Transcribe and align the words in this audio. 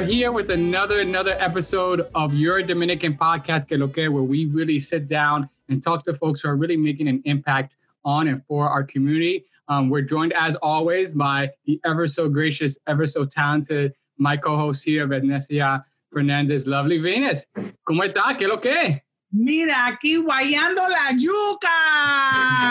we're 0.00 0.06
here 0.06 0.32
with 0.32 0.48
another 0.48 1.00
another 1.00 1.36
episode 1.38 2.08
of 2.14 2.32
your 2.32 2.62
Dominican 2.62 3.14
podcast, 3.14 3.68
Que 3.68 3.76
Lo 3.76 3.86
Que, 3.86 4.08
where 4.08 4.22
we 4.22 4.46
really 4.46 4.78
sit 4.78 5.06
down 5.06 5.46
and 5.68 5.82
talk 5.82 6.04
to 6.04 6.14
folks 6.14 6.40
who 6.40 6.48
are 6.48 6.56
really 6.56 6.76
making 6.76 7.06
an 7.06 7.20
impact 7.26 7.74
on 8.02 8.26
and 8.28 8.42
for 8.46 8.66
our 8.66 8.82
community. 8.82 9.44
Um, 9.68 9.90
we're 9.90 10.00
joined, 10.00 10.32
as 10.32 10.56
always, 10.56 11.10
by 11.10 11.50
the 11.66 11.78
ever 11.84 12.06
so 12.06 12.30
gracious, 12.30 12.78
ever 12.86 13.06
so 13.06 13.26
talented, 13.26 13.92
my 14.16 14.38
co-host 14.38 14.82
here, 14.84 15.06
Venecia 15.06 15.84
Fernandez. 16.10 16.66
Lovely 16.66 16.96
Venus. 16.96 17.46
¿Cómo 17.86 18.02
está? 18.02 18.38
¿Qué 18.38 18.48
lo 18.48 18.58
que? 18.58 19.02
Mira, 19.32 19.86
aquí 19.86 20.16
guayando 20.16 20.80
la 20.88 21.14
yuca. 21.14 21.68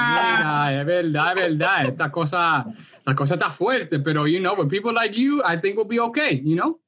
Mira, 0.10 0.80
es 0.80 0.86
verdad, 0.88 1.34
es 1.36 1.44
verdad. 1.44 1.86
Esta 1.90 2.12
cosa, 2.12 2.66
la 3.06 3.14
cosa 3.14 3.36
está 3.36 3.52
fuerte, 3.52 4.00
pero, 4.00 4.26
you 4.26 4.40
know, 4.40 4.56
with 4.58 4.68
people 4.68 4.92
like 4.92 5.16
you, 5.16 5.44
I 5.44 5.58
think 5.58 5.76
we'll 5.78 5.86
be 5.86 6.00
okay, 6.00 6.42
you 6.44 6.56
know? 6.56 6.80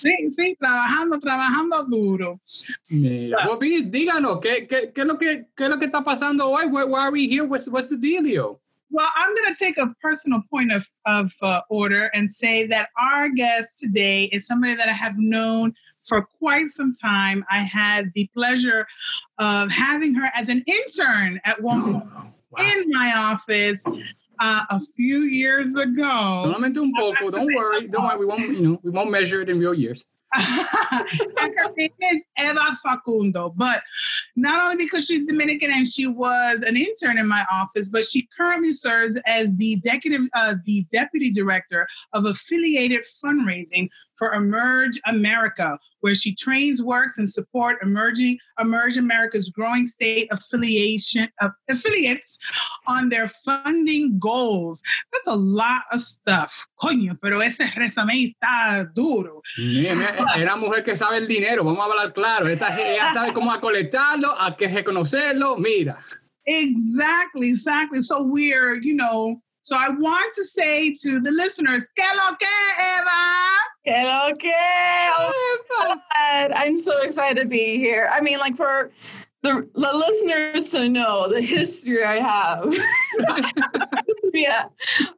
Sí, 0.00 0.30
sí, 0.30 0.56
trabajando, 0.58 1.20
trabajando 1.20 1.84
duro. 1.84 2.40
Mira, 2.88 3.36
well, 3.46 3.58
díganos, 3.58 4.40
¿qué, 4.40 4.66
qué, 4.66 4.92
qué, 4.94 5.00
es 5.02 5.06
lo 5.06 5.18
que, 5.18 5.46
¿qué 5.54 5.64
es 5.64 5.68
lo 5.68 5.78
que 5.78 5.86
está 5.86 6.02
pasando 6.02 6.48
hoy? 6.48 6.66
Why, 6.66 6.84
why 6.84 7.00
are 7.00 7.12
we 7.12 7.28
here? 7.28 7.44
What's, 7.44 7.68
what's 7.68 7.88
the 7.88 7.96
dealio? 7.96 8.58
Well, 8.90 9.08
I'm 9.14 9.34
going 9.36 9.54
to 9.54 9.64
take 9.64 9.78
a 9.78 9.94
personal 10.00 10.42
point 10.50 10.72
of, 10.72 10.86
of 11.04 11.32
uh, 11.42 11.60
order 11.68 12.10
and 12.14 12.30
say 12.30 12.66
that 12.68 12.88
our 12.98 13.28
guest 13.28 13.74
today 13.80 14.24
is 14.32 14.46
somebody 14.46 14.74
that 14.74 14.88
I 14.88 14.92
have 14.92 15.14
known 15.16 15.74
for 16.00 16.22
quite 16.22 16.68
some 16.68 16.94
time. 16.94 17.44
I 17.50 17.58
had 17.58 18.10
the 18.14 18.28
pleasure 18.34 18.86
of 19.38 19.70
having 19.70 20.14
her 20.14 20.30
as 20.34 20.48
an 20.48 20.64
intern 20.66 21.40
at 21.44 21.62
one 21.62 21.82
point 21.82 22.04
wow. 22.06 22.32
in 22.58 22.90
my 22.90 23.12
office. 23.16 23.84
Uh, 24.42 24.62
a 24.70 24.80
few 24.96 25.18
years 25.18 25.76
ago. 25.76 26.46
Solamente 26.46 26.78
un 26.78 26.92
poco. 26.96 27.30
Don't 27.30 27.54
worry. 27.54 27.86
Don't 27.88 28.04
worry. 28.04 28.18
We 28.18 28.24
won't. 28.24 28.40
You 28.40 28.62
know, 28.62 28.80
we 28.82 28.90
won't 28.90 29.10
measure 29.10 29.42
it 29.42 29.50
in 29.50 29.58
real 29.58 29.74
years. 29.74 30.02
and 30.34 31.52
her 31.56 31.72
name 31.76 31.90
is 32.00 32.24
Eva 32.38 32.78
Facundo. 32.82 33.52
But 33.56 33.82
not 34.36 34.62
only 34.62 34.84
because 34.84 35.06
she's 35.06 35.26
Dominican 35.26 35.72
and 35.72 35.86
she 35.86 36.06
was 36.06 36.62
an 36.62 36.76
intern 36.76 37.18
in 37.18 37.26
my 37.26 37.44
office, 37.50 37.88
but 37.88 38.04
she 38.04 38.28
currently 38.36 38.72
serves 38.72 39.20
as 39.26 39.56
the 39.56 39.82
uh, 40.34 40.54
the 40.64 40.86
deputy 40.92 41.30
director 41.30 41.88
of 42.12 42.26
affiliated 42.26 43.04
fundraising 43.22 43.88
for 44.20 44.34
Emerge 44.34 45.00
America, 45.06 45.78
where 46.00 46.14
she 46.14 46.34
trains, 46.34 46.82
works, 46.82 47.16
and 47.18 47.28
support 47.28 47.78
emerging 47.82 48.38
Emerge 48.60 48.98
America's 48.98 49.48
growing 49.48 49.86
state 49.86 50.28
affiliation 50.30 51.26
of 51.40 51.52
affiliates 51.70 52.38
on 52.86 53.08
their 53.08 53.32
funding 53.44 54.18
goals. 54.18 54.82
That's 55.10 55.26
a 55.26 55.36
lot 55.36 55.84
of 55.90 56.00
stuff. 56.00 56.66
Coño, 56.78 57.18
pero 57.22 57.40
ese 57.40 57.64
resumen 57.76 58.34
está 58.34 58.86
duro. 58.94 59.40
Era 60.36 60.54
mujer 60.56 60.84
que 60.84 60.94
sabe 60.94 61.16
el 61.16 61.26
dinero, 61.26 61.64
vamos 61.64 61.80
a 61.80 61.90
hablar 61.90 62.12
claro. 62.12 62.46
Esta, 62.46 62.68
ella 62.78 63.14
sabe 63.14 63.32
cómo 63.32 63.58
colectarlo, 63.58 64.34
a 64.38 64.54
qué 64.54 64.68
reconocerlo. 64.68 65.56
Mira. 65.56 65.98
Exactly, 66.46 67.48
exactly. 67.48 68.02
So 68.02 68.24
we're, 68.24 68.74
you 68.82 68.94
know, 68.94 69.40
so 69.62 69.76
I 69.78 69.90
want 69.90 70.34
to 70.34 70.44
say 70.44 70.94
to 70.94 71.20
the 71.20 71.30
listeners, 71.30 71.88
que 71.96 72.04
lo 72.16 72.34
que, 72.36 72.46
Eva? 72.78 73.50
Que 73.84 74.04
lo 74.04 74.34
que? 74.36 74.52
Oh, 74.52 75.60
God. 75.78 76.52
I'm 76.54 76.78
so 76.78 77.02
excited 77.02 77.42
to 77.42 77.48
be 77.48 77.76
here. 77.76 78.08
I 78.10 78.20
mean, 78.20 78.38
like 78.38 78.56
for 78.56 78.90
the, 79.42 79.68
the 79.74 79.80
listeners 79.80 80.70
to 80.72 80.88
know 80.88 81.28
the 81.28 81.40
history 81.40 82.04
I 82.04 82.20
have. 82.20 82.74
yeah. 84.32 84.64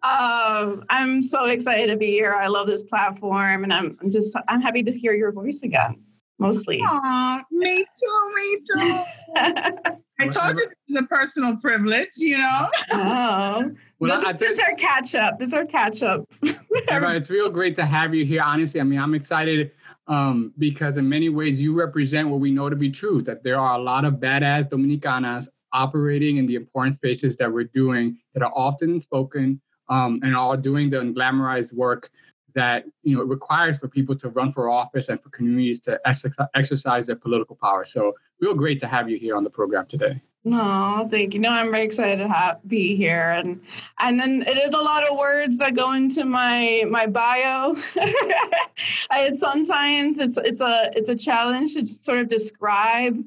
Um, 0.03 0.84
I'm 0.91 1.22
so 1.22 1.47
excited 1.47 1.88
to 1.88 1.97
be 1.97 2.11
here. 2.11 2.34
I 2.34 2.47
love 2.47 2.67
this 2.67 2.83
platform 2.83 3.65
and 3.65 3.72
I'm, 3.72 3.97
I'm 4.00 4.11
just, 4.11 4.37
I'm 4.49 4.61
happy 4.61 4.83
to 4.83 4.93
hear 4.93 5.12
your 5.15 5.33
voice 5.33 5.62
again, 5.62 6.00
mostly. 6.38 6.81
Aww, 6.81 7.43
me 7.50 7.84
too, 7.84 8.33
me 8.34 8.59
too. 8.69 9.93
I 10.22 10.28
told 10.28 10.59
you 10.59 10.66
this 10.66 10.77
is 10.88 10.97
a 10.97 11.06
personal 11.06 11.56
privilege, 11.56 12.10
you 12.19 12.38
know. 12.38 12.69
Oh, 12.93 13.71
well, 13.99 14.21
this, 14.21 14.38
this 14.38 14.53
is 14.55 14.60
our 14.60 14.75
catch 14.75 15.15
up. 15.15 15.38
This 15.38 15.49
is 15.49 15.55
our 15.55 15.66
catch 15.66 16.03
up. 16.03 16.25
it's 16.43 17.31
real 17.31 17.50
great 17.50 17.75
to 17.77 17.84
have 17.84 18.15
you 18.15 18.25
here. 18.25 18.43
Honestly, 18.43 18.81
I 18.81 18.84
mean, 18.84 18.99
I'm 18.99 19.15
excited 19.15 19.72
um, 20.06 20.53
because 20.59 20.99
in 20.99 21.09
many 21.09 21.28
ways 21.28 21.61
you 21.61 21.75
represent 21.75 22.28
what 22.28 22.41
we 22.41 22.50
know 22.50 22.69
to 22.69 22.77
be 22.77 22.91
true. 22.91 23.22
That 23.22 23.43
there 23.43 23.59
are 23.59 23.78
a 23.78 23.82
lot 23.82 24.05
of 24.05 24.15
badass 24.15 24.69
Dominicanas 24.69 25.49
operating 25.72 26.37
in 26.37 26.47
the 26.47 26.55
important 26.55 26.94
spaces 26.94 27.37
that 27.38 27.50
we're 27.50 27.71
doing 27.75 28.19
that 28.34 28.43
are 28.43 28.53
often 28.55 29.00
spoken 29.00 29.61
um, 29.88 30.21
and 30.22 30.37
are 30.37 30.56
doing 30.56 30.91
the 30.91 31.00
unglamorized 31.00 31.72
work 31.72 32.11
that 32.55 32.85
you 33.03 33.17
know 33.17 33.23
requires 33.23 33.79
for 33.79 33.89
people 33.89 34.15
to 34.17 34.29
run 34.31 34.53
for 34.53 34.69
office 34.69 35.09
and 35.09 35.21
for 35.21 35.31
communities 35.31 35.81
to 35.81 36.01
ex- 36.07 36.25
exercise 36.55 37.07
their 37.07 37.17
political 37.17 37.57
power. 37.57 37.85
So, 37.85 38.15
real 38.41 38.55
great 38.55 38.79
to 38.81 38.87
have 38.87 39.09
you 39.09 39.19
here 39.19 39.37
on 39.37 39.45
the 39.45 39.51
program 39.51 39.87
today. 39.87 40.21
No, 40.45 41.07
thank 41.09 41.35
you. 41.35 41.41
No, 41.41 41.51
I'm 41.51 41.71
very 41.71 41.85
excited 41.85 42.17
to 42.17 42.29
have, 42.29 42.59
be 42.67 42.97
here, 42.97 43.31
and 43.31 43.61
and 44.01 44.19
then 44.19 44.43
it 44.45 44.59
is 44.59 44.73
a 44.73 44.79
lot 44.79 45.09
of 45.09 45.17
words 45.17 45.59
that 45.59 45.75
go 45.75 45.93
into 45.93 46.25
my 46.25 46.83
my 46.91 47.07
bio. 47.07 47.75
I 49.11 49.31
sometimes 49.37 50.19
it's 50.19 50.37
it's 50.39 50.61
a 50.61 50.91
it's 50.97 51.09
a 51.09 51.15
challenge 51.17 51.75
to 51.75 51.87
sort 51.87 52.19
of 52.19 52.29
describe 52.29 53.23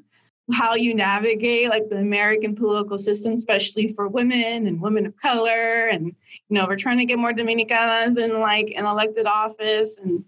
how 0.52 0.74
you 0.74 0.94
navigate 0.94 1.68
like 1.68 1.88
the 1.88 1.96
American 1.96 2.54
political 2.54 2.98
system, 2.98 3.32
especially 3.32 3.88
for 3.88 4.08
women 4.08 4.66
and 4.66 4.80
women 4.80 5.06
of 5.06 5.16
color. 5.20 5.88
And, 5.88 6.06
you 6.06 6.14
know, 6.50 6.66
we're 6.66 6.76
trying 6.76 6.98
to 6.98 7.04
get 7.04 7.18
more 7.18 7.32
Dominicanas 7.32 8.16
in 8.16 8.40
like 8.40 8.72
an 8.76 8.86
elected 8.86 9.26
office. 9.26 9.98
And 9.98 10.24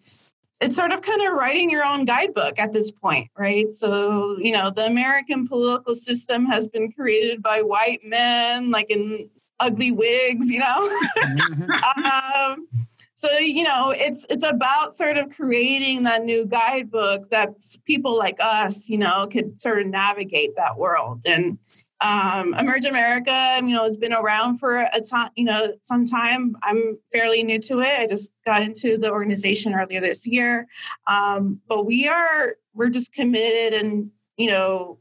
it's 0.61 0.75
sort 0.75 0.91
of 0.91 1.03
kind 1.03 1.23
of 1.23 1.35
writing 1.35 1.71
your 1.71 1.85
own 1.85 2.05
guidebook 2.05 2.59
at 2.59 2.73
this 2.73 2.91
point, 2.91 3.31
right? 3.37 3.71
So, 3.71 4.37
you 4.39 4.53
know, 4.53 4.71
the 4.71 4.87
American 4.87 5.47
political 5.47 5.95
system 5.95 6.47
has 6.47 6.67
been 6.67 6.91
created 6.91 7.43
by 7.43 7.63
white 7.63 8.01
men, 8.03 8.73
like 8.73 8.91
in 8.91 9.31
ugly 9.61 9.93
wigs, 9.93 10.51
you 10.51 10.59
know? 10.59 10.89
um, 11.97 12.67
so 13.19 13.37
you 13.39 13.65
know 13.65 13.93
it's 13.97 14.25
it's 14.31 14.47
about 14.47 14.97
sort 14.97 15.17
of 15.17 15.29
creating 15.31 16.05
that 16.05 16.23
new 16.23 16.47
guidebook 16.47 17.29
that 17.31 17.51
people 17.85 18.17
like 18.17 18.37
us 18.39 18.89
you 18.89 18.97
know 18.97 19.27
could 19.27 19.59
sort 19.59 19.81
of 19.81 19.89
navigate 19.89 20.55
that 20.55 20.79
world. 20.79 21.23
And 21.27 21.59
um, 22.01 22.55
emerge 22.55 22.85
america 22.85 23.59
you 23.61 23.75
know 23.75 23.83
has 23.83 23.97
been 23.97 24.13
around 24.13 24.59
for 24.59 24.87
a 24.95 25.01
time 25.01 25.31
you 25.35 25.45
know 25.45 25.73
some 25.83 26.05
time. 26.05 26.55
I'm 26.63 26.97
fairly 27.11 27.43
new 27.43 27.59
to 27.59 27.81
it. 27.81 28.01
I 28.01 28.07
just 28.07 28.31
got 28.47 28.63
into 28.63 28.97
the 28.97 29.11
organization 29.11 29.75
earlier 29.75 30.01
this 30.01 30.25
year. 30.25 30.69
Um, 31.09 31.61
but 31.67 31.87
we 31.87 32.07
are 32.07 32.55
we're 32.73 32.89
just 32.89 33.13
committed 33.13 33.83
and 33.83 34.13
you 34.37 34.49
know 34.49 35.01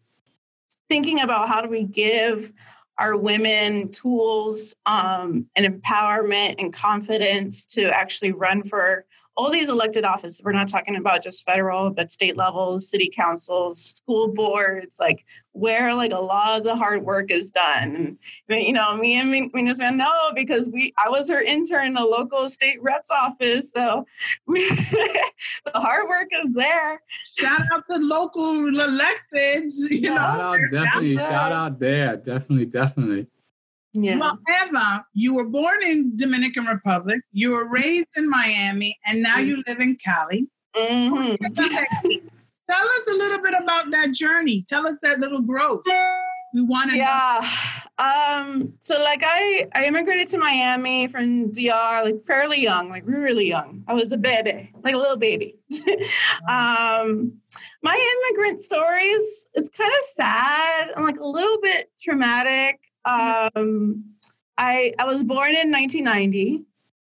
thinking 0.90 1.20
about 1.20 1.48
how 1.48 1.62
do 1.62 1.70
we 1.70 1.84
give 1.84 2.52
our 3.00 3.18
women 3.18 3.92
tools 3.92 4.74
um, 4.86 5.46
and 5.56 5.66
empowerment 5.66 6.56
and 6.60 6.74
confidence 6.74 7.66
to 7.68 7.84
actually 7.96 8.32
run 8.32 8.64
for 8.64 9.06
all 9.38 9.52
these 9.52 9.70
elected 9.70 10.04
offices. 10.04 10.42
We're 10.44 10.52
not 10.52 10.68
talking 10.68 10.96
about 10.96 11.22
just 11.22 11.46
federal, 11.46 11.92
but 11.92 12.12
state 12.12 12.36
levels, 12.36 12.90
city 12.90 13.10
councils, 13.16 13.80
school 13.80 14.28
boards, 14.28 14.98
like 15.00 15.26
where 15.52 15.96
like 15.96 16.12
a 16.12 16.20
lot 16.20 16.58
of 16.58 16.64
the 16.64 16.76
hard 16.76 17.04
work 17.04 17.30
is 17.30 17.52
done. 17.52 18.18
And, 18.50 18.62
you 18.62 18.74
know, 18.74 18.98
me 18.98 19.20
and 19.20 19.52
Minas 19.54 19.80
know 19.80 20.32
because 20.34 20.68
we 20.70 20.92
I 21.04 21.10
was 21.10 21.30
her 21.30 21.42
intern 21.42 21.88
in 21.88 21.94
the 21.94 22.02
local 22.02 22.50
state 22.50 22.82
rep's 22.82 23.12
office. 23.12 23.72
So 23.72 24.06
we, 24.48 24.60
the 24.70 25.72
hard 25.76 26.10
work 26.10 26.30
is 26.34 26.54
there. 26.54 27.02
Shout 27.38 27.62
out 27.74 27.84
to 27.92 27.98
local 27.98 28.72
electeds. 28.72 29.76
You 29.90 30.16
know, 30.16 30.18
out, 30.18 30.60
definitely. 30.72 31.16
Shout 31.16 31.52
out 31.52 31.80
there. 31.80 32.18
Definitely, 32.18 32.66
definitely. 32.66 33.28
Yeah. 34.00 34.18
Well, 34.18 34.38
Eva, 34.64 35.06
you 35.14 35.34
were 35.34 35.46
born 35.46 35.84
in 35.84 36.16
Dominican 36.16 36.66
Republic, 36.66 37.22
you 37.32 37.52
were 37.52 37.68
raised 37.68 38.08
in 38.16 38.30
Miami, 38.30 38.98
and 39.06 39.24
now 39.24 39.38
mm-hmm. 39.38 39.48
you 39.48 39.64
live 39.68 39.80
in 39.80 39.96
Cali. 39.96 40.48
Mm-hmm. 40.76 41.36
Tell 42.70 42.84
us 42.84 43.08
a 43.12 43.16
little 43.16 43.42
bit 43.42 43.54
about 43.62 43.92
that 43.92 44.12
journey. 44.12 44.64
Tell 44.68 44.86
us 44.86 44.98
that 45.02 45.20
little 45.20 45.42
growth. 45.42 45.84
We 46.54 46.62
want 46.62 46.92
to 46.92 46.98
Yeah. 46.98 47.42
Um, 48.00 48.74
so 48.80 49.02
like 49.02 49.24
I 49.26 49.68
I 49.74 49.86
immigrated 49.86 50.28
to 50.30 50.38
Miami 50.38 51.08
from 51.08 51.52
DR 51.52 52.04
like 52.04 52.26
fairly 52.28 52.62
young, 52.62 52.90
like 52.90 53.04
really 53.06 53.48
young. 53.48 53.84
I 53.88 53.94
was 53.94 54.12
a 54.12 54.18
baby, 54.18 54.72
like 54.84 54.94
a 54.94 54.98
little 54.98 55.18
baby. 55.18 55.56
um 56.50 57.34
my 57.84 58.28
immigrant 58.30 58.62
stories, 58.62 59.48
it's 59.54 59.70
kind 59.70 59.90
of 59.92 60.04
sad 60.16 60.90
and 60.96 61.06
like 61.06 61.20
a 61.20 61.28
little 61.28 61.60
bit 61.62 61.90
traumatic. 62.00 62.87
Um, 63.08 64.04
I 64.58 64.94
I 65.00 65.06
was 65.06 65.24
born 65.24 65.56
in 65.56 65.72
1990, 65.72 66.66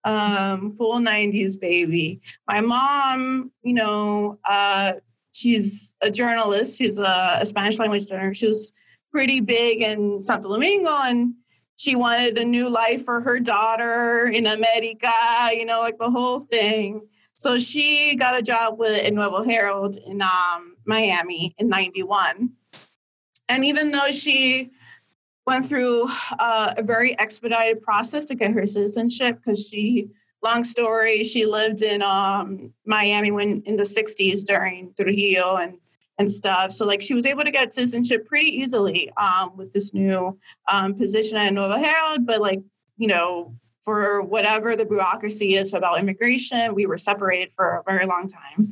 um, 0.03 0.75
full 0.75 0.99
90s 0.99 1.59
baby. 1.59 2.19
My 2.47 2.61
mom, 2.61 3.51
you 3.63 3.73
know, 3.73 4.37
uh, 4.43 4.93
she's 5.33 5.95
a 6.01 6.11
journalist. 6.11 6.77
She's 6.77 6.97
a, 6.97 7.37
a 7.39 7.45
Spanish 7.45 7.79
language 7.79 8.07
journalist. 8.07 8.41
She 8.41 8.49
was 8.49 8.73
pretty 9.11 9.39
big 9.39 9.81
in 9.81 10.19
Santo 10.19 10.49
Domingo, 10.49 10.91
and 10.91 11.33
she 11.77 11.95
wanted 11.95 12.37
a 12.37 12.43
new 12.43 12.69
life 12.69 13.05
for 13.05 13.21
her 13.21 13.39
daughter 13.39 14.27
in 14.27 14.45
America. 14.45 15.11
You 15.51 15.65
know, 15.65 15.79
like 15.79 15.97
the 15.97 16.11
whole 16.11 16.41
thing. 16.41 17.07
So 17.35 17.57
she 17.59 18.15
got 18.15 18.37
a 18.37 18.41
job 18.41 18.79
with 18.79 18.99
El 19.03 19.11
Nuevo 19.11 19.43
Herald 19.43 19.97
in 19.97 20.21
um, 20.21 20.75
Miami 20.85 21.53
in 21.57 21.67
91. 21.67 22.49
And 23.49 23.65
even 23.65 23.91
though 23.91 24.09
she 24.11 24.71
went 25.45 25.65
through 25.65 26.07
uh, 26.39 26.73
a 26.77 26.83
very 26.83 27.17
expedited 27.19 27.81
process 27.81 28.25
to 28.25 28.35
get 28.35 28.51
her 28.51 28.65
citizenship, 28.65 29.37
because 29.37 29.67
she, 29.67 30.09
long 30.43 30.63
story, 30.63 31.23
she 31.23 31.45
lived 31.45 31.81
in 31.81 32.01
um, 32.01 32.73
Miami 32.85 33.31
when 33.31 33.61
in 33.65 33.75
the 33.75 33.83
60s 33.83 34.45
during 34.45 34.93
Trujillo 34.99 35.57
and 35.57 35.77
and 36.17 36.31
stuff. 36.31 36.71
So 36.71 36.85
like 36.85 37.01
she 37.01 37.13
was 37.13 37.25
able 37.25 37.43
to 37.43 37.51
get 37.51 37.73
citizenship 37.73 38.25
pretty 38.25 38.47
easily 38.47 39.11
um, 39.17 39.55
with 39.57 39.73
this 39.73 39.93
new 39.93 40.37
um, 40.71 40.93
position 40.95 41.37
at 41.37 41.51
Nuevo 41.51 41.77
Herald, 41.77 42.25
but 42.25 42.39
like 42.39 42.61
you 42.97 43.07
know 43.07 43.53
for 43.85 44.23
whatever 44.23 44.75
the 44.75 44.83
bureaucracy 44.83 45.55
is 45.55 45.73
about 45.73 45.99
immigration. 45.99 46.73
We 46.73 46.87
were 46.87 46.97
separated 46.97 47.53
for 47.53 47.75
a 47.75 47.83
very 47.83 48.05
long 48.07 48.27
time. 48.27 48.71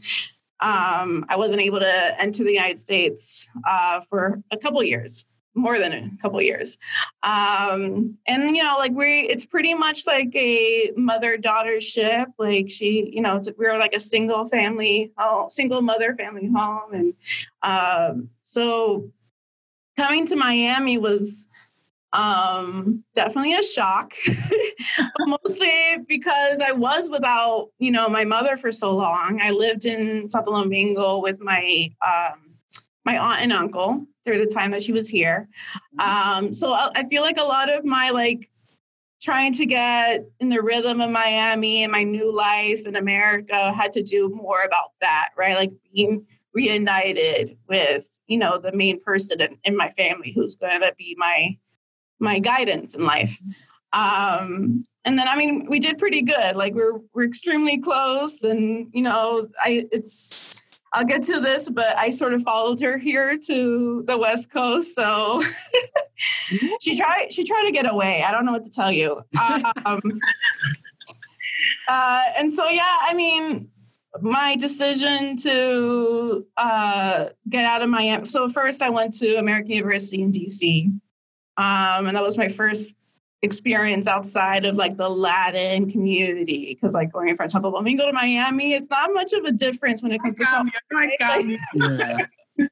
Um, 0.60 1.26
I 1.30 1.36
wasn't 1.38 1.62
able 1.62 1.80
to 1.80 2.22
enter 2.22 2.44
the 2.44 2.52
United 2.52 2.80
States 2.80 3.48
uh, 3.68 4.02
for 4.10 4.42
a 4.50 4.58
couple 4.58 4.84
years, 4.84 5.26
more 5.56 5.80
than 5.80 5.94
a 5.94 6.10
couple 6.22 6.42
years. 6.42 6.78
Um, 7.24 8.18
and 8.28 8.56
you 8.56 8.64
know, 8.64 8.76
like 8.80 8.92
we, 8.94 9.22
it's 9.22 9.46
pretty 9.46 9.74
much 9.74 10.08
like 10.08 10.36
a 10.36 10.92
mother-daughter 10.96 11.80
ship. 11.82 12.30
Like 12.38 12.70
she, 12.70 13.12
you 13.14 13.22
know, 13.22 13.42
we 13.58 13.66
were 13.66 13.78
like 13.78 13.94
a 13.94 14.00
single 14.00 14.48
family, 14.48 15.12
oh, 15.18 15.48
single 15.50 15.82
mother 15.82 16.16
family 16.16 16.50
home, 16.54 16.94
and 16.94 17.14
um, 17.62 18.30
so 18.42 19.12
coming 19.98 20.26
to 20.28 20.36
Miami 20.36 20.98
was 20.98 21.48
um, 22.14 23.04
definitely 23.16 23.56
a 23.56 23.64
shock, 23.64 24.14
mostly 25.20 25.98
because 26.08 26.62
I 26.62 26.72
was 26.72 27.10
without, 27.10 27.70
you 27.80 27.92
know, 27.92 28.08
my 28.08 28.24
mother 28.24 28.56
for 28.56 28.72
so 28.72 28.96
long. 28.96 29.40
I 29.42 29.50
lived 29.50 29.86
in 29.86 30.30
Santo 30.30 30.52
Domingo 30.52 31.20
with 31.22 31.42
my 31.42 31.92
um, 32.06 32.53
my 33.06 33.18
aunt 33.18 33.42
and 33.42 33.52
uncle 33.52 34.06
through 34.24 34.40
the 34.40 34.52
time 34.52 34.72
that 34.72 34.84
she 34.84 34.92
was 34.92 35.10
here. 35.10 35.50
Um, 36.00 36.54
so 36.54 36.74
I, 36.74 36.90
I 36.96 37.08
feel 37.10 37.22
like 37.22 37.38
a 37.38 37.44
lot 37.44 37.70
of 37.70 37.84
my 37.84 38.10
like 38.12 38.50
trying 39.22 39.54
to 39.54 39.66
get 39.66 40.26
in 40.40 40.50
the 40.50 40.62
rhythm 40.62 41.00
of 41.00 41.10
Miami 41.10 41.84
and 41.84 41.92
my 41.92 42.04
new 42.04 42.36
life 42.36 42.86
in 42.86 42.96
America 42.96 43.72
had 43.72 43.92
to 43.94 44.04
do 44.04 44.30
more 44.30 44.64
about 44.66 44.92
that, 45.02 45.30
right? 45.38 45.56
Like 45.56 45.72
being 45.94 46.26
reunited 46.54 47.58
with, 47.68 48.08
you 48.28 48.38
know, 48.38 48.58
the 48.58 48.74
main 48.74 49.00
person 49.02 49.42
in, 49.42 49.58
in 49.64 49.78
my 49.78 49.90
family 49.92 50.32
who's 50.34 50.56
going 50.56 50.82
to 50.82 50.94
be 50.98 51.16
my 51.18 51.58
my 52.20 52.40
guidance 52.40 52.96
in 52.96 53.06
life. 53.06 53.38
Um, 53.92 54.86
and 55.06 55.20
then 55.20 55.28
I 55.28 55.38
mean, 55.38 55.68
we 55.70 55.80
did 55.80 55.98
pretty 55.98 56.22
good. 56.22 56.56
Like 56.56 56.74
we're 56.74 57.00
we're 57.14 57.26
extremely 57.26 57.78
close, 57.78 58.44
and 58.44 58.90
you 58.94 59.04
know, 59.04 59.48
I 59.64 59.86
it's 59.92 60.62
I'll 60.94 61.06
get 61.06 61.24
to 61.24 61.40
this, 61.40 61.70
but 61.70 61.98
I 61.98 62.12
sort 62.12 62.34
of 62.34 62.44
followed 62.44 62.80
her 62.82 62.98
here 62.98 63.38
to 63.48 64.04
the 64.06 64.18
West 64.18 64.52
Coast. 64.52 64.94
So 64.94 65.42
she 66.16 66.96
tried 66.96 67.34
she 67.34 67.44
tried 67.44 67.64
to 67.66 67.72
get 67.72 67.92
away. 67.92 68.24
I 68.26 68.32
don't 68.32 68.46
know 68.46 68.52
what 68.52 68.64
to 68.66 68.72
tell 68.72 68.92
you. 68.92 69.22
Um, 69.86 70.04
uh, 71.88 72.22
and 72.40 72.52
so 72.52 72.70
yeah, 72.70 72.98
I 73.02 73.14
mean, 73.16 73.70
my 74.22 74.56
decision 74.56 75.36
to 75.38 76.46
uh, 76.58 77.26
get 77.50 77.66
out 77.66 77.82
of 77.82 77.90
Miami. 77.90 78.26
So 78.26 78.48
first, 78.48 78.84
I 78.84 78.90
went 78.90 79.14
to 79.16 79.36
American 79.36 79.72
University 79.72 80.22
in 80.22 80.32
DC. 80.32 80.88
Um, 81.56 82.08
and 82.08 82.16
that 82.16 82.24
was 82.24 82.38
my 82.38 82.48
first 82.48 82.96
experience 83.44 84.08
outside 84.08 84.66
of 84.66 84.76
like 84.76 84.98
the 84.98 85.08
Latin 85.08 85.90
community. 85.92 86.76
Cause 86.82 86.94
like 86.94 87.12
going 87.12 87.36
from 87.36 87.50
Santo 87.50 87.72
Domingo 87.72 88.06
to 88.08 88.14
Miami, 88.14 88.74
it's 88.74 88.90
not 88.90 89.12
much 89.14 89.34
of 89.34 89.44
a 89.44 89.52
difference 89.52 90.02
when 90.02 90.12
it 90.12 90.22
comes 90.22 90.38
to 90.38 90.46
culture. 90.46 90.72
yeah. 91.76 92.18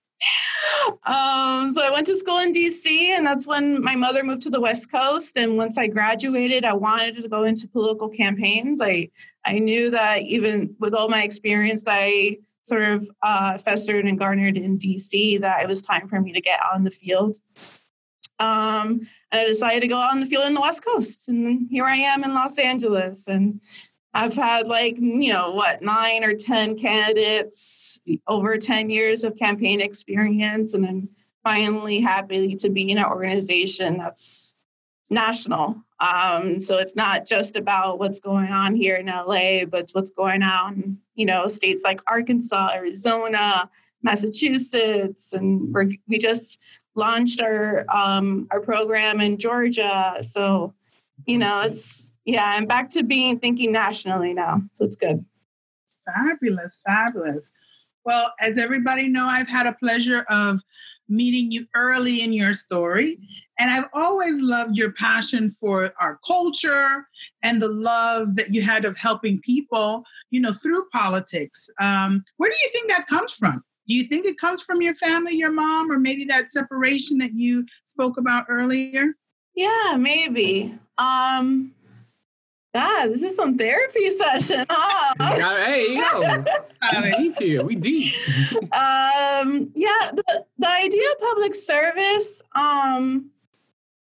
um, 1.05 1.73
so 1.73 1.83
I 1.83 1.89
went 1.91 2.07
to 2.07 2.15
school 2.15 2.39
in 2.39 2.53
DC, 2.53 2.87
and 2.87 3.25
that's 3.25 3.47
when 3.47 3.83
my 3.83 3.95
mother 3.95 4.23
moved 4.23 4.43
to 4.43 4.49
the 4.49 4.61
West 4.61 4.91
Coast. 4.91 5.37
And 5.37 5.57
once 5.57 5.77
I 5.77 5.87
graduated, 5.87 6.63
I 6.63 6.73
wanted 6.73 7.21
to 7.21 7.27
go 7.27 7.43
into 7.43 7.67
political 7.67 8.09
campaigns. 8.09 8.79
I 8.81 9.09
I 9.45 9.59
knew 9.59 9.89
that 9.89 10.21
even 10.21 10.75
with 10.79 10.93
all 10.93 11.09
my 11.09 11.23
experience, 11.23 11.83
I 11.87 12.37
sort 12.63 12.83
of 12.83 13.09
uh, 13.23 13.57
festered 13.57 14.05
and 14.05 14.19
garnered 14.19 14.55
in 14.55 14.77
DC, 14.77 15.41
that 15.41 15.63
it 15.63 15.67
was 15.67 15.81
time 15.81 16.07
for 16.07 16.21
me 16.21 16.31
to 16.31 16.41
get 16.41 16.59
on 16.73 16.83
the 16.83 16.91
field. 16.91 17.37
Um, 18.41 19.01
and 19.31 19.41
I 19.41 19.45
decided 19.45 19.81
to 19.81 19.87
go 19.87 19.97
out 19.97 20.13
on 20.13 20.19
the 20.19 20.25
field 20.25 20.45
in 20.45 20.55
the 20.55 20.61
West 20.61 20.83
Coast. 20.83 21.29
And 21.29 21.69
here 21.69 21.85
I 21.85 21.95
am 21.95 22.23
in 22.23 22.33
Los 22.33 22.57
Angeles. 22.57 23.27
And 23.27 23.61
I've 24.15 24.35
had 24.35 24.67
like, 24.67 24.95
you 24.97 25.31
know, 25.31 25.51
what, 25.51 25.83
nine 25.83 26.23
or 26.23 26.33
10 26.33 26.77
candidates, 26.77 28.01
over 28.27 28.57
10 28.57 28.89
years 28.89 29.23
of 29.23 29.37
campaign 29.37 29.79
experience. 29.79 30.73
And 30.73 30.87
I'm 30.87 31.09
finally 31.43 31.99
happy 31.99 32.55
to 32.55 32.69
be 32.71 32.89
in 32.89 32.97
an 32.97 33.05
organization 33.05 33.99
that's 33.99 34.55
national. 35.11 35.83
Um, 35.99 36.59
so 36.59 36.79
it's 36.79 36.95
not 36.95 37.27
just 37.27 37.55
about 37.55 37.99
what's 37.99 38.19
going 38.19 38.51
on 38.51 38.73
here 38.73 38.95
in 38.95 39.05
LA, 39.05 39.65
but 39.69 39.91
what's 39.91 40.09
going 40.09 40.41
on, 40.41 40.97
you 41.13 41.27
know, 41.27 41.45
states 41.45 41.83
like 41.83 42.01
Arkansas, 42.07 42.71
Arizona, 42.73 43.69
Massachusetts. 44.01 45.31
And 45.33 45.71
we 46.07 46.17
just 46.17 46.59
launched 46.95 47.41
our 47.41 47.85
um, 47.93 48.47
our 48.51 48.59
program 48.59 49.19
in 49.19 49.37
Georgia. 49.37 50.17
So, 50.21 50.73
you 51.25 51.37
know, 51.37 51.61
it's 51.61 52.11
yeah, 52.25 52.53
I'm 52.55 52.65
back 52.65 52.89
to 52.91 53.03
being 53.03 53.39
thinking 53.39 53.71
nationally 53.71 54.33
now. 54.33 54.61
So 54.71 54.85
it's 54.85 54.95
good. 54.95 55.25
Fabulous, 56.05 56.79
fabulous. 56.85 57.51
Well, 58.05 58.33
as 58.39 58.57
everybody 58.57 59.07
know, 59.07 59.27
I've 59.27 59.49
had 59.49 59.67
a 59.67 59.73
pleasure 59.73 60.25
of 60.29 60.61
meeting 61.07 61.51
you 61.51 61.67
early 61.75 62.21
in 62.21 62.33
your 62.33 62.53
story. 62.53 63.19
And 63.59 63.69
I've 63.69 63.87
always 63.93 64.41
loved 64.41 64.77
your 64.77 64.91
passion 64.93 65.51
for 65.51 65.91
our 65.99 66.19
culture 66.25 67.07
and 67.43 67.61
the 67.61 67.69
love 67.69 68.35
that 68.35 68.53
you 68.53 68.61
had 68.63 68.85
of 68.85 68.97
helping 68.97 69.39
people, 69.41 70.03
you 70.31 70.39
know, 70.39 70.51
through 70.51 70.89
politics. 70.91 71.69
Um, 71.79 72.23
where 72.37 72.49
do 72.49 72.57
you 72.63 72.69
think 72.71 72.89
that 72.89 73.05
comes 73.05 73.33
from? 73.33 73.63
Do 73.91 73.97
you 73.97 74.05
think 74.05 74.25
it 74.25 74.37
comes 74.37 74.63
from 74.63 74.81
your 74.81 74.95
family, 74.95 75.35
your 75.35 75.51
mom, 75.51 75.91
or 75.91 75.99
maybe 75.99 76.23
that 76.23 76.49
separation 76.49 77.17
that 77.17 77.33
you 77.33 77.65
spoke 77.83 78.17
about 78.17 78.45
earlier? 78.47 79.17
Yeah, 79.53 79.97
maybe. 79.99 80.73
Um, 80.97 81.73
God, 82.73 83.07
this 83.07 83.21
is 83.21 83.35
some 83.35 83.57
therapy 83.57 84.09
session, 84.11 84.65
huh? 84.69 85.13
hey, 85.65 85.87
you 85.89 85.97
know, 85.97 87.17
deep 87.17 87.37
here. 87.37 87.65
We 87.65 87.75
deep. 87.75 88.13
um, 88.71 89.69
yeah, 89.75 90.11
the, 90.13 90.45
the 90.57 90.69
idea 90.69 91.11
of 91.11 91.19
public 91.19 91.53
service, 91.53 92.41
um, 92.55 93.29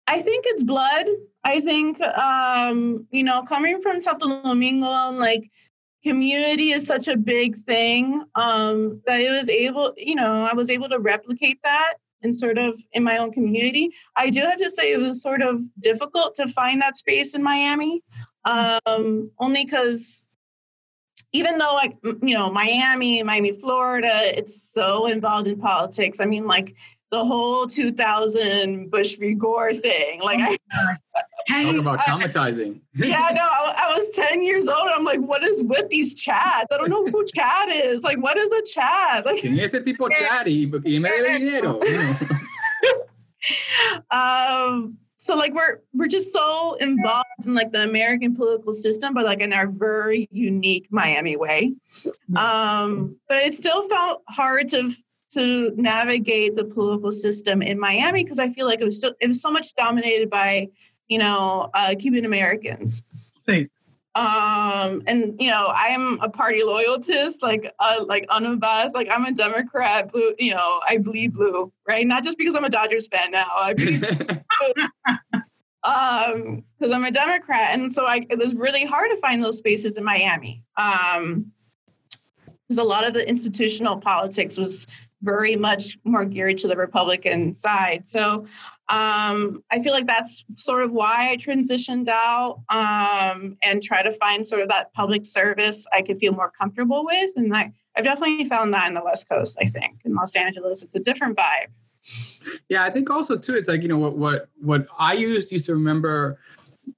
I 0.07 0.21
think 0.21 0.45
it's 0.47 0.63
blood. 0.63 1.05
I 1.43 1.59
think, 1.59 1.99
um, 1.99 3.07
you 3.11 3.23
know, 3.25 3.43
coming 3.43 3.81
from 3.81 3.99
Santo 3.99 4.41
Domingo, 4.41 5.11
like 5.11 5.51
community 6.03 6.71
is 6.71 6.85
such 6.85 7.07
a 7.07 7.17
big 7.17 7.55
thing 7.55 8.23
um, 8.35 9.01
that 9.05 9.19
it 9.19 9.31
was 9.31 9.49
able, 9.49 9.93
you 9.97 10.15
know, 10.15 10.47
I 10.49 10.53
was 10.53 10.69
able 10.69 10.89
to 10.89 10.99
replicate 10.99 11.61
that 11.63 11.93
and 12.23 12.35
sort 12.35 12.57
of 12.57 12.79
in 12.93 13.03
my 13.03 13.17
own 13.17 13.31
community. 13.31 13.91
I 14.15 14.29
do 14.29 14.41
have 14.41 14.57
to 14.57 14.69
say 14.69 14.91
it 14.91 14.99
was 14.99 15.21
sort 15.21 15.41
of 15.41 15.61
difficult 15.79 16.35
to 16.35 16.47
find 16.47 16.81
that 16.81 16.97
space 16.97 17.35
in 17.35 17.43
Miami, 17.43 18.03
um, 18.45 19.31
only 19.39 19.65
because 19.65 20.27
even 21.33 21.57
though 21.57 21.73
like 21.73 21.95
you 22.21 22.33
know 22.33 22.51
Miami, 22.51 23.23
Miami, 23.23 23.53
Florida, 23.53 24.11
it's 24.37 24.71
so 24.71 25.07
involved 25.07 25.47
in 25.47 25.59
politics. 25.59 26.19
I 26.19 26.25
mean, 26.25 26.45
like 26.45 26.75
the 27.11 27.23
whole 27.23 27.67
2000 27.67 28.89
Bush 28.89 29.17
v. 29.17 29.33
Gore 29.33 29.73
thing. 29.73 30.21
Like 30.21 30.39
I, 30.39 30.57
Talk 31.63 31.75
about 31.75 31.99
traumatizing. 31.99 32.79
yeah, 32.93 33.29
no, 33.33 33.41
I, 33.41 33.73
I, 33.83 33.89
was 33.89 34.11
10 34.15 34.43
years 34.43 34.69
old. 34.69 34.89
I'm 34.93 35.03
like, 35.03 35.19
what 35.19 35.43
is 35.43 35.63
with 35.63 35.89
these 35.89 36.15
chads? 36.15 36.67
I 36.71 36.77
don't 36.77 36.89
know 36.89 37.05
who 37.05 37.25
chad 37.35 37.69
is. 37.71 38.03
Like, 38.03 38.19
what 38.19 38.37
is 38.37 38.49
a 38.51 38.61
chad? 38.73 39.25
Like, 39.25 39.41
¿Quién 39.41 39.59
este 39.59 39.83
tipo 39.83 40.09
chad 40.09 40.45
y, 40.47 40.69
y 40.85 40.99
me 40.99 41.09
debe 41.09 41.39
dinero? 41.39 41.79
um, 44.11 44.97
so 45.15 45.35
like 45.35 45.53
we're 45.53 45.79
we're 45.93 46.07
just 46.07 46.31
so 46.33 46.75
involved 46.79 47.45
in 47.45 47.53
like 47.53 47.71
the 47.71 47.83
American 47.83 48.35
political 48.35 48.73
system, 48.73 49.13
but 49.13 49.25
like 49.25 49.39
in 49.39 49.51
our 49.51 49.67
very 49.67 50.27
unique 50.31 50.87
Miami 50.89 51.37
way. 51.37 51.73
Um, 52.35 53.15
but 53.27 53.37
it 53.39 53.53
still 53.53 53.87
felt 53.87 54.23
hard 54.29 54.67
to 54.69 54.91
to 55.33 55.71
navigate 55.75 56.55
the 56.55 56.65
political 56.65 57.11
system 57.11 57.61
in 57.61 57.79
Miami 57.79 58.23
because 58.23 58.39
I 58.39 58.49
feel 58.49 58.67
like 58.67 58.81
it 58.81 58.85
was 58.85 58.97
still 58.97 59.13
it 59.19 59.27
was 59.27 59.41
so 59.41 59.51
much 59.51 59.73
dominated 59.75 60.29
by 60.29 60.67
you 61.11 61.17
know, 61.17 61.69
uh, 61.73 61.93
Cuban 61.99 62.23
Americans. 62.23 63.35
Um, 64.15 65.03
and 65.07 65.35
you 65.39 65.49
know, 65.49 65.71
I'm 65.75 66.19
a 66.21 66.29
party 66.29 66.63
loyalist, 66.63 67.43
like 67.43 67.69
uh, 67.79 68.05
like 68.07 68.25
unabashed. 68.29 68.95
Like 68.95 69.09
I'm 69.11 69.25
a 69.25 69.33
Democrat. 69.33 70.09
Blue, 70.09 70.33
you 70.39 70.53
know, 70.53 70.81
I 70.87 70.97
bleed 70.97 71.33
blue, 71.33 71.71
right? 71.87 72.07
Not 72.07 72.23
just 72.23 72.37
because 72.37 72.55
I'm 72.55 72.63
a 72.63 72.69
Dodgers 72.69 73.07
fan 73.09 73.31
now. 73.31 73.47
I 73.55 73.73
bleed 73.73 74.01
blue. 74.05 74.85
um, 75.83 76.63
because 76.79 76.93
I'm 76.93 77.03
a 77.03 77.11
Democrat, 77.11 77.71
and 77.73 77.93
so 77.93 78.05
I, 78.05 78.21
it 78.29 78.37
was 78.37 78.55
really 78.55 78.85
hard 78.85 79.11
to 79.11 79.17
find 79.17 79.43
those 79.43 79.57
spaces 79.57 79.97
in 79.97 80.03
Miami. 80.05 80.63
Um, 80.77 81.51
because 82.67 82.77
a 82.77 82.83
lot 82.83 83.05
of 83.05 83.13
the 83.13 83.27
institutional 83.27 83.97
politics 83.97 84.57
was 84.57 84.87
very 85.21 85.55
much 85.55 85.97
more 86.03 86.25
geared 86.25 86.57
to 86.59 86.67
the 86.67 86.75
Republican 86.75 87.53
side. 87.53 88.07
So 88.07 88.45
um, 88.89 89.63
I 89.71 89.81
feel 89.83 89.93
like 89.93 90.07
that's 90.07 90.43
sort 90.55 90.83
of 90.83 90.91
why 90.91 91.31
I 91.31 91.37
transitioned 91.37 92.07
out 92.07 92.61
um, 92.69 93.57
and 93.63 93.81
try 93.81 94.01
to 94.03 94.11
find 94.11 94.45
sort 94.45 94.61
of 94.61 94.69
that 94.69 94.93
public 94.93 95.25
service 95.25 95.87
I 95.93 96.01
could 96.01 96.17
feel 96.17 96.33
more 96.33 96.51
comfortable 96.51 97.05
with. 97.05 97.31
And 97.35 97.55
I, 97.55 97.71
I've 97.95 98.03
definitely 98.03 98.45
found 98.45 98.73
that 98.73 98.87
in 98.87 98.93
the 98.93 99.03
West 99.03 99.29
Coast, 99.29 99.57
I 99.61 99.65
think. 99.65 100.01
In 100.05 100.15
Los 100.15 100.35
Angeles, 100.35 100.83
it's 100.83 100.95
a 100.95 100.99
different 100.99 101.37
vibe. 101.37 101.67
Yeah, 102.67 102.83
I 102.83 102.89
think 102.89 103.09
also 103.11 103.37
too, 103.37 103.55
it's 103.55 103.69
like, 103.69 103.83
you 103.83 103.87
know, 103.87 103.99
what 103.99 104.17
what 104.17 104.49
what 104.59 104.87
I 104.97 105.13
used 105.13 105.51
used 105.51 105.67
to 105.67 105.73
remember 105.73 106.39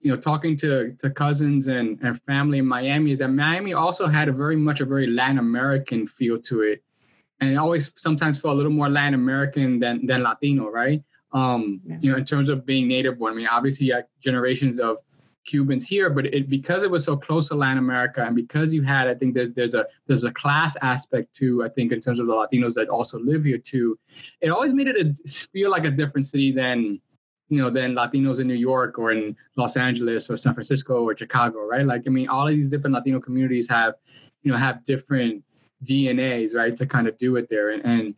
you 0.02 0.12
know, 0.12 0.18
talking 0.18 0.56
to, 0.58 0.94
to 1.00 1.10
cousins 1.10 1.68
and, 1.68 2.00
and 2.02 2.22
family 2.24 2.60
in 2.60 2.66
Miami 2.66 3.12
is 3.12 3.18
that 3.20 3.30
Miami 3.30 3.74
also 3.74 4.08
had 4.08 4.28
a 4.28 4.32
very 4.32 4.56
much 4.56 4.80
a 4.80 4.86
very 4.86 5.08
Latin 5.08 5.40
American 5.40 6.08
feel 6.08 6.38
to 6.38 6.62
it. 6.62 6.84
And 7.40 7.52
it 7.52 7.56
always 7.56 7.92
sometimes 7.98 8.40
felt 8.40 8.54
a 8.54 8.58
little 8.58 8.72
more 8.72 8.90
Latin 8.90 9.16
American 9.16 9.80
than, 9.80 10.06
than 10.06 10.24
Latino, 10.24 10.70
right? 10.70 11.04
Um, 11.34 11.82
yeah. 11.86 11.98
You 12.00 12.12
know, 12.12 12.18
in 12.18 12.26
terms 12.26 12.50
of 12.50 12.66
being 12.66 12.88
native 12.88 13.18
born. 13.18 13.34
I 13.34 13.36
mean, 13.36 13.48
obviously, 13.48 13.88
you 13.88 14.02
generations 14.22 14.80
of 14.80 14.98
Cubans 15.46 15.86
here, 15.86 16.10
but 16.10 16.26
it 16.28 16.50
because 16.50 16.84
it 16.84 16.92
was 16.92 17.04
so 17.04 17.18
close 17.18 17.50
to 17.50 17.56
Latin 17.56 17.78
America, 17.78 18.24
and 18.24 18.36
because 18.36 18.74
you 18.74 18.82
had, 18.82 19.08
I 19.08 19.16
think 19.16 19.34
there's 19.34 19.54
there's 19.54 19.74
a 19.74 19.86
there's 20.08 20.24
a 20.24 20.32
class 20.32 20.78
aspect 20.82 21.34
too. 21.34 21.64
I 21.64 21.70
think 21.70 21.92
in 21.92 22.00
terms 22.00 22.20
of 22.20 22.28
the 22.28 22.34
Latinos 22.34 22.74
that 22.76 22.88
also 22.88 23.20
live 23.20 23.44
here 23.44 23.58
too, 23.58 23.98
it 24.42 24.50
always 24.50 24.74
made 24.74 24.88
it 24.88 24.96
a, 24.96 25.14
feel 25.52 25.70
like 25.70 25.84
a 25.84 25.92
different 25.92 26.26
city 26.26 26.52
than 26.52 27.02
you 27.50 27.62
know 27.62 27.70
than 27.70 27.94
Latinos 27.94 28.40
in 28.40 28.48
New 28.48 28.54
York 28.54 28.98
or 28.98 29.12
in 29.12 29.36
Los 29.58 29.76
Angeles 29.76 30.30
or 30.30 30.38
San 30.38 30.54
Francisco 30.54 31.04
or 31.04 31.18
Chicago, 31.18 31.66
right? 31.66 31.86
Like 31.86 32.04
I 32.08 32.10
mean, 32.10 32.30
all 32.30 32.48
of 32.48 32.54
these 32.54 32.70
different 32.70 32.94
Latino 32.94 33.20
communities 33.20 33.68
have 33.68 33.96
you 34.44 34.52
know 34.52 34.58
have 34.58 34.84
different 34.86 35.44
DNAs, 35.84 36.54
right, 36.54 36.76
to 36.78 36.86
kind 36.86 37.08
of 37.08 37.18
do 37.18 37.36
it 37.36 37.50
there, 37.50 37.72
and 37.72 37.86
and, 37.86 38.16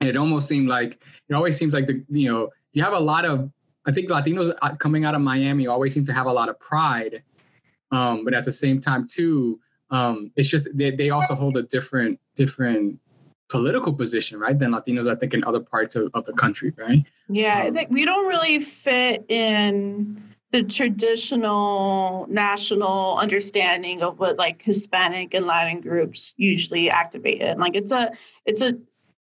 it 0.00 0.16
almost 0.16 0.46
seemed 0.46 0.68
like 0.68 1.00
it 1.28 1.34
always 1.34 1.56
seems 1.56 1.74
like 1.74 1.88
the 1.88 2.04
you 2.08 2.30
know 2.30 2.50
you 2.72 2.82
have 2.84 2.92
a 2.92 3.00
lot 3.00 3.24
of 3.24 3.50
I 3.84 3.92
think 3.92 4.08
Latinos 4.10 4.54
uh, 4.62 4.76
coming 4.76 5.04
out 5.04 5.14
of 5.14 5.20
Miami 5.20 5.66
always 5.66 5.94
seem 5.94 6.06
to 6.06 6.12
have 6.12 6.26
a 6.26 6.32
lot 6.32 6.48
of 6.48 6.58
pride, 6.60 7.22
um, 7.90 8.24
but 8.24 8.32
at 8.32 8.44
the 8.44 8.52
same 8.52 8.80
time 8.80 9.08
too, 9.08 9.58
um, 9.90 10.30
it's 10.36 10.48
just 10.48 10.68
they, 10.74 10.92
they 10.92 11.10
also 11.10 11.34
hold 11.34 11.56
a 11.56 11.62
different 11.62 12.20
different 12.36 13.00
political 13.48 13.92
position, 13.92 14.38
right, 14.38 14.58
than 14.58 14.70
Latinos 14.70 15.10
I 15.10 15.16
think 15.16 15.34
in 15.34 15.42
other 15.44 15.60
parts 15.60 15.96
of, 15.96 16.10
of 16.14 16.24
the 16.26 16.34
country, 16.34 16.72
right? 16.76 17.04
Yeah, 17.28 17.62
I 17.64 17.68
um, 17.68 17.74
think 17.74 17.90
we 17.90 18.04
don't 18.04 18.28
really 18.28 18.60
fit 18.60 19.24
in 19.28 20.22
the 20.50 20.62
traditional 20.62 22.26
national 22.30 23.18
understanding 23.18 24.02
of 24.02 24.18
what 24.18 24.38
like 24.38 24.62
Hispanic 24.62 25.34
and 25.34 25.46
Latin 25.46 25.80
groups 25.80 26.34
usually 26.36 26.88
activate. 26.88 27.42
it. 27.42 27.58
like 27.58 27.76
it's 27.76 27.92
a 27.92 28.10
it's 28.46 28.62
a 28.62 28.74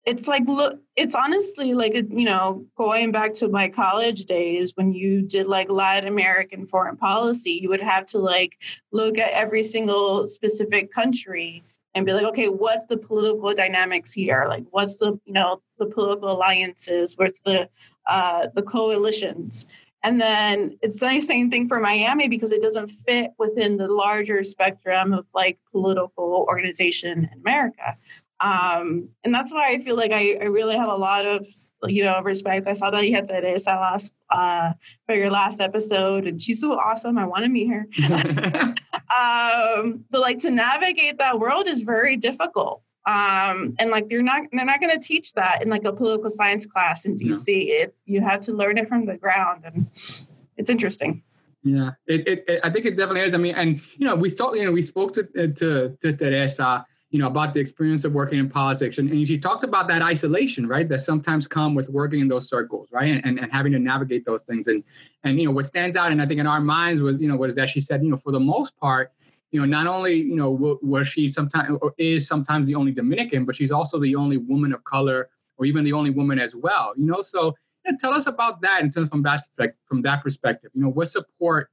it's 0.04 0.28
like 0.28 0.46
look 0.46 0.80
it's 0.96 1.14
honestly 1.14 1.72
like 1.72 1.94
you 1.94 2.24
know 2.24 2.64
going 2.76 3.10
back 3.10 3.32
to 3.32 3.48
my 3.48 3.68
college 3.68 4.26
days 4.26 4.72
when 4.76 4.92
you 4.92 5.22
did 5.22 5.46
like 5.46 5.70
latin 5.70 6.08
american 6.08 6.66
foreign 6.66 6.96
policy 6.96 7.58
you 7.62 7.68
would 7.68 7.80
have 7.80 8.04
to 8.04 8.18
like 8.18 8.58
look 8.92 9.18
at 9.18 9.32
every 9.32 9.62
single 9.62 10.28
specific 10.28 10.92
country 10.92 11.62
and 11.94 12.04
be 12.04 12.12
like 12.12 12.24
okay 12.24 12.48
what's 12.48 12.86
the 12.86 12.96
political 12.96 13.54
dynamics 13.54 14.12
here 14.12 14.44
like 14.48 14.64
what's 14.70 14.98
the 14.98 15.18
you 15.24 15.32
know 15.32 15.60
the 15.78 15.86
political 15.86 16.30
alliances 16.30 17.16
what's 17.16 17.40
the 17.40 17.68
uh 18.06 18.46
the 18.54 18.62
coalitions 18.62 19.66
and 20.04 20.20
then 20.20 20.78
it's 20.82 21.00
the 21.00 21.20
same 21.20 21.50
thing 21.50 21.66
for 21.66 21.80
miami 21.80 22.28
because 22.28 22.52
it 22.52 22.62
doesn't 22.62 22.88
fit 22.88 23.32
within 23.38 23.76
the 23.76 23.88
larger 23.88 24.42
spectrum 24.42 25.12
of 25.12 25.26
like 25.34 25.58
political 25.72 26.46
organization 26.48 27.24
in 27.24 27.40
america 27.40 27.96
um, 28.44 29.08
and 29.24 29.32
that's 29.32 29.54
why 29.54 29.70
I 29.70 29.78
feel 29.78 29.96
like 29.96 30.12
I, 30.12 30.36
I, 30.40 30.44
really 30.44 30.76
have 30.76 30.88
a 30.88 30.94
lot 30.94 31.24
of, 31.24 31.46
you 31.84 32.02
know, 32.02 32.20
respect. 32.20 32.66
I 32.66 32.74
saw 32.74 32.90
that 32.90 33.06
you 33.06 33.14
had 33.14 33.26
Teresa 33.26 33.70
last 33.70 34.12
uh, 34.28 34.72
for 35.06 35.14
your 35.14 35.30
last 35.30 35.60
episode, 35.60 36.26
and 36.26 36.38
she's 36.38 36.60
so 36.60 36.72
awesome. 36.72 37.16
I 37.16 37.26
want 37.26 37.44
to 37.44 37.48
meet 37.48 37.68
her. 37.68 37.86
um, 39.16 40.04
but 40.10 40.20
like 40.20 40.40
to 40.40 40.50
navigate 40.50 41.16
that 41.18 41.38
world 41.38 41.68
is 41.68 41.80
very 41.80 42.16
difficult. 42.16 42.82
Um, 43.06 43.74
and 43.78 43.90
like 43.90 44.06
you're 44.10 44.22
not 44.22 44.44
they're 44.52 44.64
not 44.64 44.80
going 44.80 44.98
to 44.98 45.00
teach 45.00 45.34
that 45.34 45.62
in 45.62 45.68
like 45.68 45.84
a 45.84 45.92
political 45.92 46.30
science 46.30 46.64
class 46.64 47.04
in 47.04 47.16
DC. 47.16 47.46
No. 47.46 47.74
It's 47.74 48.02
you 48.06 48.20
have 48.22 48.40
to 48.42 48.52
learn 48.52 48.78
it 48.78 48.88
from 48.88 49.04
the 49.06 49.16
ground, 49.16 49.62
and 49.64 49.86
it's 49.86 50.70
interesting. 50.70 51.22
Yeah, 51.62 51.90
it, 52.06 52.28
it, 52.28 52.44
it, 52.46 52.60
I 52.62 52.70
think 52.70 52.84
it 52.84 52.96
definitely 52.96 53.22
is. 53.22 53.34
I 53.34 53.38
mean, 53.38 53.54
and 53.54 53.80
you 53.96 54.06
know, 54.06 54.14
we 54.14 54.30
thought 54.30 54.54
you 54.56 54.64
know 54.64 54.72
we 54.72 54.82
spoke 54.82 55.12
to 55.14 55.24
to, 55.24 55.96
to 56.00 56.16
Teresa 56.16 56.86
you 57.14 57.20
know, 57.20 57.28
about 57.28 57.54
the 57.54 57.60
experience 57.60 58.04
of 58.04 58.12
working 58.12 58.40
in 58.40 58.50
politics. 58.50 58.98
And, 58.98 59.08
and 59.08 59.24
she 59.24 59.38
talked 59.38 59.62
about 59.62 59.86
that 59.86 60.02
isolation, 60.02 60.66
right, 60.66 60.88
that 60.88 60.98
sometimes 60.98 61.46
come 61.46 61.72
with 61.76 61.88
working 61.88 62.18
in 62.18 62.26
those 62.26 62.48
circles, 62.48 62.88
right, 62.90 63.08
and, 63.08 63.24
and, 63.24 63.38
and 63.38 63.52
having 63.52 63.70
to 63.70 63.78
navigate 63.78 64.24
those 64.24 64.42
things. 64.42 64.66
And, 64.66 64.82
and, 65.22 65.38
you 65.38 65.46
know, 65.46 65.52
what 65.52 65.64
stands 65.64 65.96
out, 65.96 66.10
and 66.10 66.20
I 66.20 66.26
think 66.26 66.40
in 66.40 66.48
our 66.48 66.60
minds 66.60 67.00
was, 67.00 67.22
you 67.22 67.28
know, 67.28 67.36
what 67.36 67.48
is 67.50 67.54
that 67.54 67.68
she 67.68 67.80
said, 67.80 68.02
you 68.02 68.10
know, 68.10 68.16
for 68.16 68.32
the 68.32 68.40
most 68.40 68.76
part, 68.80 69.12
you 69.54 69.60
know, 69.60 69.66
not 69.66 69.86
only, 69.86 70.16
you 70.16 70.34
know, 70.34 70.50
was 70.82 71.06
she 71.06 71.28
sometimes 71.28 71.78
or 71.80 71.94
is 71.96 72.26
sometimes 72.26 72.66
the 72.66 72.74
only 72.74 72.90
Dominican, 72.90 73.44
but 73.44 73.54
she's 73.54 73.70
also 73.70 74.00
the 74.00 74.16
only 74.16 74.36
woman 74.36 74.72
of 74.72 74.82
color 74.82 75.28
or 75.58 75.64
even 75.64 75.84
the 75.84 75.92
only 75.92 76.10
woman 76.10 76.40
as 76.40 76.56
well, 76.56 76.92
you 76.96 77.06
know, 77.06 77.22
so 77.22 77.54
you 77.84 77.92
know, 77.92 77.98
tell 78.00 78.12
us 78.12 78.26
about 78.26 78.60
that 78.62 78.82
in 78.82 78.90
terms 78.90 79.08
from 79.08 79.22
that, 79.22 79.42
from 79.84 80.02
that 80.02 80.24
perspective, 80.24 80.72
you 80.74 80.82
know, 80.82 80.88
what 80.88 81.08
support 81.08 81.70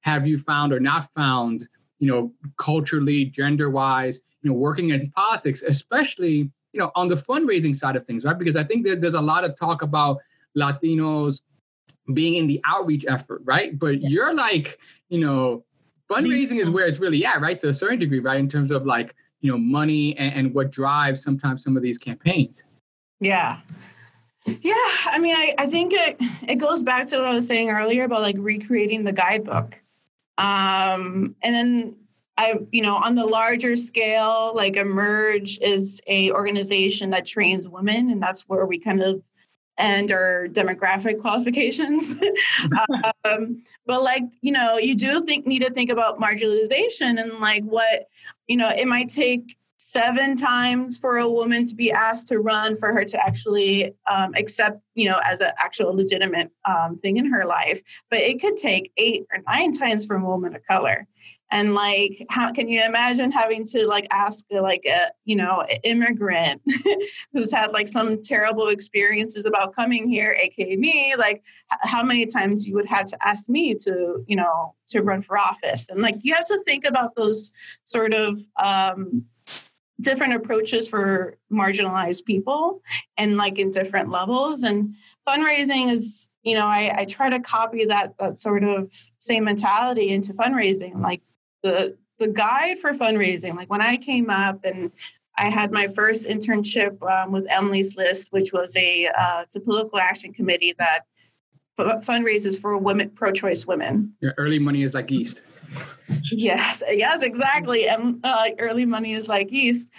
have 0.00 0.26
you 0.26 0.38
found 0.38 0.72
or 0.72 0.80
not 0.80 1.08
found, 1.14 1.68
you 2.00 2.10
know, 2.10 2.32
culturally, 2.58 3.26
gender 3.26 3.70
wise, 3.70 4.22
you 4.42 4.50
know, 4.50 4.56
working 4.56 4.90
in 4.90 5.08
politics, 5.12 5.62
especially, 5.62 6.50
you 6.72 6.80
know, 6.80 6.90
on 6.96 7.06
the 7.06 7.14
fundraising 7.14 7.76
side 7.76 7.94
of 7.94 8.04
things, 8.06 8.24
right? 8.24 8.40
Because 8.40 8.56
I 8.56 8.64
think 8.64 8.84
that 8.86 9.00
there's 9.00 9.14
a 9.14 9.20
lot 9.20 9.44
of 9.44 9.56
talk 9.56 9.82
about 9.82 10.18
Latinos 10.56 11.42
being 12.12 12.34
in 12.34 12.48
the 12.48 12.60
outreach 12.64 13.04
effort, 13.08 13.40
right? 13.44 13.78
But 13.78 14.00
yeah. 14.00 14.08
you're 14.08 14.34
like, 14.34 14.80
you 15.10 15.20
know, 15.20 15.64
fundraising 16.10 16.60
is 16.60 16.68
where 16.68 16.86
it's 16.86 16.98
really 16.98 17.24
at, 17.24 17.40
right? 17.40 17.58
To 17.60 17.68
a 17.68 17.72
certain 17.72 17.98
degree, 17.98 18.20
right? 18.20 18.40
In 18.40 18.48
terms 18.48 18.70
of 18.70 18.84
like, 18.84 19.14
you 19.40 19.50
know, 19.50 19.58
money 19.58 20.16
and, 20.18 20.34
and 20.34 20.54
what 20.54 20.70
drives 20.70 21.22
sometimes 21.22 21.62
some 21.62 21.76
of 21.76 21.82
these 21.82 21.98
campaigns. 21.98 22.64
Yeah. 23.20 23.60
Yeah, 24.46 24.72
I 25.06 25.18
mean, 25.18 25.36
I, 25.36 25.52
I 25.58 25.66
think 25.66 25.92
it 25.92 26.16
it 26.48 26.56
goes 26.56 26.82
back 26.82 27.06
to 27.08 27.16
what 27.16 27.26
I 27.26 27.34
was 27.34 27.46
saying 27.46 27.68
earlier 27.68 28.04
about 28.04 28.22
like 28.22 28.36
recreating 28.38 29.04
the 29.04 29.12
guidebook. 29.12 29.78
Um, 30.38 31.36
and 31.42 31.54
then 31.54 31.96
I, 32.38 32.60
you 32.72 32.80
know, 32.80 32.96
on 32.96 33.16
the 33.16 33.26
larger 33.26 33.76
scale, 33.76 34.52
like 34.54 34.76
Emerge 34.76 35.58
is 35.60 36.00
a 36.06 36.32
organization 36.32 37.10
that 37.10 37.26
trains 37.26 37.68
women, 37.68 38.08
and 38.08 38.22
that's 38.22 38.44
where 38.48 38.64
we 38.64 38.78
kind 38.78 39.02
of 39.02 39.22
end 39.80 40.12
our 40.12 40.46
demographic 40.48 41.20
qualifications. 41.20 42.22
um, 43.24 43.62
but 43.86 44.02
like, 44.02 44.24
you 44.40 44.52
know, 44.52 44.78
you 44.78 44.94
do 44.94 45.24
think 45.24 45.46
need 45.46 45.62
to 45.62 45.70
think 45.70 45.90
about 45.90 46.20
marginalization 46.20 47.20
and 47.20 47.40
like 47.40 47.64
what, 47.64 48.08
you 48.48 48.56
know, 48.56 48.70
it 48.70 48.86
might 48.86 49.08
take 49.08 49.56
seven 49.80 50.36
times 50.36 50.98
for 50.98 51.16
a 51.16 51.28
woman 51.28 51.64
to 51.64 51.74
be 51.74 51.90
asked 51.90 52.28
to 52.28 52.38
run 52.38 52.76
for 52.76 52.92
her 52.92 53.02
to 53.02 53.18
actually 53.24 53.94
um, 54.10 54.34
accept, 54.36 54.80
you 54.94 55.08
know, 55.08 55.18
as 55.24 55.40
an 55.40 55.50
actual 55.58 55.94
legitimate 55.94 56.50
um, 56.66 56.96
thing 56.98 57.16
in 57.16 57.24
her 57.24 57.46
life. 57.46 57.80
But 58.10 58.18
it 58.20 58.40
could 58.40 58.56
take 58.56 58.92
eight 58.98 59.24
or 59.32 59.42
nine 59.48 59.72
times 59.72 60.04
for 60.04 60.16
a 60.16 60.24
woman 60.24 60.54
of 60.54 60.62
color 60.66 61.06
and 61.50 61.74
like 61.74 62.24
how 62.30 62.52
can 62.52 62.68
you 62.68 62.84
imagine 62.84 63.30
having 63.30 63.64
to 63.64 63.86
like 63.86 64.06
ask 64.10 64.44
like 64.50 64.84
a 64.86 65.10
you 65.24 65.36
know 65.36 65.66
immigrant 65.84 66.62
who's 67.32 67.52
had 67.52 67.72
like 67.72 67.88
some 67.88 68.22
terrible 68.22 68.68
experiences 68.68 69.46
about 69.46 69.74
coming 69.74 70.08
here 70.08 70.36
aka 70.40 70.76
me 70.76 71.14
like 71.18 71.42
how 71.82 72.02
many 72.02 72.26
times 72.26 72.66
you 72.66 72.74
would 72.74 72.86
have 72.86 73.06
to 73.06 73.18
ask 73.26 73.48
me 73.48 73.74
to 73.74 74.24
you 74.26 74.36
know 74.36 74.74
to 74.90 75.02
run 75.02 75.22
for 75.22 75.38
office? 75.38 75.88
And 75.88 76.02
like 76.02 76.16
you 76.22 76.34
have 76.34 76.46
to 76.46 76.58
think 76.64 76.84
about 76.84 77.14
those 77.16 77.52
sort 77.84 78.12
of 78.12 78.38
um 78.62 79.24
different 80.00 80.32
approaches 80.32 80.88
for 80.88 81.36
marginalized 81.52 82.24
people 82.24 82.80
and 83.18 83.36
like 83.36 83.58
in 83.58 83.70
different 83.70 84.08
levels. 84.08 84.62
And 84.62 84.94
fundraising 85.28 85.90
is 85.90 86.28
you 86.42 86.56
know 86.56 86.66
I, 86.66 86.94
I 86.98 87.04
try 87.04 87.28
to 87.30 87.40
copy 87.40 87.86
that 87.86 88.14
that 88.18 88.38
sort 88.38 88.64
of 88.64 88.92
same 89.18 89.44
mentality 89.44 90.10
into 90.10 90.32
fundraising. 90.32 91.00
Like 91.00 91.22
the 91.62 91.96
the 92.18 92.28
guide 92.28 92.78
for 92.78 92.92
fundraising. 92.92 93.54
Like 93.54 93.70
when 93.70 93.80
I 93.80 93.96
came 93.96 94.30
up 94.30 94.60
and 94.64 94.92
I 95.36 95.48
had 95.48 95.72
my 95.72 95.88
first 95.88 96.28
internship 96.28 97.02
um, 97.10 97.32
with 97.32 97.46
Emily's 97.50 97.96
List, 97.96 98.32
which 98.32 98.52
was 98.52 98.76
a 98.76 99.06
uh, 99.06 99.42
it's 99.42 99.56
a 99.56 99.60
political 99.60 99.98
action 99.98 100.32
committee 100.32 100.74
that 100.78 101.06
f- 101.78 102.04
fundraises 102.04 102.60
for 102.60 102.76
women 102.76 103.10
pro-choice 103.10 103.66
women. 103.66 104.12
Your 104.20 104.34
early 104.36 104.58
money 104.58 104.82
is 104.82 104.94
like 104.94 105.10
yeast. 105.10 105.42
Yes, 106.32 106.82
yes, 106.90 107.22
exactly. 107.22 107.88
And 107.88 108.20
uh, 108.24 108.50
early 108.58 108.84
money 108.84 109.12
is 109.12 109.28
like 109.28 109.50
yeast. 109.50 109.90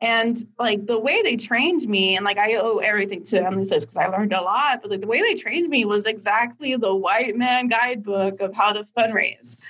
And 0.00 0.36
like 0.58 0.86
the 0.86 0.98
way 0.98 1.22
they 1.22 1.36
trained 1.36 1.88
me, 1.88 2.16
and 2.16 2.24
like 2.24 2.38
I 2.38 2.56
owe 2.56 2.78
everything 2.78 3.22
to 3.24 3.44
Emily 3.44 3.64
says 3.64 3.84
because 3.84 3.96
I 3.96 4.06
learned 4.06 4.32
a 4.32 4.40
lot, 4.40 4.80
but 4.82 4.90
like 4.90 5.00
the 5.00 5.06
way 5.06 5.20
they 5.20 5.34
trained 5.34 5.68
me 5.68 5.84
was 5.84 6.06
exactly 6.06 6.76
the 6.76 6.94
white 6.94 7.36
man 7.36 7.68
guidebook 7.68 8.40
of 8.40 8.54
how 8.54 8.72
to 8.72 8.82
fundraise. 8.96 9.60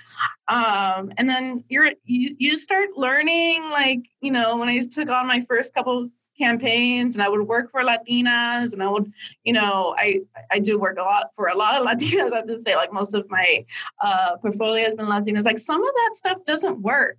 Um, 0.48 1.12
and 1.18 1.28
then 1.28 1.64
you're 1.68 1.92
you, 2.04 2.34
you 2.38 2.56
start 2.56 2.90
learning 2.96 3.68
like, 3.70 4.08
you 4.20 4.32
know, 4.32 4.58
when 4.58 4.68
I 4.68 4.80
took 4.90 5.08
on 5.08 5.26
my 5.26 5.40
first 5.48 5.74
couple 5.74 6.10
campaigns 6.38 7.16
and 7.16 7.22
I 7.22 7.28
would 7.28 7.42
work 7.42 7.70
for 7.70 7.82
Latinas 7.82 8.72
and 8.72 8.82
I 8.82 8.90
would, 8.90 9.12
you 9.44 9.52
know, 9.52 9.94
I 9.98 10.20
I 10.50 10.58
do 10.58 10.78
work 10.78 10.98
a 10.98 11.02
lot 11.02 11.34
for 11.34 11.48
a 11.48 11.56
lot 11.56 11.80
of 11.80 11.86
Latinas. 11.88 12.32
I 12.32 12.36
have 12.36 12.46
to 12.46 12.58
say, 12.58 12.76
like 12.76 12.92
most 12.92 13.14
of 13.14 13.28
my 13.28 13.64
uh, 14.02 14.36
portfolio 14.40 14.84
has 14.84 14.94
been 14.94 15.06
Latinas. 15.06 15.44
Like 15.44 15.58
some 15.58 15.82
of 15.82 15.94
that 15.94 16.10
stuff 16.14 16.44
doesn't 16.44 16.82
work. 16.82 17.18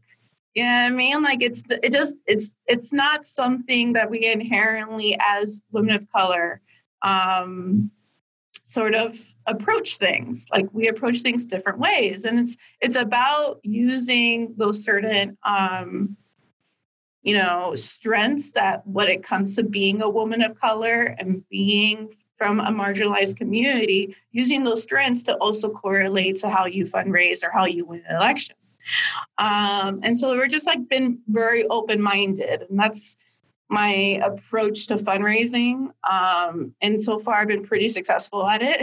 You 0.56 0.64
know 0.64 0.70
I 0.70 0.90
mean? 0.90 1.22
Like 1.22 1.42
it's 1.42 1.64
it 1.70 1.92
just 1.92 2.18
it's 2.26 2.56
it's 2.66 2.92
not 2.92 3.26
something 3.26 3.94
that 3.94 4.10
we 4.10 4.26
inherently 4.26 5.18
as 5.20 5.62
women 5.72 5.96
of 5.96 6.10
color 6.12 6.62
um 7.02 7.92
sort 8.70 8.94
of 8.94 9.18
approach 9.48 9.98
things 9.98 10.46
like 10.54 10.68
we 10.74 10.88
approach 10.88 11.22
things 11.22 11.44
different 11.44 11.80
ways 11.80 12.24
and 12.24 12.38
it's 12.38 12.56
it's 12.82 12.96
about 12.96 13.60
using 13.64 14.54
those 14.58 14.84
certain 14.84 15.36
um 15.44 16.16
you 17.30 17.36
know, 17.36 17.76
strengths 17.76 18.54
that 18.54 18.82
when 18.88 19.08
it 19.08 19.22
comes 19.22 19.56
to 19.56 19.62
being 19.62 20.02
a 20.02 20.10
woman 20.10 20.42
of 20.42 20.60
color 20.60 21.16
and 21.20 21.48
being 21.48 22.12
from 22.38 22.60
a 22.60 22.72
marginalized 22.72 23.36
community, 23.36 24.16
using 24.32 24.64
those 24.64 24.82
strengths 24.82 25.22
to 25.22 25.36
also 25.36 25.70
correlate 25.70 26.38
to 26.38 26.50
how 26.50 26.66
you 26.66 26.86
fundraise 26.86 27.44
or 27.44 27.52
how 27.52 27.66
you 27.66 27.86
win 27.86 28.02
an 28.10 28.16
election. 28.16 28.56
Um, 29.38 30.00
and 30.02 30.18
so 30.18 30.32
we're 30.32 30.48
just 30.48 30.66
like 30.66 30.90
been 30.90 31.20
very 31.28 31.68
open 31.68 32.02
minded, 32.02 32.66
and 32.68 32.80
that's 32.80 33.16
my 33.70 34.20
approach 34.24 34.88
to 34.88 34.96
fundraising. 34.96 35.92
Um, 36.10 36.74
and 36.82 37.00
so 37.00 37.20
far, 37.20 37.36
I've 37.36 37.48
been 37.48 37.64
pretty 37.64 37.90
successful 37.90 38.48
at 38.48 38.62
it. 38.64 38.82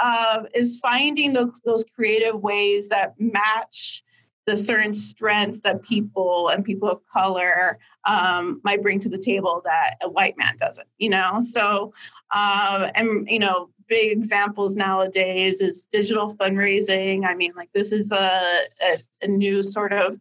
um, 0.00 0.46
is 0.54 0.78
finding 0.78 1.32
those, 1.32 1.60
those 1.64 1.84
creative 1.96 2.40
ways 2.40 2.90
that 2.90 3.14
match 3.18 4.04
the 4.46 4.56
certain 4.56 4.94
strengths 4.94 5.60
that 5.60 5.82
people 5.82 6.48
and 6.48 6.64
people 6.64 6.88
of 6.88 7.04
color 7.08 7.78
um, 8.04 8.60
might 8.64 8.82
bring 8.82 9.00
to 9.00 9.08
the 9.08 9.18
table 9.18 9.60
that 9.64 9.96
a 10.02 10.08
white 10.08 10.38
man 10.38 10.56
doesn't, 10.58 10.88
you 10.98 11.10
know? 11.10 11.40
So, 11.40 11.92
um, 12.34 12.86
and, 12.94 13.28
you 13.28 13.40
know, 13.40 13.70
big 13.88 14.16
examples 14.16 14.76
nowadays 14.76 15.60
is 15.60 15.86
digital 15.86 16.34
fundraising. 16.36 17.24
I 17.26 17.34
mean, 17.34 17.52
like, 17.56 17.70
this 17.72 17.92
is 17.92 18.12
a, 18.12 18.58
a, 18.82 18.96
a 19.22 19.26
new 19.26 19.62
sort 19.62 19.92
of 19.92 20.18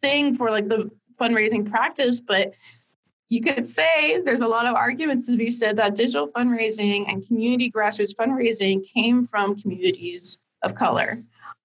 thing 0.00 0.34
for 0.34 0.50
like 0.50 0.68
the 0.68 0.90
fundraising 1.20 1.68
practice, 1.68 2.20
but 2.20 2.54
you 3.28 3.42
could 3.42 3.66
say 3.66 4.20
there's 4.22 4.40
a 4.40 4.46
lot 4.46 4.64
of 4.64 4.74
arguments 4.74 5.26
to 5.26 5.36
be 5.36 5.50
said 5.50 5.76
that 5.76 5.94
digital 5.94 6.28
fundraising 6.28 7.04
and 7.08 7.26
community 7.26 7.70
grassroots 7.70 8.14
fundraising 8.14 8.82
came 8.90 9.26
from 9.26 9.58
communities 9.58 10.38
of 10.62 10.74
color. 10.74 11.16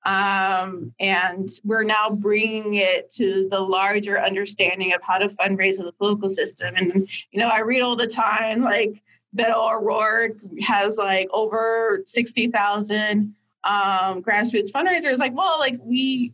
Um, 0.05 0.93
and 0.99 1.47
we're 1.63 1.83
now 1.83 2.09
bringing 2.09 2.75
it 2.75 3.09
to 3.11 3.47
the 3.49 3.59
larger 3.59 4.19
understanding 4.19 4.93
of 4.93 5.01
how 5.01 5.17
to 5.17 5.27
fundraise 5.27 5.79
in 5.79 5.85
the 5.85 5.93
political 5.93 6.29
system. 6.29 6.75
And, 6.75 7.07
you 7.31 7.39
know, 7.39 7.47
I 7.47 7.61
read 7.61 7.81
all 7.81 7.95
the 7.95 8.07
time, 8.07 8.61
like, 8.61 9.01
Beto 9.35 9.73
O'Rourke 9.73 10.37
has 10.61 10.97
like 10.97 11.27
over 11.31 12.01
60,000 12.05 13.35
um, 13.63 14.21
grassroots 14.21 14.71
fundraisers. 14.71 15.17
Like, 15.17 15.35
well, 15.35 15.59
like 15.59 15.75
we, 15.81 16.33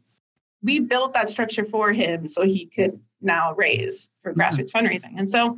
we 0.61 0.79
built 0.79 1.13
that 1.13 1.29
structure 1.29 1.63
for 1.63 1.93
him 1.93 2.27
so 2.27 2.43
he 2.43 2.65
could 2.65 2.99
now 3.21 3.53
raise 3.53 4.11
for 4.19 4.33
mm-hmm. 4.33 4.41
grassroots 4.41 4.71
fundraising. 4.71 5.13
And 5.17 5.29
so 5.29 5.57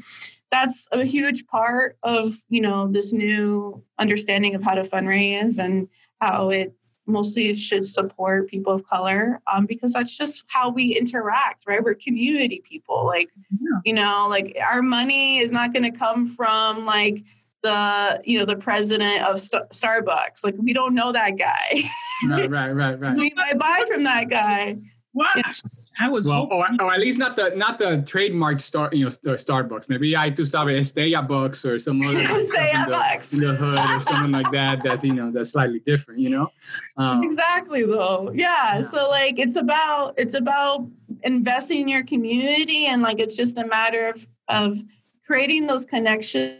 that's 0.52 0.88
a 0.92 1.04
huge 1.04 1.48
part 1.48 1.98
of, 2.04 2.30
you 2.50 2.62
know, 2.62 2.88
this 2.88 3.14
new 3.14 3.84
understanding 3.98 4.54
of 4.54 4.64
how 4.64 4.76
to 4.76 4.84
fundraise 4.84 5.58
and 5.58 5.88
how 6.20 6.50
it 6.50 6.74
mostly 7.08 7.48
it 7.50 7.58
should 7.58 7.86
support 7.86 8.48
people 8.48 8.74
of 8.74 8.86
color 8.86 9.42
um, 9.52 9.66
because 9.66 9.94
that's 9.94 10.18
just 10.18 10.46
how 10.50 10.70
we 10.70 10.98
interact 10.98 11.64
right? 11.68 11.84
We're 11.84 11.96
community 11.96 12.62
people 12.68 13.06
like 13.06 13.30
yeah. 13.52 13.80
you 13.86 13.94
know 13.94 14.28
like 14.30 14.58
our 14.64 14.82
money 14.82 15.38
is 15.38 15.52
not 15.52 15.74
going 15.74 15.92
to 15.92 15.98
come 15.98 16.28
from 16.28 16.86
like 16.86 17.24
the 17.64 18.22
you 18.26 18.40
know 18.40 18.46
the 18.46 18.56
president 18.56 19.24
of 19.24 19.40
St- 19.40 19.70
starbucks. 19.70 20.44
Like 20.44 20.56
we 20.58 20.74
don't 20.74 20.94
know 20.94 21.12
that 21.12 21.38
guy. 21.38 21.82
Right 22.28 22.50
right 22.50 22.72
right 22.72 23.00
right. 23.00 23.18
We 23.18 23.32
might 23.36 23.58
buy 23.58 23.84
from 23.88 24.04
that 24.04 24.30
guy 24.30 24.78
what? 25.14 25.42
I 26.00 26.08
was 26.08 26.28
well, 26.28 26.48
or, 26.52 26.66
or, 26.80 26.94
at 26.94 27.00
least 27.00 27.20
not 27.20 27.36
the 27.36 27.50
not 27.56 27.80
the 27.80 28.02
trademark 28.08 28.62
star, 28.62 28.90
you 28.94 29.06
know, 29.06 29.10
Starbucks. 29.10 29.90
Maybe 29.90 30.16
I 30.16 30.30
to 30.30 30.46
sabe 30.46 30.70
Estrella 30.70 31.22
Bucks 31.22 31.66
or 31.66 31.80
some 31.80 32.02
other 32.08 32.18
Estrella 32.18 32.88
Bucks 32.90 33.38
in, 33.38 33.44
in 33.44 33.50
the 33.50 33.56
hood 33.56 33.78
or 33.78 34.02
something 34.02 34.32
like 34.32 34.50
that. 34.52 34.84
That's 34.84 35.04
you 35.04 35.14
know 35.14 35.30
that's 35.30 35.50
slightly 35.52 35.80
different. 35.80 36.22
You 36.22 36.30
know. 36.30 36.52
Um, 36.96 37.24
exactly 37.24 37.86
though. 37.86 38.32
Yeah. 38.34 38.78
yeah. 38.78 38.82
So 38.82 39.10
like 39.10 39.38
it's 39.38 39.58
about 39.58 40.14
it's 40.18 40.34
about 40.34 40.88
investing 41.24 41.82
in 41.82 41.88
your 41.90 42.04
community 42.04 42.86
and 42.86 43.02
like 43.02 43.20
it's 43.20 43.36
just 43.36 43.58
a 43.58 43.68
matter 43.68 44.08
of 44.08 44.26
of 44.48 44.78
creating 45.26 45.68
those 45.68 45.84
connections. 45.84 46.58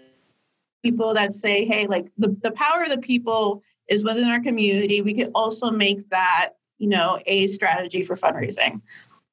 People 0.84 1.14
that 1.14 1.32
say, 1.34 1.64
hey, 1.64 1.86
like 1.86 2.08
the, 2.18 2.36
the 2.42 2.52
power 2.52 2.82
of 2.82 2.90
the 2.90 2.98
people 2.98 3.62
is 3.88 4.04
within 4.04 4.28
our 4.28 4.40
community. 4.40 5.02
We 5.02 5.14
could 5.14 5.30
also 5.36 5.70
make 5.70 6.10
that 6.10 6.54
you 6.82 6.88
know, 6.88 7.20
a 7.28 7.46
strategy 7.46 8.02
for 8.02 8.16
fundraising. 8.16 8.82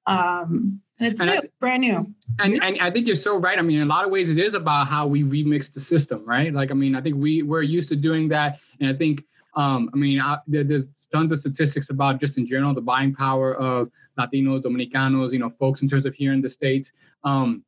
Um, 0.06 0.80
and 0.98 1.08
it's 1.08 1.20
and 1.20 1.30
new, 1.30 1.37
I, 1.38 1.48
brand 1.61 1.80
new. 1.80 2.14
And, 2.38 2.62
and 2.62 2.78
I 2.78 2.90
think 2.90 3.06
you're 3.06 3.16
so 3.16 3.38
right. 3.38 3.58
I 3.58 3.62
mean, 3.62 3.78
in 3.78 3.82
a 3.84 3.87
lot 3.87 4.04
of 4.04 4.11
ways, 4.11 4.30
it 4.30 4.38
is 4.38 4.52
about 4.52 4.87
how 4.87 5.06
we 5.06 5.22
remix 5.22 5.72
the 5.72 5.80
system, 5.80 6.22
right? 6.26 6.52
Like, 6.52 6.70
I 6.70 6.74
mean, 6.74 6.94
I 6.94 7.00
think 7.00 7.16
we 7.16 7.42
we're 7.42 7.62
used 7.62 7.88
to 7.88 7.96
doing 7.96 8.28
that, 8.28 8.61
and 8.80 8.90
I 8.90 8.92
think, 8.92 9.24
um, 9.54 9.88
I 9.94 9.96
mean, 9.96 10.20
I, 10.20 10.37
there's 10.46 10.88
tons 11.11 11.32
of 11.32 11.38
statistics 11.38 11.88
about 11.88 12.20
just 12.20 12.37
in 12.37 12.46
general 12.46 12.74
the 12.74 12.82
buying 12.82 13.14
power 13.14 13.54
of 13.54 13.90
Latinos, 14.18 14.62
Dominicanos, 14.62 15.32
you 15.32 15.38
know, 15.38 15.48
folks 15.48 15.80
in 15.80 15.88
terms 15.88 16.04
of 16.04 16.14
here 16.14 16.34
in 16.34 16.42
the 16.42 16.50
states. 16.50 16.92
Um, 17.24 17.64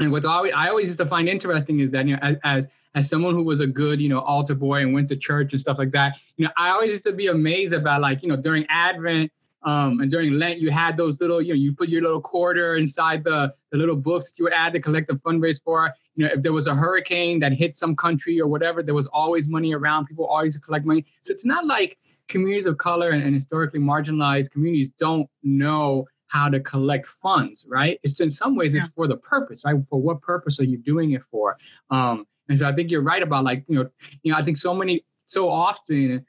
and 0.00 0.10
what's 0.10 0.24
always 0.24 0.54
I 0.54 0.68
always 0.68 0.86
used 0.86 1.00
to 1.00 1.06
find 1.06 1.28
interesting 1.28 1.80
is 1.80 1.90
that 1.90 2.06
you 2.06 2.16
know, 2.16 2.22
as, 2.22 2.36
as 2.44 2.68
as 2.98 3.08
someone 3.08 3.34
who 3.34 3.44
was 3.44 3.60
a 3.60 3.66
good, 3.66 4.00
you 4.00 4.08
know, 4.08 4.18
altar 4.20 4.56
boy 4.56 4.80
and 4.80 4.92
went 4.92 5.08
to 5.08 5.16
church 5.16 5.52
and 5.52 5.60
stuff 5.60 5.78
like 5.78 5.92
that, 5.92 6.18
you 6.36 6.44
know, 6.44 6.50
I 6.56 6.70
always 6.70 6.90
used 6.90 7.04
to 7.04 7.12
be 7.12 7.28
amazed 7.28 7.72
about 7.72 8.00
like, 8.00 8.22
you 8.22 8.28
know, 8.28 8.36
during 8.36 8.66
Advent 8.68 9.30
um, 9.62 10.00
and 10.00 10.10
during 10.10 10.32
Lent, 10.32 10.58
you 10.58 10.72
had 10.72 10.96
those 10.96 11.20
little, 11.20 11.40
you 11.40 11.54
know, 11.54 11.60
you 11.60 11.72
put 11.72 11.88
your 11.88 12.02
little 12.02 12.20
quarter 12.20 12.74
inside 12.74 13.22
the, 13.22 13.54
the 13.70 13.78
little 13.78 13.94
books 13.94 14.32
you 14.36 14.44
would 14.44 14.52
add 14.52 14.72
to 14.72 14.80
collect 14.80 15.06
the 15.06 15.14
fundraise 15.14 15.62
for. 15.62 15.92
You 16.16 16.24
know, 16.24 16.32
if 16.34 16.42
there 16.42 16.52
was 16.52 16.66
a 16.66 16.74
hurricane 16.74 17.38
that 17.38 17.52
hit 17.52 17.76
some 17.76 17.94
country 17.94 18.40
or 18.40 18.48
whatever, 18.48 18.82
there 18.82 18.94
was 18.94 19.06
always 19.06 19.48
money 19.48 19.72
around. 19.72 20.06
People 20.06 20.26
always 20.26 20.56
collect 20.58 20.84
money. 20.84 21.04
So 21.22 21.32
it's 21.32 21.44
not 21.44 21.66
like 21.66 21.98
communities 22.26 22.66
of 22.66 22.78
color 22.78 23.10
and, 23.10 23.22
and 23.22 23.32
historically 23.32 23.78
marginalized 23.78 24.50
communities 24.50 24.90
don't 24.90 25.28
know 25.44 26.06
how 26.26 26.48
to 26.48 26.60
collect 26.60 27.06
funds, 27.06 27.64
right? 27.68 28.00
It's 28.02 28.20
in 28.20 28.30
some 28.30 28.56
ways 28.56 28.74
yeah. 28.74 28.82
it's 28.84 28.92
for 28.92 29.06
the 29.06 29.16
purpose, 29.16 29.64
right? 29.64 29.76
For 29.88 30.00
what 30.00 30.20
purpose 30.20 30.60
are 30.60 30.64
you 30.64 30.78
doing 30.78 31.12
it 31.12 31.22
for? 31.30 31.56
Um, 31.90 32.26
and 32.48 32.58
so 32.58 32.68
I 32.68 32.74
think 32.74 32.90
you're 32.90 33.02
right 33.02 33.22
about 33.22 33.44
like, 33.44 33.64
you 33.68 33.76
know, 33.76 33.90
you 34.22 34.32
know, 34.32 34.38
I 34.38 34.42
think 34.42 34.56
so 34.56 34.74
many, 34.74 35.04
so 35.26 35.48
often 35.48 36.24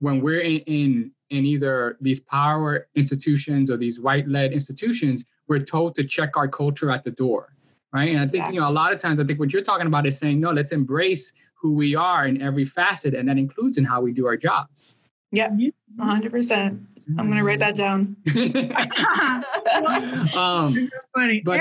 when 0.00 0.20
we're 0.20 0.40
in, 0.40 0.58
in, 0.60 1.10
in 1.30 1.46
either 1.46 1.96
these 2.00 2.20
power 2.20 2.88
institutions 2.94 3.70
or 3.70 3.76
these 3.76 3.98
white-led 3.98 4.52
institutions, 4.52 5.24
we're 5.48 5.60
told 5.60 5.94
to 5.94 6.04
check 6.04 6.36
our 6.36 6.48
culture 6.48 6.90
at 6.90 7.04
the 7.04 7.10
door, 7.10 7.54
right? 7.92 8.10
And 8.10 8.18
I 8.18 8.22
think, 8.22 8.34
exactly. 8.34 8.54
you 8.56 8.60
know, 8.60 8.68
a 8.68 8.70
lot 8.70 8.92
of 8.92 8.98
times 8.98 9.18
I 9.18 9.24
think 9.24 9.38
what 9.38 9.52
you're 9.52 9.62
talking 9.62 9.86
about 9.86 10.06
is 10.06 10.18
saying, 10.18 10.40
no, 10.40 10.50
let's 10.50 10.72
embrace 10.72 11.32
who 11.54 11.72
we 11.72 11.94
are 11.94 12.26
in 12.26 12.42
every 12.42 12.64
facet, 12.64 13.14
and 13.14 13.28
that 13.28 13.38
includes 13.38 13.78
in 13.78 13.84
how 13.84 14.00
we 14.00 14.12
do 14.12 14.26
our 14.26 14.36
jobs. 14.36 14.94
Yep, 15.30 15.52
100%. 15.98 16.84
I'm 17.18 17.26
going 17.26 17.38
to 17.38 17.44
write 17.44 17.60
that 17.60 17.76
down. 17.76 18.16
um, 20.36 20.90
funny. 21.14 21.42
But, 21.44 21.60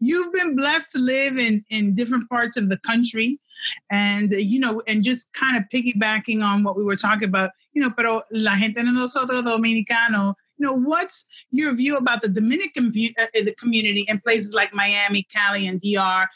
you've 0.00 0.32
been 0.32 0.56
blessed 0.56 0.92
to 0.92 0.98
live 0.98 1.36
in 1.36 1.64
in 1.70 1.94
different 1.94 2.28
parts 2.28 2.56
of 2.56 2.68
the 2.68 2.78
country 2.78 3.38
and 3.90 4.32
you 4.32 4.58
know 4.58 4.82
and 4.86 5.04
just 5.04 5.32
kind 5.34 5.56
of 5.56 5.64
piggybacking 5.72 6.42
on 6.42 6.64
what 6.64 6.76
we 6.76 6.84
were 6.84 6.96
talking 6.96 7.28
about 7.28 7.50
you 7.74 7.82
know 7.82 7.90
pero 7.90 8.22
la 8.32 8.56
gente 8.56 8.82
de 8.82 8.92
nosotros 8.92 9.42
dominicano 9.42 10.34
you 10.56 10.66
know 10.66 10.74
what's 10.74 11.26
your 11.50 11.74
view 11.74 11.96
about 11.96 12.22
the 12.22 12.28
dominican 12.28 12.92
uh, 13.18 13.26
the 13.34 13.54
community 13.58 14.04
in 14.08 14.18
places 14.20 14.54
like 14.54 14.72
miami 14.72 15.26
cali 15.34 15.66
and 15.66 15.80
dr 15.80 16.28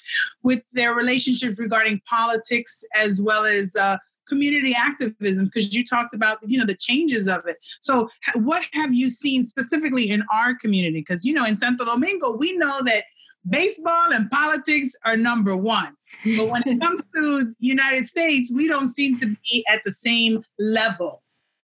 with 0.42 0.62
their 0.72 0.94
relationships 0.94 1.58
regarding 1.58 2.00
politics 2.08 2.84
as 2.94 3.20
well 3.20 3.44
as 3.44 3.74
uh, 3.76 3.96
community 4.26 4.74
activism 4.74 5.46
because 5.46 5.74
you 5.74 5.84
talked 5.86 6.14
about 6.14 6.38
you 6.46 6.58
know 6.58 6.66
the 6.66 6.76
changes 6.76 7.28
of 7.28 7.46
it 7.46 7.58
so 7.80 8.08
what 8.36 8.64
have 8.72 8.92
you 8.92 9.10
seen 9.10 9.44
specifically 9.44 10.10
in 10.10 10.24
our 10.32 10.54
community 10.54 11.00
because 11.06 11.24
you 11.24 11.32
know 11.32 11.44
in 11.44 11.56
santo 11.56 11.84
domingo 11.84 12.30
we 12.30 12.56
know 12.56 12.80
that 12.84 13.04
baseball 13.48 14.12
and 14.12 14.30
politics 14.30 14.92
are 15.04 15.16
number 15.16 15.56
one. 15.56 15.96
But 16.36 16.48
when 16.48 16.62
it 16.66 16.80
comes 16.80 17.00
to 17.00 17.44
the 17.44 17.54
United 17.58 18.04
States, 18.04 18.50
we 18.52 18.68
don't 18.68 18.88
seem 18.88 19.16
to 19.18 19.26
be 19.26 19.64
at 19.68 19.82
the 19.84 19.90
same 19.90 20.44
level. 20.58 21.22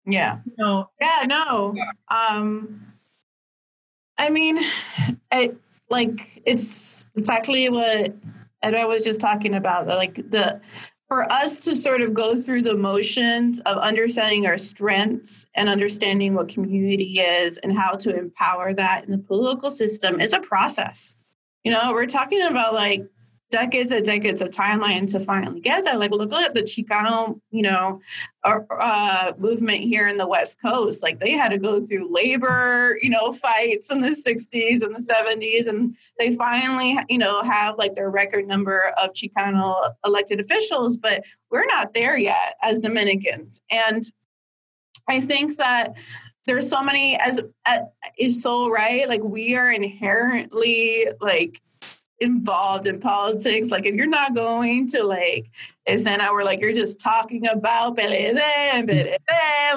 Yeah. 0.05 0.39
No. 0.57 0.89
Yeah, 1.01 1.23
no. 1.25 1.75
Um 2.09 2.81
I 4.17 4.29
mean, 4.29 4.57
I 5.31 5.51
like 5.89 6.41
it's 6.45 7.05
exactly 7.15 7.69
what 7.69 8.15
Edward 8.63 8.87
was 8.87 9.03
just 9.03 9.21
talking 9.21 9.53
about. 9.53 9.87
Like 9.87 10.15
the 10.15 10.59
for 11.07 11.31
us 11.31 11.59
to 11.61 11.75
sort 11.75 12.01
of 12.01 12.13
go 12.13 12.39
through 12.39 12.61
the 12.61 12.75
motions 12.75 13.59
of 13.61 13.77
understanding 13.77 14.45
our 14.45 14.57
strengths 14.57 15.45
and 15.55 15.69
understanding 15.69 16.33
what 16.33 16.49
community 16.49 17.19
is 17.19 17.57
and 17.59 17.77
how 17.77 17.93
to 17.95 18.17
empower 18.17 18.73
that 18.73 19.05
in 19.05 19.11
the 19.11 19.17
political 19.17 19.71
system 19.71 20.19
is 20.19 20.33
a 20.33 20.41
process. 20.41 21.15
You 21.63 21.71
know, 21.71 21.93
we're 21.93 22.07
talking 22.07 22.41
about 22.41 22.73
like 22.73 23.05
decades 23.49 23.91
and 23.91 24.05
decades 24.05 24.41
of 24.41 24.49
timeline 24.49 25.09
to 25.11 25.19
finally 25.19 25.59
get 25.59 25.83
there. 25.83 25.97
Like, 25.97 26.11
look 26.11 26.31
at 26.33 26.53
the 26.53 26.61
Chicano, 26.61 27.39
you 27.51 27.61
know, 27.61 28.01
uh, 28.43 29.31
movement 29.37 29.79
here 29.79 30.07
in 30.07 30.17
the 30.17 30.27
West 30.27 30.61
Coast. 30.61 31.03
Like, 31.03 31.19
they 31.19 31.31
had 31.31 31.49
to 31.49 31.57
go 31.57 31.81
through 31.81 32.13
labor, 32.13 32.97
you 33.01 33.09
know, 33.09 33.31
fights 33.31 33.91
in 33.91 34.01
the 34.01 34.09
60s 34.09 34.81
and 34.81 34.93
the 34.93 34.99
70s. 34.99 35.67
And 35.67 35.95
they 36.19 36.35
finally, 36.35 36.97
you 37.09 37.17
know, 37.17 37.41
have 37.43 37.77
like 37.77 37.95
their 37.95 38.09
record 38.09 38.47
number 38.47 38.93
of 39.01 39.11
Chicano 39.13 39.91
elected 40.05 40.39
officials. 40.39 40.97
But 40.97 41.23
we're 41.49 41.67
not 41.67 41.93
there 41.93 42.17
yet 42.17 42.55
as 42.61 42.81
Dominicans. 42.81 43.61
And 43.71 44.03
I 45.07 45.21
think 45.21 45.55
that 45.55 45.97
there's 46.45 46.69
so 46.69 46.81
many 46.81 47.17
as 47.17 47.39
uh, 47.65 47.77
is 48.17 48.41
so 48.41 48.69
right 48.69 49.07
like 49.07 49.21
we 49.21 49.55
are 49.55 49.69
inherently 49.69 51.05
like 51.19 51.61
involved 52.19 52.87
in 52.87 52.99
politics. 52.99 53.69
Like 53.69 53.85
if 53.85 53.95
you're 53.95 54.07
not 54.07 54.35
going 54.35 54.87
to 54.89 55.03
like 55.03 55.49
escena 55.87 56.31
where 56.31 56.43
like 56.43 56.59
you're 56.59 56.73
just 56.73 56.99
talking 56.99 57.47
about 57.47 57.95
PLD 57.95 58.39
and 58.39 58.87
PLD, 58.87 59.15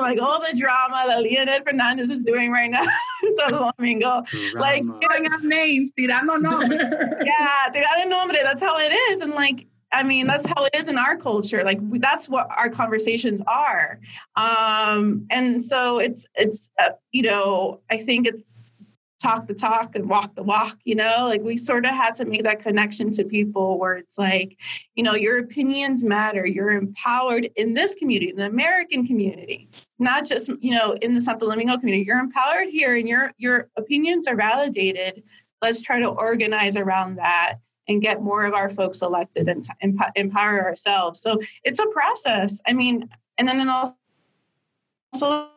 like 0.00 0.20
all 0.20 0.40
the 0.40 0.56
drama 0.56 1.04
that 1.08 1.22
Leonel 1.22 1.60
Fernandez 1.66 2.10
is 2.10 2.22
doing 2.22 2.50
right 2.50 2.70
now 2.70 2.82
in 3.22 3.34
Santo 3.34 3.70
Domingo. 3.76 4.22
Like 4.54 4.82
throwing 4.82 5.26
out 5.30 5.42
names, 5.42 5.92
tirando 5.96 6.36
nombre. 6.36 6.76
yeah, 7.24 7.68
tirando 7.72 8.08
nombre. 8.08 8.38
That's 8.42 8.62
how 8.62 8.78
it 8.78 8.92
is. 8.92 9.20
And 9.20 9.32
like 9.32 9.66
I 9.92 10.04
mean, 10.04 10.26
that's 10.28 10.46
how 10.46 10.64
it 10.64 10.74
is 10.76 10.88
in 10.88 10.96
our 10.96 11.16
culture. 11.16 11.64
Like 11.64 11.78
we, 11.82 11.98
that's 11.98 12.28
what 12.28 12.48
our 12.56 12.68
conversations 12.68 13.40
are. 13.48 13.98
Um, 14.36 15.26
and 15.30 15.62
so 15.62 15.98
it's 15.98 16.26
it's 16.36 16.70
uh, 16.78 16.90
you 17.10 17.22
know 17.22 17.80
I 17.90 17.98
think 17.98 18.26
it's 18.26 18.72
talk 19.20 19.46
the 19.46 19.54
talk 19.54 19.94
and 19.94 20.08
walk 20.08 20.34
the 20.34 20.42
walk, 20.42 20.78
you 20.84 20.94
know? 20.94 21.26
Like 21.28 21.42
we 21.42 21.56
sort 21.56 21.84
of 21.84 21.92
had 21.92 22.14
to 22.16 22.24
make 22.24 22.42
that 22.42 22.60
connection 22.60 23.10
to 23.12 23.24
people 23.24 23.78
where 23.78 23.96
it's 23.96 24.18
like, 24.18 24.58
you 24.94 25.02
know, 25.02 25.14
your 25.14 25.38
opinions 25.38 26.02
matter. 26.02 26.46
You're 26.46 26.72
empowered 26.72 27.48
in 27.56 27.74
this 27.74 27.94
community, 27.94 28.30
in 28.30 28.36
the 28.36 28.46
American 28.46 29.06
community, 29.06 29.68
not 29.98 30.26
just, 30.26 30.48
you 30.60 30.72
know, 30.72 30.96
in 31.02 31.14
the 31.14 31.20
Santo 31.20 31.48
Domingo 31.48 31.76
community. 31.76 32.04
You're 32.04 32.18
empowered 32.18 32.68
here 32.68 32.96
and 32.96 33.08
your 33.08 33.32
your 33.38 33.68
opinions 33.76 34.26
are 34.26 34.36
validated. 34.36 35.22
Let's 35.62 35.82
try 35.82 36.00
to 36.00 36.08
organize 36.08 36.76
around 36.76 37.16
that 37.16 37.56
and 37.88 38.00
get 38.00 38.22
more 38.22 38.44
of 38.44 38.54
our 38.54 38.70
folks 38.70 39.02
elected 39.02 39.48
and 39.48 39.64
t- 39.64 40.04
empower 40.16 40.64
ourselves. 40.64 41.20
So 41.20 41.38
it's 41.64 41.78
a 41.78 41.86
process. 41.88 42.62
I 42.66 42.72
mean, 42.72 43.08
and 43.36 43.48
then 43.48 43.68
also 43.68 45.50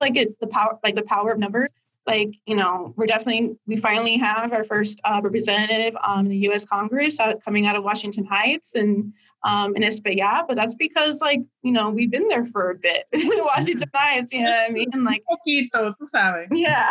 like 0.00 0.16
it 0.16 0.38
the 0.40 0.46
power 0.46 0.78
like 0.82 0.94
the 0.94 1.02
power 1.02 1.32
of 1.32 1.38
numbers 1.38 1.72
like 2.06 2.36
you 2.46 2.56
know 2.56 2.92
we're 2.96 3.06
definitely 3.06 3.56
we 3.66 3.76
finally 3.76 4.16
have 4.16 4.52
our 4.52 4.64
first 4.64 5.00
uh, 5.04 5.20
representative 5.22 5.96
um, 6.04 6.20
in 6.20 6.28
the 6.28 6.38
U.S. 6.48 6.64
Congress 6.64 7.18
uh, 7.18 7.34
coming 7.44 7.66
out 7.66 7.76
of 7.76 7.84
Washington 7.84 8.24
Heights 8.24 8.74
and 8.74 9.12
um, 9.42 9.74
in 9.76 9.82
Espaillat, 9.82 10.46
but 10.46 10.56
that's 10.56 10.74
because 10.74 11.20
like 11.20 11.40
you 11.62 11.72
know 11.72 11.90
we've 11.90 12.10
been 12.10 12.28
there 12.28 12.46
for 12.46 12.70
a 12.70 12.74
bit 12.74 13.04
Washington 13.14 13.88
Heights. 13.94 14.32
You 14.32 14.44
know 14.44 14.50
what 14.50 14.70
I 14.70 14.72
mean? 14.72 14.86
Like 15.06 15.22
poquito, 15.30 15.94
tú 16.00 16.08
sabes. 16.12 16.48
Yeah. 16.50 16.90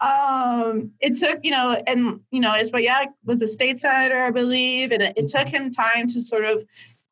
um, 0.00 0.90
it 1.00 1.14
took 1.18 1.40
you 1.42 1.50
know, 1.50 1.80
and 1.86 2.20
you 2.30 2.40
know 2.40 2.52
Espaillat 2.52 3.08
was 3.24 3.42
a 3.42 3.46
state 3.46 3.78
senator, 3.78 4.22
I 4.22 4.30
believe, 4.30 4.92
and 4.92 5.02
it, 5.02 5.14
it 5.16 5.28
took 5.28 5.48
him 5.48 5.70
time 5.70 6.06
to 6.08 6.20
sort 6.20 6.44
of 6.44 6.64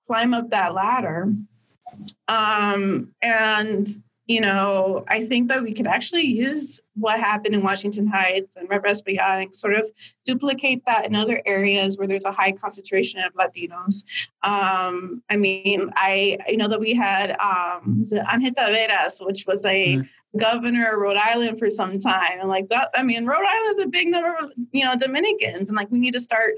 climb 0.07 0.33
up 0.33 0.51
that 0.51 0.75
ladder. 0.75 1.33
Um, 2.29 3.13
and 3.23 3.87
you 4.27 4.41
know, 4.41 5.05
I 5.09 5.25
think 5.25 5.49
that 5.49 5.63
we 5.63 5.75
could 5.75 5.87
actually 5.87 6.23
use 6.23 6.81
what 6.95 7.21
happened 7.21 7.55
in 7.55 7.63
Washington 7.63 8.07
Heights 8.07 8.57
and 8.57 8.69
Red 8.71 8.83
Espaillat 8.83 9.43
and 9.43 9.55
sort 9.55 9.75
of 9.75 9.91
duplicate 10.25 10.83
that 10.87 11.05
in 11.05 11.15
other 11.15 11.43
areas 11.45 11.99
where 11.99 12.09
there's 12.09 12.25
a 12.25 12.33
high 12.33 12.53
concentration 12.53 13.21
of 13.21 13.35
Latinos. 13.35 14.29
Um, 14.43 15.23
I 15.31 15.37
mean, 15.37 15.91
I, 15.95 16.39
I 16.49 16.53
know 16.53 16.69
that 16.69 16.81
we 16.81 16.95
had 16.95 17.33
um, 17.33 18.03
Angel 18.33 18.51
Taveras, 18.53 19.25
which 19.27 19.45
was 19.47 19.67
a 19.67 19.97
mm-hmm. 19.97 20.39
governor 20.39 20.95
of 20.95 21.01
Rhode 21.01 21.19
Island 21.19 21.59
for 21.59 21.69
some 21.69 21.99
time. 21.99 22.41
And 22.41 22.49
like 22.49 22.69
that, 22.71 22.91
I 22.95 23.03
mean, 23.03 23.27
Rhode 23.27 23.45
Island 23.47 23.79
is 23.79 23.85
a 23.85 23.89
big 23.89 24.09
number 24.09 24.37
of, 24.37 24.53
you 24.73 24.87
know, 24.87 24.97
Dominicans. 24.97 25.69
And 25.69 25.77
like 25.77 25.91
we 25.91 25.99
need 25.99 26.15
to 26.15 26.21
start 26.21 26.55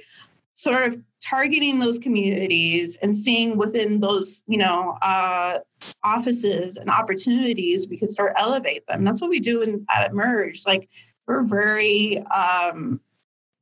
sort 0.56 0.84
of 0.84 0.98
targeting 1.22 1.78
those 1.78 1.98
communities 1.98 2.96
and 3.02 3.14
seeing 3.16 3.58
within 3.58 4.00
those 4.00 4.42
you 4.46 4.56
know 4.56 4.96
uh, 5.02 5.58
offices 6.02 6.76
and 6.76 6.90
opportunities 6.90 7.88
we 7.88 7.96
could 7.96 8.10
start 8.10 8.32
elevate 8.36 8.84
them. 8.86 9.04
That's 9.04 9.20
what 9.20 9.30
we 9.30 9.38
do 9.38 9.62
in, 9.62 9.86
at 9.94 10.10
emerge. 10.10 10.62
Like 10.66 10.88
we're 11.26 11.42
very 11.42 12.18
um, 12.18 13.00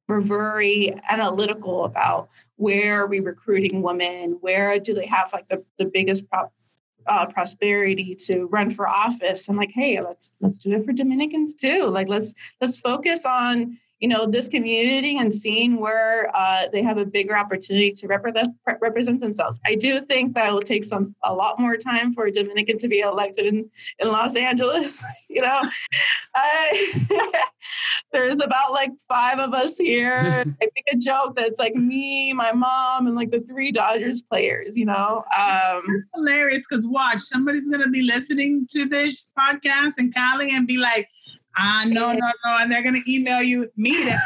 we're 0.09 0.20
very 0.20 0.92
analytical 1.11 1.85
about 1.85 2.28
where 2.57 3.02
are 3.02 3.07
we 3.07 3.20
recruiting 3.20 3.83
women? 3.83 4.38
Where 4.40 4.78
do 4.78 4.94
they 4.94 5.07
have 5.07 5.33
like 5.33 5.48
the, 5.48 5.64
the 5.78 5.87
biggest 5.87 6.26
uh, 7.07 7.26
prosperity 7.26 8.14
to 8.26 8.46
run 8.46 8.70
for 8.70 8.88
office? 8.88 9.48
And 9.48 9.59
like 9.59 9.72
hey 9.72 10.00
let's 10.00 10.33
let's 10.40 10.59
do 10.59 10.72
it 10.72 10.85
for 10.85 10.92
dominicans 10.92 11.57
too. 11.57 11.87
Like 11.87 12.09
let's 12.09 12.35
let's 12.61 12.78
focus 12.78 13.26
on 13.26 13.78
you 14.00 14.09
know 14.09 14.26
this 14.26 14.48
community 14.48 15.18
and 15.18 15.33
seeing 15.33 15.80
where 15.80 16.30
uh, 16.35 16.66
they 16.72 16.83
have 16.83 16.98
a 16.98 17.07
bigger 17.07 17.37
opportunity 17.37 17.90
to 17.92 18.07
represent 18.07 18.48
represent 18.80 19.20
themselves. 19.20 19.61
I 19.66 19.76
do 19.76 20.00
think 20.00 20.35
that 20.35 20.48
it 20.48 20.52
will 20.52 20.61
take 20.61 20.85
some 20.85 21.14
a 21.22 21.35
lot 21.35 21.59
more 21.59 21.76
time 21.76 22.12
for 22.12 22.24
a 22.24 22.30
Dominican 22.30 22.76
to 22.78 22.88
be 22.88 23.00
elected 23.00 23.46
in, 23.46 23.70
in 23.98 24.09
Los 24.09 24.37
Angeles. 24.37 25.26
you 25.30 25.40
know, 25.40 25.62
I, 26.35 26.87
there's 28.12 28.42
about 28.42 28.72
like 28.72 28.90
five 29.09 29.38
of 29.38 29.54
us 29.54 29.78
here. 29.78 30.44
I 30.62 30.68
make 30.74 30.88
a 30.92 30.96
joke 30.96 31.37
that's 31.37 31.59
like 31.59 31.74
me, 31.74 32.33
my 32.33 32.52
mom, 32.52 33.07
and 33.07 33.14
like 33.14 33.30
the 33.30 33.40
three 33.40 33.72
Dodgers 33.72 34.22
players. 34.22 34.76
You 34.76 34.87
know, 34.87 35.24
um, 35.38 36.04
hilarious 36.14 36.66
because 36.68 36.87
watch 36.87 37.20
somebody's 37.20 37.70
gonna 37.70 37.90
be 37.90 38.02
listening 38.02 38.66
to 38.70 38.87
this 38.87 39.30
podcast 39.38 39.92
in 39.98 40.12
Cali 40.12 40.50
and 40.54 40.66
be 40.66 40.78
like 40.78 41.09
Ah, 41.56 41.84
no, 41.86 42.12
no, 42.12 42.32
no. 42.44 42.56
And 42.58 42.70
they're 42.70 42.82
going 42.82 43.00
to 43.00 43.12
email 43.12 43.42
you, 43.42 43.70
mira, 43.76 44.16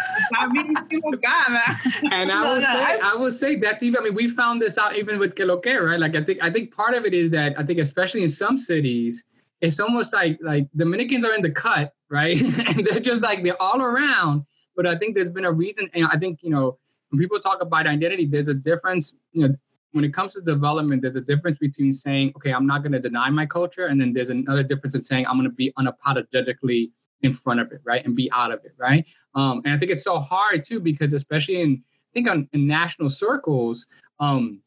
And 2.10 2.30
I 2.30 2.40
will 2.40 2.60
say, 2.60 2.98
I 3.00 3.14
will 3.14 3.30
say 3.30 3.56
that's 3.56 3.82
even, 3.82 4.00
I 4.00 4.04
mean, 4.04 4.14
we 4.14 4.28
found 4.28 4.62
this 4.62 4.78
out 4.78 4.96
even 4.96 5.18
with 5.18 5.34
Que 5.34 5.44
Lo 5.44 5.58
Que, 5.58 5.76
right? 5.76 6.00
Like, 6.00 6.14
I 6.16 6.24
think, 6.24 6.42
I 6.42 6.50
think 6.50 6.74
part 6.74 6.94
of 6.94 7.04
it 7.04 7.14
is 7.14 7.30
that 7.30 7.58
I 7.58 7.64
think, 7.64 7.78
especially 7.78 8.22
in 8.22 8.28
some 8.28 8.56
cities, 8.56 9.24
it's 9.60 9.80
almost 9.80 10.12
like, 10.12 10.38
like 10.42 10.68
Dominicans 10.76 11.24
are 11.24 11.34
in 11.34 11.42
the 11.42 11.50
cut, 11.50 11.92
right? 12.10 12.40
and 12.76 12.86
they're 12.86 13.00
just 13.00 13.22
like, 13.22 13.42
they're 13.42 13.60
all 13.60 13.82
around. 13.82 14.44
But 14.76 14.86
I 14.86 14.96
think 14.96 15.14
there's 15.14 15.30
been 15.30 15.44
a 15.44 15.52
reason. 15.52 15.90
And 15.94 16.06
I 16.10 16.18
think, 16.18 16.38
you 16.42 16.50
know, 16.50 16.78
when 17.10 17.20
people 17.20 17.40
talk 17.40 17.60
about 17.60 17.86
identity, 17.86 18.26
there's 18.26 18.48
a 18.48 18.54
difference, 18.54 19.16
you 19.32 19.48
know, 19.48 19.54
when 19.92 20.04
it 20.04 20.12
comes 20.14 20.34
to 20.34 20.40
development, 20.42 21.02
there's 21.02 21.16
a 21.16 21.20
difference 21.20 21.58
between 21.58 21.92
saying, 21.92 22.32
okay, 22.36 22.52
I'm 22.52 22.66
not 22.66 22.82
going 22.82 22.92
to 22.92 23.00
deny 23.00 23.30
my 23.30 23.46
culture. 23.46 23.86
And 23.86 24.00
then 24.00 24.12
there's 24.12 24.28
another 24.28 24.62
difference 24.62 24.94
in 24.94 25.02
saying, 25.02 25.26
I'm 25.26 25.36
going 25.38 25.48
to 25.48 25.54
be 25.54 25.72
unapologetically 25.78 26.90
in 27.22 27.33
front 27.33 27.61
of 27.61 27.72
it, 27.72 27.81
right, 27.85 28.04
and 28.04 28.14
be 28.14 28.31
out 28.33 28.52
of 28.52 28.64
it, 28.64 28.72
right? 28.78 29.04
Um, 29.35 29.62
and 29.64 29.74
I 29.74 29.78
think 29.78 29.90
it's 29.90 30.04
so 30.04 30.18
hard 30.18 30.64
too 30.64 30.81
because 30.81 31.12
especially 31.12 31.61
in 31.61 31.83
I 31.83 32.11
think 32.14 32.28
on 32.28 32.48
in 32.52 32.66
national 32.66 33.11
circles, 33.11 33.87
um, 34.20 34.61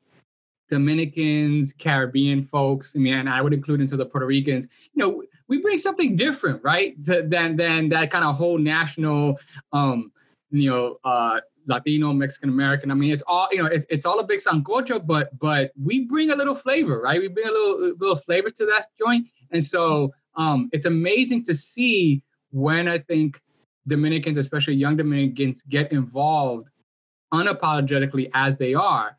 Dominicans, 0.69 1.73
Caribbean 1.73 2.43
folks, 2.43 2.93
I 2.95 2.99
mean, 2.99 3.13
and 3.13 3.29
I 3.29 3.41
would 3.41 3.53
include 3.53 3.81
into 3.81 3.97
the 3.97 4.05
Puerto 4.05 4.25
Ricans, 4.25 4.67
you 4.93 5.03
know, 5.03 5.23
we 5.47 5.59
bring 5.59 5.77
something 5.77 6.15
different, 6.15 6.63
right, 6.63 7.03
to, 7.05 7.23
than 7.23 7.57
than 7.57 7.89
that 7.89 8.09
kind 8.09 8.23
of 8.23 8.35
whole 8.35 8.57
national, 8.57 9.37
um, 9.73 10.11
you 10.49 10.69
know, 10.69 10.97
uh, 11.03 11.41
Latino, 11.67 12.13
Mexican 12.13 12.49
American. 12.49 12.89
I 12.89 12.93
mean, 12.93 13.11
it's 13.11 13.23
all 13.27 13.49
you 13.51 13.61
know, 13.61 13.65
it's, 13.65 13.85
it's 13.89 14.05
all 14.05 14.19
a 14.19 14.23
big 14.23 14.39
sancocho, 14.39 15.05
but 15.05 15.37
but 15.39 15.71
we 15.81 16.05
bring 16.05 16.31
a 16.31 16.35
little 16.35 16.55
flavor, 16.55 17.01
right? 17.01 17.19
We 17.19 17.27
bring 17.27 17.47
a 17.47 17.51
little 17.51 17.93
little 17.99 18.15
flavor 18.15 18.49
to 18.49 18.65
that 18.65 18.87
joint, 18.97 19.27
and 19.51 19.63
so 19.63 20.13
um, 20.35 20.69
it's 20.71 20.85
amazing 20.85 21.43
to 21.45 21.53
see 21.53 22.23
when 22.51 22.87
I 22.87 22.99
think 22.99 23.41
Dominicans, 23.87 24.37
especially 24.37 24.75
young 24.75 24.97
Dominicans, 24.97 25.63
get 25.63 25.91
involved 25.91 26.69
unapologetically 27.33 28.29
as 28.33 28.57
they 28.57 28.73
are, 28.73 29.17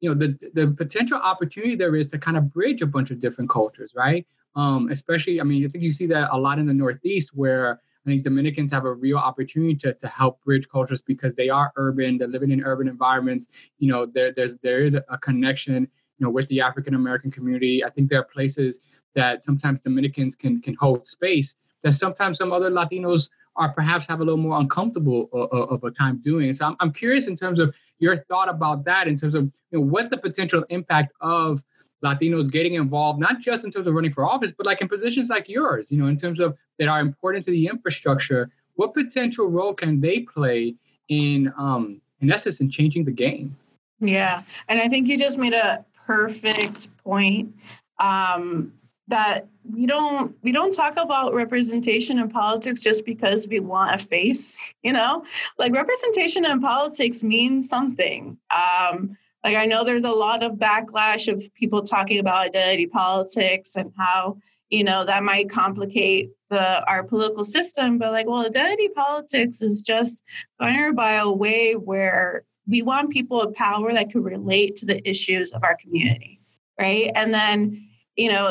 you 0.00 0.10
know, 0.10 0.14
the 0.14 0.36
the 0.54 0.74
potential 0.76 1.18
opportunity 1.18 1.76
there 1.76 1.94
is 1.96 2.08
to 2.08 2.18
kind 2.18 2.36
of 2.36 2.52
bridge 2.52 2.82
a 2.82 2.86
bunch 2.86 3.10
of 3.10 3.20
different 3.20 3.48
cultures, 3.48 3.92
right? 3.94 4.26
Um, 4.54 4.90
especially, 4.90 5.40
I 5.40 5.44
mean, 5.44 5.64
I 5.64 5.68
think 5.68 5.82
you 5.82 5.92
see 5.92 6.06
that 6.06 6.28
a 6.32 6.36
lot 6.36 6.58
in 6.58 6.66
the 6.66 6.74
Northeast 6.74 7.30
where 7.34 7.80
I 8.04 8.10
think 8.10 8.24
Dominicans 8.24 8.70
have 8.72 8.84
a 8.84 8.92
real 8.92 9.16
opportunity 9.16 9.76
to, 9.76 9.94
to 9.94 10.08
help 10.08 10.42
bridge 10.42 10.68
cultures 10.68 11.00
because 11.00 11.34
they 11.34 11.48
are 11.48 11.72
urban, 11.76 12.18
they're 12.18 12.28
living 12.28 12.50
in 12.50 12.64
urban 12.64 12.88
environments. 12.88 13.46
You 13.78 13.88
know, 13.92 14.06
there, 14.06 14.32
there's 14.32 14.58
there 14.58 14.84
is 14.84 14.94
a, 14.94 15.18
connection, 15.18 15.88
you 16.18 16.26
know, 16.26 16.30
with 16.30 16.48
the 16.48 16.60
African 16.60 16.94
American 16.94 17.30
community. 17.30 17.84
I 17.84 17.90
think 17.90 18.10
there 18.10 18.20
are 18.20 18.24
places 18.24 18.80
that 19.14 19.44
sometimes 19.44 19.82
Dominicans 19.82 20.34
can 20.34 20.60
can 20.60 20.74
hold 20.74 21.06
space 21.06 21.56
that 21.82 21.92
sometimes 21.92 22.38
some 22.38 22.52
other 22.52 22.70
Latinos 22.70 23.30
are 23.56 23.70
perhaps 23.70 24.06
have 24.06 24.20
a 24.20 24.24
little 24.24 24.38
more 24.38 24.58
uncomfortable 24.58 25.28
uh, 25.32 25.42
uh, 25.42 25.66
of 25.66 25.84
a 25.84 25.90
time 25.90 26.20
doing. 26.22 26.52
So 26.52 26.66
I'm, 26.66 26.76
I'm 26.80 26.92
curious 26.92 27.26
in 27.26 27.36
terms 27.36 27.58
of 27.58 27.74
your 27.98 28.16
thought 28.16 28.48
about 28.48 28.84
that, 28.84 29.08
in 29.08 29.16
terms 29.16 29.34
of 29.34 29.44
you 29.70 29.78
know, 29.78 29.80
what 29.80 30.10
the 30.10 30.16
potential 30.16 30.64
impact 30.70 31.12
of 31.20 31.62
Latinos 32.02 32.50
getting 32.50 32.74
involved, 32.74 33.20
not 33.20 33.40
just 33.40 33.64
in 33.64 33.70
terms 33.70 33.86
of 33.86 33.94
running 33.94 34.12
for 34.12 34.24
office, 34.24 34.52
but 34.52 34.66
like 34.66 34.80
in 34.80 34.88
positions 34.88 35.28
like 35.30 35.48
yours, 35.48 35.90
you 35.90 35.98
know, 35.98 36.06
in 36.06 36.16
terms 36.16 36.40
of 36.40 36.56
that 36.78 36.88
are 36.88 37.00
important 37.00 37.44
to 37.44 37.50
the 37.50 37.66
infrastructure. 37.66 38.50
What 38.74 38.94
potential 38.94 39.48
role 39.48 39.74
can 39.74 40.00
they 40.00 40.20
play 40.20 40.74
in, 41.08 41.52
um, 41.58 42.00
in 42.20 42.32
essence, 42.32 42.60
in 42.60 42.70
changing 42.70 43.04
the 43.04 43.12
game? 43.12 43.56
Yeah, 44.00 44.42
and 44.68 44.80
I 44.80 44.88
think 44.88 45.06
you 45.06 45.16
just 45.16 45.38
made 45.38 45.52
a 45.52 45.84
perfect 46.06 46.88
point. 47.04 47.54
Um, 48.00 48.72
that 49.08 49.46
we 49.70 49.86
don't 49.86 50.36
we 50.42 50.52
don't 50.52 50.72
talk 50.72 50.96
about 50.96 51.34
representation 51.34 52.18
in 52.18 52.28
politics 52.28 52.80
just 52.80 53.04
because 53.04 53.48
we 53.48 53.60
want 53.60 53.94
a 53.94 53.98
face 53.98 54.74
you 54.82 54.92
know? 54.92 55.24
Like 55.58 55.72
representation 55.72 56.44
in 56.44 56.60
politics 56.60 57.22
means 57.22 57.68
something. 57.68 58.38
Um 58.50 59.16
like 59.44 59.56
i 59.56 59.64
know 59.64 59.82
there's 59.82 60.04
a 60.04 60.10
lot 60.10 60.44
of 60.44 60.52
backlash 60.52 61.26
of 61.26 61.52
people 61.54 61.82
talking 61.82 62.20
about 62.20 62.44
identity 62.44 62.86
politics 62.86 63.74
and 63.74 63.92
how 63.98 64.36
you 64.70 64.84
know 64.84 65.04
that 65.04 65.24
might 65.24 65.50
complicate 65.50 66.30
the 66.48 66.84
our 66.88 67.02
political 67.02 67.42
system 67.42 67.98
but 67.98 68.12
like 68.12 68.28
well 68.28 68.46
identity 68.46 68.88
politics 68.90 69.60
is 69.60 69.82
just 69.82 70.22
garnered 70.60 70.94
by 70.94 71.14
a 71.14 71.28
way 71.28 71.74
where 71.74 72.44
we 72.68 72.82
want 72.82 73.10
people 73.10 73.42
of 73.42 73.52
power 73.54 73.92
that 73.92 74.10
can 74.10 74.22
relate 74.22 74.76
to 74.76 74.86
the 74.86 75.08
issues 75.08 75.50
of 75.50 75.64
our 75.64 75.76
community 75.76 76.40
right? 76.82 77.10
And 77.14 77.32
then 77.32 77.88
you 78.16 78.30
know, 78.30 78.48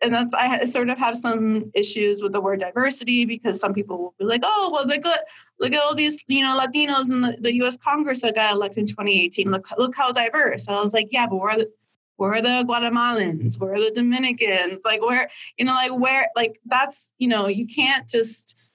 and 0.00 0.14
that's 0.14 0.32
I 0.34 0.64
sort 0.64 0.88
of 0.88 0.98
have 0.98 1.16
some 1.16 1.72
issues 1.74 2.22
with 2.22 2.32
the 2.32 2.40
word 2.40 2.60
diversity 2.60 3.24
because 3.24 3.58
some 3.58 3.74
people 3.74 3.98
will 3.98 4.14
be 4.18 4.24
like, 4.24 4.42
oh, 4.44 4.70
well, 4.72 4.86
look 4.86 5.04
at 5.04 5.24
look 5.58 5.72
at 5.72 5.82
all 5.82 5.94
these 5.94 6.22
you 6.28 6.42
know 6.42 6.60
Latinos 6.60 7.10
in 7.10 7.22
the, 7.22 7.36
the 7.40 7.54
U.S. 7.56 7.76
Congress 7.76 8.22
that 8.22 8.36
got 8.36 8.54
elected 8.54 8.78
in 8.78 8.86
2018. 8.86 9.50
Look 9.50 9.66
look 9.76 9.96
how 9.96 10.12
diverse. 10.12 10.68
And 10.68 10.76
I 10.76 10.82
was 10.82 10.94
like, 10.94 11.08
yeah, 11.10 11.26
but 11.26 11.36
where 11.36 11.50
are 11.50 11.58
the 11.58 11.70
where 12.16 12.32
are 12.32 12.42
the 12.42 12.64
Guatemalans? 12.68 13.60
Where 13.60 13.74
are 13.74 13.80
the 13.80 13.92
Dominicans? 13.92 14.82
Like 14.84 15.02
where 15.02 15.28
you 15.58 15.64
know 15.64 15.74
like 15.74 15.98
where 15.98 16.28
like 16.36 16.60
that's 16.66 17.12
you 17.18 17.28
know 17.28 17.48
you 17.48 17.66
can't 17.66 18.08
just 18.08 18.68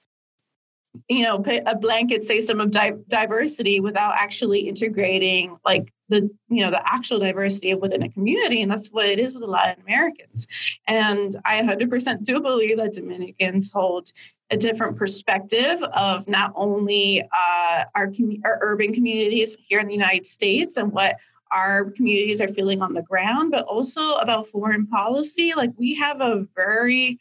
you 1.08 1.22
know 1.22 1.38
put 1.38 1.62
a 1.66 1.76
blanket 1.76 2.22
system 2.22 2.60
of 2.60 2.70
di- 2.70 2.98
diversity 3.08 3.80
without 3.80 4.14
actually 4.18 4.68
integrating 4.68 5.56
like 5.64 5.90
the 6.10 6.28
you 6.48 6.62
know 6.62 6.70
the 6.70 6.82
actual 6.92 7.18
diversity 7.18 7.74
within 7.74 8.02
a 8.02 8.08
community 8.10 8.60
and 8.60 8.70
that's 8.70 8.88
what 8.88 9.06
it 9.06 9.18
is 9.18 9.34
with 9.34 9.44
Latin 9.44 9.82
Americans 9.82 10.46
and 10.86 11.36
I 11.44 11.62
100% 11.62 12.24
do 12.24 12.40
believe 12.40 12.76
that 12.76 12.92
Dominicans 12.92 13.72
hold 13.72 14.12
a 14.50 14.56
different 14.56 14.96
perspective 14.96 15.82
of 15.96 16.26
not 16.26 16.52
only 16.56 17.22
uh, 17.22 17.84
our, 17.94 18.08
commu- 18.08 18.40
our 18.44 18.58
urban 18.62 18.92
communities 18.92 19.56
here 19.68 19.78
in 19.78 19.86
the 19.86 19.94
United 19.94 20.26
States 20.26 20.76
and 20.76 20.92
what 20.92 21.16
our 21.52 21.90
communities 21.92 22.40
are 22.40 22.48
feeling 22.48 22.82
on 22.82 22.94
the 22.94 23.02
ground, 23.02 23.52
but 23.52 23.64
also 23.66 24.16
about 24.16 24.46
foreign 24.46 24.86
policy. 24.86 25.52
Like 25.56 25.70
we 25.76 25.94
have 25.96 26.20
a 26.20 26.46
very 26.56 27.18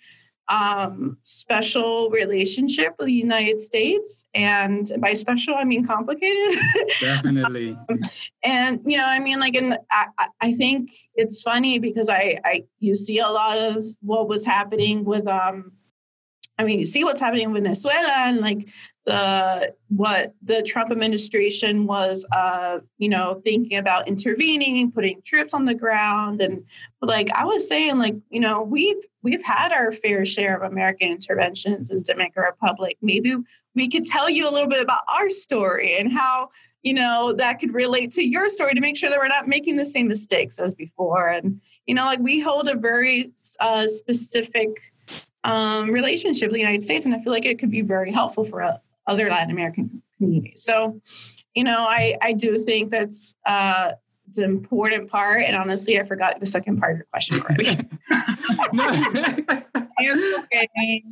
um, 0.50 1.18
special 1.24 2.10
relationship 2.10 2.96
with 2.98 3.06
the 3.08 3.14
United 3.14 3.62
States. 3.62 4.26
And 4.34 4.92
by 5.00 5.14
special, 5.14 5.56
I 5.56 5.64
mean 5.64 5.86
complicated. 5.86 6.58
Definitely. 7.02 7.78
and, 8.44 8.82
you 8.86 8.98
know, 8.98 9.06
I 9.06 9.20
mean, 9.20 9.40
like, 9.40 9.56
in, 9.56 9.78
I, 9.92 10.08
I 10.42 10.52
think 10.54 10.92
it's 11.16 11.42
funny 11.42 11.80
because 11.80 12.10
I, 12.10 12.38
I, 12.44 12.64
you 12.80 12.96
see 12.96 13.20
a 13.20 13.28
lot 13.28 13.58
of 13.58 13.84
what 14.02 14.28
was 14.28 14.46
happening 14.46 15.06
with, 15.06 15.28
um, 15.28 15.72
I 16.60 16.64
mean, 16.64 16.78
you 16.78 16.86
see 16.86 17.06
what's 17.06 17.22
happening 17.22 17.46
in 17.46 17.54
Venezuela 17.54 18.12
and 18.28 18.42
like 18.42 18.68
the 19.06 19.74
what 19.88 20.34
the 20.44 20.62
Trump 20.62 20.92
administration 20.92 21.88
was, 21.88 22.28
uh, 22.34 22.80
you 22.98 23.08
know, 23.08 23.42
thinking 23.46 23.78
about 23.78 24.10
intervening, 24.10 24.92
putting 24.92 25.22
troops 25.22 25.54
on 25.54 25.64
the 25.64 25.74
ground, 25.74 26.42
and 26.42 26.66
like 27.02 27.32
I 27.32 27.46
was 27.46 27.66
saying, 27.66 27.98
like 27.98 28.16
you 28.30 28.42
know, 28.42 28.62
we've 28.62 29.02
we've 29.24 29.44
had 29.44 29.72
our 29.72 29.94
fair 29.94 30.26
share 30.26 30.58
of 30.58 30.70
American 30.70 31.10
interventions 31.10 31.92
in 31.92 32.04
Dominican 32.04 32.44
Republic. 32.44 32.98
Maybe 33.02 33.38
we 33.74 33.88
could 33.88 34.06
tell 34.06 34.30
you 34.30 34.48
a 34.48 34.52
little 34.52 34.70
bit 34.70 34.84
about 34.84 35.02
our 35.16 35.30
story 35.30 35.98
and 35.98 36.12
how 36.12 36.50
you 36.84 36.94
know 36.94 37.34
that 37.38 37.60
could 37.60 37.74
relate 37.74 38.12
to 38.12 38.22
your 38.22 38.50
story 38.50 38.74
to 38.74 38.82
make 38.82 38.98
sure 38.98 39.10
that 39.10 39.18
we're 39.18 39.30
not 39.30 39.48
making 39.48 39.78
the 39.78 39.86
same 39.86 40.10
mistakes 40.10 40.60
as 40.60 40.76
before. 40.76 41.30
And 41.30 41.62
you 41.88 41.96
know, 41.96 42.04
like 42.04 42.20
we 42.20 42.42
hold 42.42 42.68
a 42.68 42.76
very 42.76 43.32
uh, 43.62 43.88
specific 43.88 44.70
um, 45.44 45.92
relationship 45.92 46.48
with 46.50 46.56
the 46.56 46.60
United 46.60 46.84
States. 46.84 47.06
And 47.06 47.14
I 47.14 47.20
feel 47.20 47.34
like 47.34 47.46
it 47.46 47.60
could 47.60 47.72
be 47.72 47.82
very 47.82 48.12
helpful 48.12 48.44
for 48.44 48.62
uh, 48.62 48.78
other 49.08 49.30
Latin 49.30 49.52
American 49.52 50.02
communities. 50.18 50.64
So, 50.64 51.00
you 51.56 51.64
know, 51.64 51.86
I, 51.88 52.16
I 52.22 52.34
do 52.34 52.58
think 52.58 52.92
that's 52.92 53.36
uh, 53.46 53.94
the 54.34 54.44
important 54.44 55.10
part. 55.10 55.42
And 55.44 55.56
honestly, 55.56 56.00
I 56.00 56.04
forgot 56.04 56.40
the 56.40 56.46
second 56.46 56.78
part 56.78 56.92
of 56.94 56.98
your 56.98 57.08
question 57.12 57.42
already. 57.42 57.70
okay. 60.54 61.04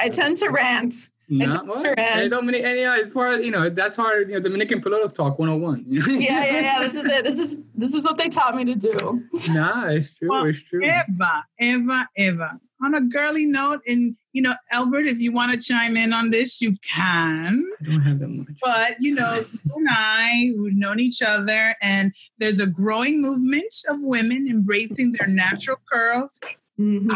I 0.00 0.08
tend 0.10 0.36
to 0.38 0.48
rant. 0.48 0.94
No, 1.32 1.64
well, 1.64 1.94
hey, 1.96 2.28
Dominic, 2.28 2.62
and, 2.62 2.78
yeah, 2.78 2.96
it's 2.98 3.12
part, 3.12 3.42
you 3.42 3.50
know, 3.50 3.70
that's 3.70 3.96
part 3.96 4.28
you 4.28 4.34
know, 4.34 4.40
Dominican 4.40 4.82
political 4.82 5.08
talk 5.08 5.38
101. 5.38 5.86
yeah, 5.88 6.04
yeah, 6.20 6.60
yeah. 6.60 6.78
This 6.80 6.94
is 6.94 7.10
it. 7.10 7.24
This 7.24 7.38
is 7.38 7.64
this 7.74 7.94
is 7.94 8.04
what 8.04 8.18
they 8.18 8.28
taught 8.28 8.54
me 8.54 8.66
to 8.66 8.74
do. 8.74 8.90
nah, 9.54 9.88
it's 9.88 10.14
true. 10.14 10.28
Well, 10.28 10.44
it's 10.44 10.62
true. 10.62 10.84
Eva, 10.84 11.44
Eva, 11.58 12.08
Eva. 12.16 12.60
On 12.82 12.94
a 12.94 13.00
girly 13.00 13.46
note, 13.46 13.80
and 13.86 14.14
you 14.34 14.42
know, 14.42 14.52
Albert, 14.72 15.06
if 15.06 15.20
you 15.20 15.32
want 15.32 15.52
to 15.52 15.66
chime 15.66 15.96
in 15.96 16.12
on 16.12 16.30
this, 16.30 16.60
you 16.60 16.76
can. 16.82 17.64
I 17.80 17.84
don't 17.84 18.02
have 18.02 18.18
that 18.18 18.28
much. 18.28 18.48
But 18.62 18.96
you 19.00 19.14
know, 19.14 19.32
you 19.32 19.74
and 19.74 19.88
I, 19.90 20.52
we've 20.58 20.76
known 20.76 21.00
each 21.00 21.22
other, 21.22 21.74
and 21.80 22.12
there's 22.36 22.60
a 22.60 22.66
growing 22.66 23.22
movement 23.22 23.74
of 23.88 23.96
women 24.00 24.48
embracing 24.48 25.12
their 25.12 25.28
natural 25.28 25.78
curls, 25.90 26.38
mm-hmm. 26.78 27.10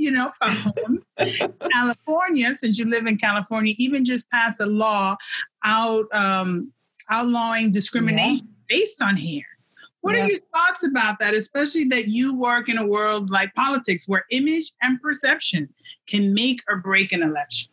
You 0.00 0.10
know, 0.10 0.32
California, 1.72 2.54
since 2.58 2.78
you 2.78 2.86
live 2.86 3.06
in 3.06 3.18
California, 3.18 3.74
even 3.78 4.04
just 4.04 4.30
passed 4.30 4.60
a 4.60 4.66
law 4.66 5.16
out 5.64 6.06
um, 6.12 6.72
outlawing 7.10 7.70
discrimination 7.70 8.46
yeah. 8.46 8.76
based 8.76 9.02
on 9.02 9.16
hair. 9.16 9.42
What 10.00 10.16
yeah. 10.16 10.24
are 10.24 10.30
your 10.30 10.40
thoughts 10.54 10.86
about 10.86 11.18
that, 11.18 11.34
especially 11.34 11.84
that 11.84 12.08
you 12.08 12.36
work 12.36 12.68
in 12.68 12.78
a 12.78 12.86
world 12.86 13.30
like 13.30 13.54
politics 13.54 14.08
where 14.08 14.24
image 14.30 14.72
and 14.80 15.00
perception 15.00 15.68
can 16.06 16.32
make 16.32 16.60
or 16.68 16.76
break 16.76 17.12
an 17.12 17.22
election? 17.22 17.70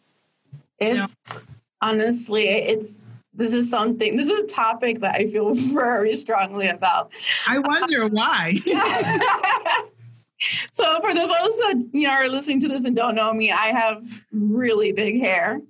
It's 0.79 1.15
you 1.25 1.35
know? 1.35 1.41
honestly, 1.81 2.47
it's 2.47 3.03
this 3.37 3.53
is 3.53 3.69
something, 3.69 4.17
this 4.17 4.27
is 4.27 4.39
a 4.39 4.47
topic 4.47 4.99
that 4.99 5.15
I 5.15 5.27
feel 5.27 5.53
very 5.73 6.15
strongly 6.15 6.67
about. 6.67 7.11
I 7.47 7.59
wonder 7.59 8.07
why. 8.07 8.53
so 10.39 10.99
for 11.01 11.13
the 11.13 11.21
those 11.21 11.57
that 11.57 11.89
you 11.93 12.07
know 12.07 12.13
are 12.13 12.27
listening 12.27 12.59
to 12.61 12.67
this 12.67 12.85
and 12.85 12.95
don't 12.95 13.15
know 13.15 13.33
me, 13.33 13.51
I 13.51 13.67
have 13.67 14.03
really 14.31 14.91
big 14.91 15.19
hair 15.19 15.61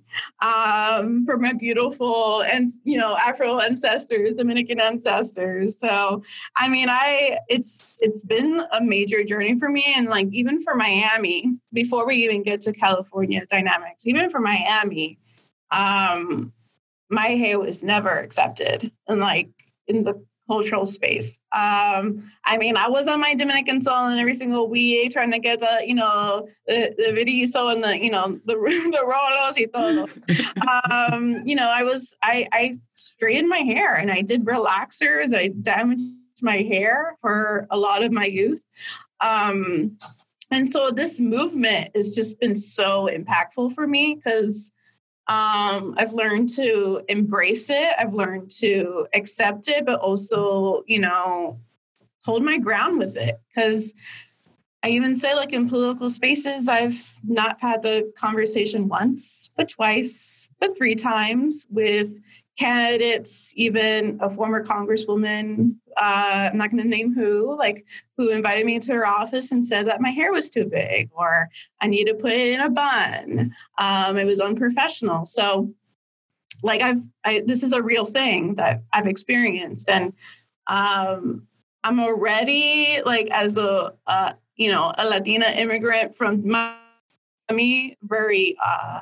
um, 0.42 1.26
from 1.26 1.42
my 1.42 1.54
beautiful 1.54 2.42
and 2.44 2.70
you 2.84 2.98
know 2.98 3.16
Afro 3.16 3.60
ancestors, 3.60 4.34
Dominican 4.34 4.80
ancestors. 4.80 5.80
So 5.80 6.22
I 6.58 6.70
mean, 6.70 6.88
I 6.90 7.38
it's 7.48 7.94
it's 8.02 8.24
been 8.24 8.62
a 8.72 8.82
major 8.82 9.24
journey 9.24 9.58
for 9.58 9.70
me, 9.70 9.86
and 9.96 10.08
like 10.08 10.28
even 10.32 10.62
for 10.62 10.76
Miami, 10.76 11.58
before 11.74 12.06
we 12.06 12.16
even 12.16 12.44
get 12.44 12.62
to 12.62 12.74
California 12.74 13.46
dynamics, 13.50 14.06
even 14.06 14.30
for 14.30 14.40
Miami, 14.40 15.18
um, 15.72 16.52
my 17.10 17.28
hair 17.28 17.60
was 17.60 17.84
never 17.84 18.10
accepted, 18.10 18.92
and 19.08 19.20
like 19.20 19.50
in 19.88 20.04
the 20.04 20.22
cultural 20.48 20.86
space. 20.86 21.40
Um, 21.52 22.24
I 22.46 22.58
mean, 22.58 22.78
I 22.78 22.88
was 22.88 23.08
on 23.08 23.20
my 23.20 23.36
Dominican 23.36 23.80
and 23.86 24.20
every 24.20 24.34
single 24.34 24.70
week 24.70 25.12
trying 25.12 25.32
to 25.32 25.40
get 25.40 25.60
the, 25.60 25.84
you 25.86 25.96
know, 25.96 26.48
the, 26.66 26.96
the 26.98 27.46
so 27.46 27.70
and 27.70 27.84
the, 27.84 27.98
you 27.98 28.12
know, 28.12 28.40
the 28.46 28.56
the 28.92 29.04
rolos 29.06 29.58
y 29.58 29.66
todo. 29.74 30.08
um, 31.12 31.44
you 31.46 31.56
know, 31.56 31.70
I 31.70 31.84
was 31.84 32.16
I 32.24 32.48
I 32.52 32.76
straightened 32.94 33.50
my 33.50 33.60
hair 33.60 33.94
and 33.94 34.12
I 34.12 34.22
did 34.22 34.46
relaxers. 34.46 35.36
I 35.36 35.50
damaged 35.62 36.04
my 36.42 36.58
hair 36.58 37.18
for 37.22 37.68
a 37.70 37.78
lot 37.78 38.04
of 38.04 38.12
my 38.12 38.26
youth. 38.26 38.64
Um, 39.22 39.98
and 40.52 40.70
so 40.70 40.92
this 40.92 41.20
movement 41.20 41.90
has 41.96 42.12
just 42.12 42.40
been 42.40 42.56
so 42.56 43.10
impactful 43.12 43.74
for 43.74 43.86
me 43.86 44.16
because 44.16 44.72
um, 45.30 45.96
I've 45.98 46.14
learned 46.14 46.50
to 46.50 47.02
embrace 47.10 47.70
it. 47.70 47.94
I've 48.00 48.14
learned 48.14 48.50
to 48.60 49.08
accept 49.14 49.68
it, 49.68 49.86
but 49.86 50.00
also, 50.00 50.84
you 50.88 51.00
know, 51.00 51.60
hold 52.24 52.44
my 52.44 52.58
ground 52.58 53.00
with 53.00 53.18
it. 53.18 53.36
Because 53.50 53.94
I 54.84 54.90
even 54.90 55.16
say, 55.16 55.36
like 55.36 55.52
in 55.52 55.68
political 55.68 56.10
spaces, 56.10 56.70
I've 56.70 57.02
not 57.24 57.60
had 57.60 57.82
the 57.82 58.12
conversation 58.18 58.88
once, 58.88 59.50
but 59.58 59.68
twice, 59.68 60.50
but 60.62 60.78
three 60.78 60.96
times 60.96 61.68
with 61.70 62.22
candidates, 62.58 63.54
even 63.56 64.18
a 64.22 64.30
former 64.30 64.64
congresswoman, 64.64 65.76
uh, 65.98 66.50
I'm 66.52 66.58
not 66.58 66.72
going 66.72 66.82
to 66.82 66.90
name 66.90 67.14
who, 67.14 67.56
like 67.58 67.86
who 68.18 68.32
invited 68.32 68.66
me 68.66 68.80
to 68.80 68.94
her 68.94 69.06
office 69.06 69.52
and 69.52 69.64
said 69.64 69.88
that 69.88 70.02
my 70.02 70.10
hair 70.10 70.32
was 70.32 70.50
too 70.50 70.66
big 70.66 71.10
or 71.16 71.50
I 71.82 71.88
need 71.88 72.06
to 72.06 72.16
put 72.16 72.32
it 72.32 72.54
in 72.54 72.60
a 72.60 72.70
bun. 72.70 73.54
Um, 73.78 74.18
it 74.18 74.26
was 74.26 74.40
unprofessional. 74.40 75.26
So, 75.26 75.74
like 76.64 76.82
I've, 76.82 77.02
I, 77.24 77.44
this 77.46 77.62
is 77.62 77.74
a 77.74 77.84
real 77.84 78.06
thing 78.06 78.56
that 78.56 78.82
I've 78.92 79.06
experienced, 79.06 79.90
and 79.90 80.12
um, 80.66 81.46
I'm 81.84 82.00
already 82.00 83.00
like 83.06 83.30
as 83.30 83.58
a, 83.58 83.94
uh, 84.08 84.34
you 84.56 84.72
know, 84.72 84.92
a 84.98 85.08
Latina 85.08 85.46
immigrant 85.56 86.16
from 86.16 86.42
Miami, 86.48 87.96
very 88.02 88.58
uh, 88.66 89.02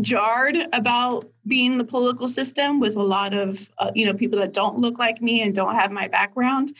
jarred 0.00 0.56
about 0.72 1.24
being 1.46 1.78
the 1.78 1.84
political 1.84 2.28
system 2.28 2.80
with 2.80 2.96
a 2.96 3.02
lot 3.02 3.32
of 3.34 3.58
uh, 3.78 3.90
you 3.94 4.06
know 4.06 4.14
people 4.14 4.38
that 4.38 4.52
don't 4.52 4.78
look 4.78 4.98
like 4.98 5.22
me 5.22 5.42
and 5.42 5.54
don't 5.54 5.74
have 5.74 5.92
my 5.92 6.08
background. 6.08 6.72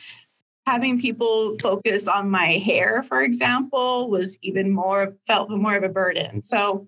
Having 0.67 0.99
people 0.99 1.55
focus 1.61 2.07
on 2.07 2.29
my 2.29 2.53
hair 2.53 3.03
for 3.03 3.21
example 3.21 4.09
was 4.09 4.37
even 4.41 4.71
more 4.71 5.15
felt 5.27 5.49
more 5.49 5.75
of 5.75 5.83
a 5.83 5.89
burden. 5.89 6.41
So 6.41 6.87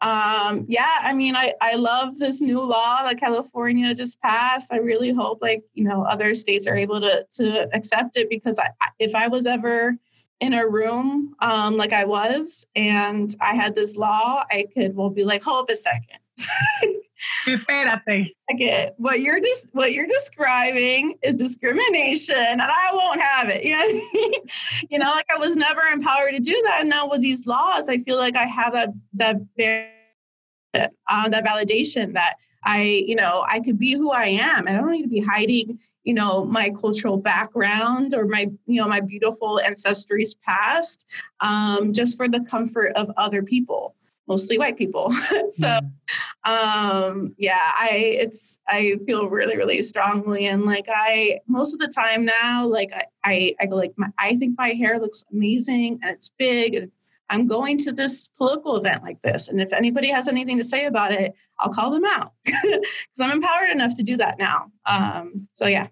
um, 0.00 0.66
yeah 0.68 0.96
i 1.02 1.14
mean 1.14 1.36
I, 1.36 1.52
I 1.60 1.76
love 1.76 2.18
this 2.18 2.42
new 2.42 2.60
law 2.60 3.04
that 3.04 3.20
california 3.20 3.94
just 3.94 4.20
passed. 4.20 4.72
I 4.72 4.78
really 4.78 5.12
hope 5.12 5.38
like 5.40 5.62
you 5.74 5.84
know 5.84 6.02
other 6.02 6.34
states 6.34 6.66
are 6.66 6.74
able 6.74 7.00
to 7.00 7.24
to 7.36 7.68
accept 7.72 8.16
it 8.16 8.28
because 8.28 8.58
I, 8.58 8.70
if 8.98 9.14
i 9.14 9.28
was 9.28 9.46
ever 9.46 9.96
in 10.42 10.54
a 10.54 10.66
room 10.66 11.36
um, 11.38 11.76
like 11.76 11.92
I 11.92 12.04
was, 12.04 12.66
and 12.74 13.34
I 13.40 13.54
had 13.54 13.76
this 13.76 13.96
law, 13.96 14.42
I 14.50 14.66
could 14.74 14.96
well 14.96 15.08
be 15.08 15.24
like, 15.24 15.40
hold 15.42 15.62
up 15.62 15.70
a 15.70 15.76
second. 15.76 16.18
Espérate. 17.46 18.32
Okay, 18.52 18.90
what 18.96 19.20
you're 19.20 19.38
just 19.38 19.72
what 19.72 19.92
you're 19.92 20.08
describing 20.08 21.14
is 21.22 21.36
discrimination, 21.36 22.34
and 22.36 22.60
I 22.60 22.90
won't 22.92 23.20
have 23.20 23.48
it. 23.50 23.62
You 23.64 23.76
know, 23.76 24.40
you 24.90 24.98
know, 24.98 25.10
like 25.10 25.26
I 25.32 25.38
was 25.38 25.54
never 25.54 25.82
empowered 25.82 26.32
to 26.32 26.40
do 26.40 26.60
that. 26.64 26.80
And 26.80 26.90
now 26.90 27.08
with 27.08 27.20
these 27.20 27.46
laws, 27.46 27.88
I 27.88 27.98
feel 27.98 28.16
like 28.16 28.34
I 28.34 28.46
have 28.46 28.72
that 28.72 28.90
that 29.14 29.40
uh, 31.08 31.28
that 31.28 31.44
validation 31.44 32.14
that 32.14 32.34
I, 32.64 33.04
you 33.06 33.16
know, 33.16 33.44
I 33.48 33.60
could 33.60 33.78
be 33.78 33.94
who 33.94 34.10
I 34.10 34.26
am. 34.26 34.68
I 34.68 34.72
don't 34.72 34.90
need 34.90 35.02
to 35.02 35.08
be 35.08 35.20
hiding 35.20 35.78
you 36.04 36.14
know 36.14 36.44
my 36.46 36.70
cultural 36.70 37.16
background 37.16 38.14
or 38.14 38.26
my 38.26 38.50
you 38.66 38.80
know 38.80 38.88
my 38.88 39.00
beautiful 39.00 39.60
ancestry's 39.60 40.34
past 40.36 41.06
um, 41.40 41.92
just 41.92 42.16
for 42.16 42.28
the 42.28 42.40
comfort 42.40 42.92
of 42.94 43.10
other 43.16 43.42
people 43.42 43.94
mostly 44.28 44.58
white 44.58 44.76
people 44.76 45.10
so 45.50 45.78
mm-hmm. 46.46 47.10
um 47.12 47.34
yeah 47.38 47.70
i 47.78 47.90
it's 47.92 48.58
i 48.68 48.96
feel 49.06 49.28
really 49.28 49.56
really 49.56 49.82
strongly 49.82 50.46
and 50.46 50.64
like 50.64 50.86
i 50.88 51.38
most 51.48 51.72
of 51.72 51.80
the 51.80 51.88
time 51.88 52.24
now 52.24 52.66
like 52.66 52.90
i 52.92 53.04
i, 53.24 53.54
I 53.60 53.66
go 53.66 53.76
like 53.76 53.92
my, 53.96 54.08
i 54.18 54.36
think 54.36 54.56
my 54.56 54.70
hair 54.70 54.98
looks 54.98 55.24
amazing 55.32 55.98
and 56.02 56.14
it's 56.14 56.30
big 56.38 56.74
and 56.74 56.90
I'm 57.32 57.46
going 57.46 57.78
to 57.78 57.92
this 57.92 58.28
political 58.28 58.76
event 58.76 59.02
like 59.02 59.20
this. 59.22 59.48
And 59.48 59.58
if 59.58 59.72
anybody 59.72 60.10
has 60.10 60.28
anything 60.28 60.58
to 60.58 60.64
say 60.64 60.84
about 60.84 61.12
it, 61.12 61.34
I'll 61.58 61.72
call 61.72 61.90
them 61.90 62.04
out 62.04 62.34
because 62.44 63.08
I'm 63.20 63.30
empowered 63.32 63.70
enough 63.70 63.94
to 63.96 64.02
do 64.02 64.18
that 64.18 64.38
now. 64.38 64.70
Um, 64.84 65.48
so, 65.54 65.66
yeah. 65.66 65.88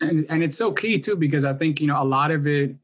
And, 0.00 0.26
and 0.28 0.42
it's 0.42 0.56
so 0.56 0.72
key 0.72 0.98
too, 0.98 1.14
because 1.14 1.44
I 1.44 1.52
think, 1.52 1.80
you 1.80 1.86
know, 1.86 2.02
a 2.02 2.04
lot 2.04 2.32
of 2.32 2.48
it, 2.48 2.74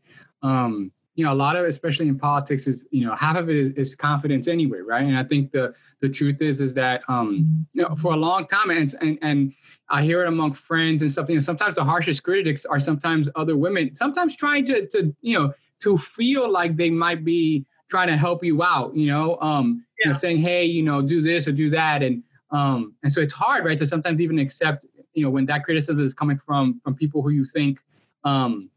um, 0.43 0.93
you 1.17 1.25
know, 1.25 1.33
a 1.33 1.35
lot 1.35 1.57
of 1.57 1.65
it, 1.65 1.69
especially 1.69 2.07
in 2.09 2.19
politics, 2.19 2.67
is 2.67 2.87
you 2.91 3.07
know 3.07 3.17
half 3.17 3.37
of 3.37 3.49
it 3.49 3.57
is, 3.57 3.71
is 3.71 3.97
confidence 3.97 4.49
anyway, 4.49 4.81
right? 4.81 5.03
And 5.03 5.17
I 5.17 5.25
think 5.25 5.51
the 5.51 5.75
the 6.03 6.11
truth 6.11 6.43
is 6.43 6.61
is 6.61 6.75
that 6.75 7.01
um, 7.09 7.67
you 7.73 7.83
know 7.83 7.95
for 7.97 8.13
a 8.13 8.17
long 8.17 8.47
time, 8.49 8.69
and 8.69 8.95
and 9.01 9.19
and 9.23 9.55
I 9.89 10.03
hear 10.03 10.23
it 10.23 10.29
among 10.29 10.53
friends 10.53 11.01
and 11.01 11.11
stuff. 11.11 11.31
You 11.31 11.37
know, 11.37 11.41
sometimes 11.41 11.75
the 11.75 11.85
harshest 11.85 12.23
critics 12.23 12.67
are 12.67 12.79
sometimes 12.79 13.31
other 13.35 13.57
women, 13.57 13.95
sometimes 13.95 14.37
trying 14.37 14.67
to 14.67 14.87
to 14.89 15.17
you 15.23 15.39
know 15.39 15.55
to 15.81 15.97
feel 15.97 16.51
like 16.51 16.77
they 16.77 16.91
might 16.91 17.25
be 17.25 17.65
trying 17.89 18.09
to 18.09 18.17
help 18.17 18.45
you 18.45 18.63
out, 18.63 18.95
you 18.97 19.07
know, 19.07 19.39
um, 19.41 19.85
yeah. 19.99 20.07
you 20.07 20.11
know, 20.11 20.17
saying, 20.17 20.39
hey, 20.39 20.65
you 20.65 20.83
know, 20.83 21.03
do 21.03 21.21
this 21.21 21.47
or 21.47 21.53
do 21.53 21.71
that. 21.71 22.03
And 22.03 22.23
um, 22.51 22.95
and 23.03 23.11
so 23.11 23.21
it's 23.21 23.33
hard, 23.33 23.65
right, 23.65 23.79
to 23.79 23.87
sometimes 23.87 24.21
even 24.21 24.39
accept, 24.39 24.87
you 25.15 25.25
know, 25.25 25.31
when 25.31 25.47
that 25.47 25.65
criticism 25.65 26.05
is 26.05 26.15
coming 26.15 26.39
from 26.39 26.81
from 26.83 26.95
people 26.95 27.23
who 27.23 27.31
you 27.31 27.45
think 27.45 27.81
um, 28.25 28.71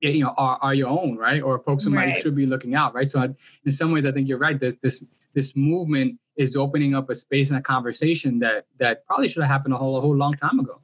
you 0.00 0.24
know 0.24 0.34
are, 0.36 0.58
are 0.62 0.74
your 0.74 0.88
own 0.88 1.16
right 1.16 1.42
or 1.42 1.58
folks 1.58 1.84
who 1.84 1.94
right. 1.94 2.08
might 2.08 2.22
should 2.22 2.34
be 2.34 2.46
looking 2.46 2.74
out 2.74 2.94
right 2.94 3.10
so 3.10 3.22
in 3.22 3.72
some 3.72 3.92
ways 3.92 4.06
i 4.06 4.12
think 4.12 4.28
you're 4.28 4.38
right 4.38 4.58
this 4.58 4.76
this 4.82 5.04
this 5.34 5.54
movement 5.54 6.18
is 6.36 6.56
opening 6.56 6.94
up 6.94 7.10
a 7.10 7.14
space 7.14 7.50
and 7.50 7.58
a 7.58 7.62
conversation 7.62 8.38
that 8.38 8.66
that 8.78 9.06
probably 9.06 9.28
should 9.28 9.42
have 9.42 9.50
happened 9.50 9.74
a 9.74 9.76
whole 9.76 9.96
a 9.96 10.00
whole 10.00 10.16
long 10.16 10.34
time 10.34 10.58
ago 10.58 10.80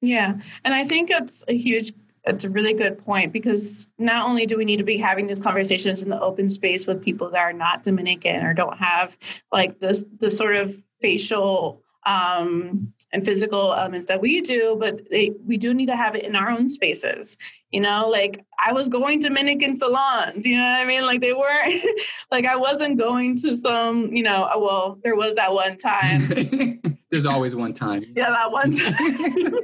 yeah 0.00 0.38
and 0.64 0.74
i 0.74 0.84
think 0.84 1.10
it's 1.10 1.44
a 1.48 1.56
huge 1.56 1.92
it's 2.28 2.44
a 2.44 2.50
really 2.50 2.74
good 2.74 2.98
point 2.98 3.32
because 3.32 3.88
not 3.98 4.28
only 4.28 4.46
do 4.46 4.56
we 4.56 4.64
need 4.64 4.76
to 4.76 4.84
be 4.84 4.98
having 4.98 5.26
these 5.26 5.38
conversations 5.38 6.02
in 6.02 6.08
the 6.08 6.20
open 6.20 6.50
space 6.50 6.86
with 6.86 7.02
people 7.02 7.30
that 7.30 7.40
are 7.40 7.52
not 7.52 7.82
Dominican 7.82 8.44
or 8.44 8.54
don't 8.54 8.78
have 8.78 9.16
like 9.52 9.78
this 9.78 10.04
the 10.18 10.30
sort 10.30 10.56
of 10.56 10.74
facial 11.00 11.82
um, 12.08 12.92
and 13.12 13.24
physical 13.24 13.74
elements 13.74 14.06
that 14.06 14.20
we 14.20 14.40
do, 14.40 14.76
but 14.80 15.08
they, 15.10 15.32
we 15.46 15.56
do 15.56 15.74
need 15.74 15.86
to 15.86 15.96
have 15.96 16.14
it 16.14 16.24
in 16.24 16.34
our 16.34 16.50
own 16.50 16.68
spaces. 16.68 17.36
You 17.70 17.82
know, 17.82 18.08
like 18.10 18.42
I 18.58 18.72
was 18.72 18.88
going 18.88 19.20
to 19.20 19.28
Dominican 19.28 19.76
salons, 19.76 20.46
you 20.46 20.56
know 20.56 20.62
what 20.62 20.80
I 20.80 20.86
mean? 20.86 21.02
Like 21.02 21.20
they 21.20 21.34
weren't, 21.34 21.74
like 22.30 22.46
I 22.46 22.56
wasn't 22.56 22.98
going 22.98 23.34
to 23.42 23.56
some, 23.56 24.04
you 24.04 24.22
know, 24.22 24.48
well, 24.56 24.98
there 25.04 25.16
was 25.16 25.36
that 25.36 25.52
one 25.52 25.76
time. 25.76 26.80
There's 27.10 27.26
always 27.26 27.54
one 27.54 27.72
time. 27.74 28.02
Yeah, 28.14 28.30
that 28.30 28.52
one 28.52 28.70
time. 28.70 29.54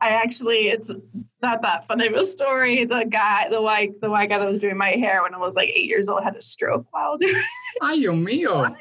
I 0.00 0.10
actually, 0.10 0.68
it's, 0.68 0.96
it's 1.20 1.38
not 1.42 1.62
that 1.62 1.86
funny 1.86 2.06
of 2.06 2.14
a 2.14 2.24
story. 2.24 2.84
The 2.84 3.04
guy, 3.04 3.48
the 3.50 3.60
white, 3.60 4.00
the 4.00 4.10
white 4.10 4.28
guy 4.30 4.38
that 4.38 4.48
was 4.48 4.58
doing 4.58 4.76
my 4.76 4.90
hair 4.90 5.22
when 5.22 5.34
I 5.34 5.38
was 5.38 5.56
like 5.56 5.68
eight 5.70 5.86
years 5.86 6.08
old 6.08 6.22
had 6.22 6.36
a 6.36 6.40
stroke 6.40 6.86
while 6.90 7.16
doing. 7.16 7.34
Ay, 7.82 7.96
Dios 7.96 8.14
mío. 8.14 8.74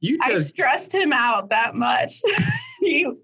You 0.00 0.18
just, 0.18 0.32
I 0.32 0.38
stressed 0.40 0.94
him 0.94 1.12
out 1.12 1.48
that 1.50 1.74
much. 1.74 2.12
you, 2.82 3.18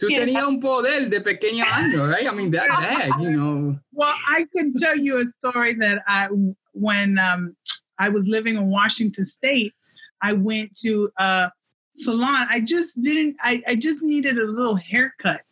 Tú 0.00 0.08
tenías 0.08 0.46
un 0.46 0.60
poder 0.60 1.08
de 1.08 1.20
pequeño 1.20 1.62
año, 1.62 2.10
right? 2.10 2.26
I 2.28 2.34
mean, 2.34 2.50
that 2.50 2.68
bad, 2.68 3.10
you 3.20 3.30
know. 3.36 3.78
Well, 3.92 4.14
I 4.28 4.46
can 4.54 4.74
tell 4.74 4.96
you 4.96 5.18
a 5.18 5.24
story 5.38 5.74
that 5.74 6.02
I, 6.06 6.28
when 6.72 7.18
um, 7.18 7.56
I 7.98 8.10
was 8.10 8.26
living 8.26 8.56
in 8.56 8.70
Washington 8.70 9.24
State, 9.24 9.72
I 10.20 10.34
went 10.34 10.76
to 10.80 11.10
a 11.16 11.50
salon. 11.94 12.46
I 12.50 12.60
just 12.60 13.00
didn't, 13.02 13.36
I, 13.40 13.62
I 13.66 13.74
just 13.74 14.02
needed 14.02 14.38
a 14.38 14.44
little 14.44 14.76
haircut. 14.76 15.42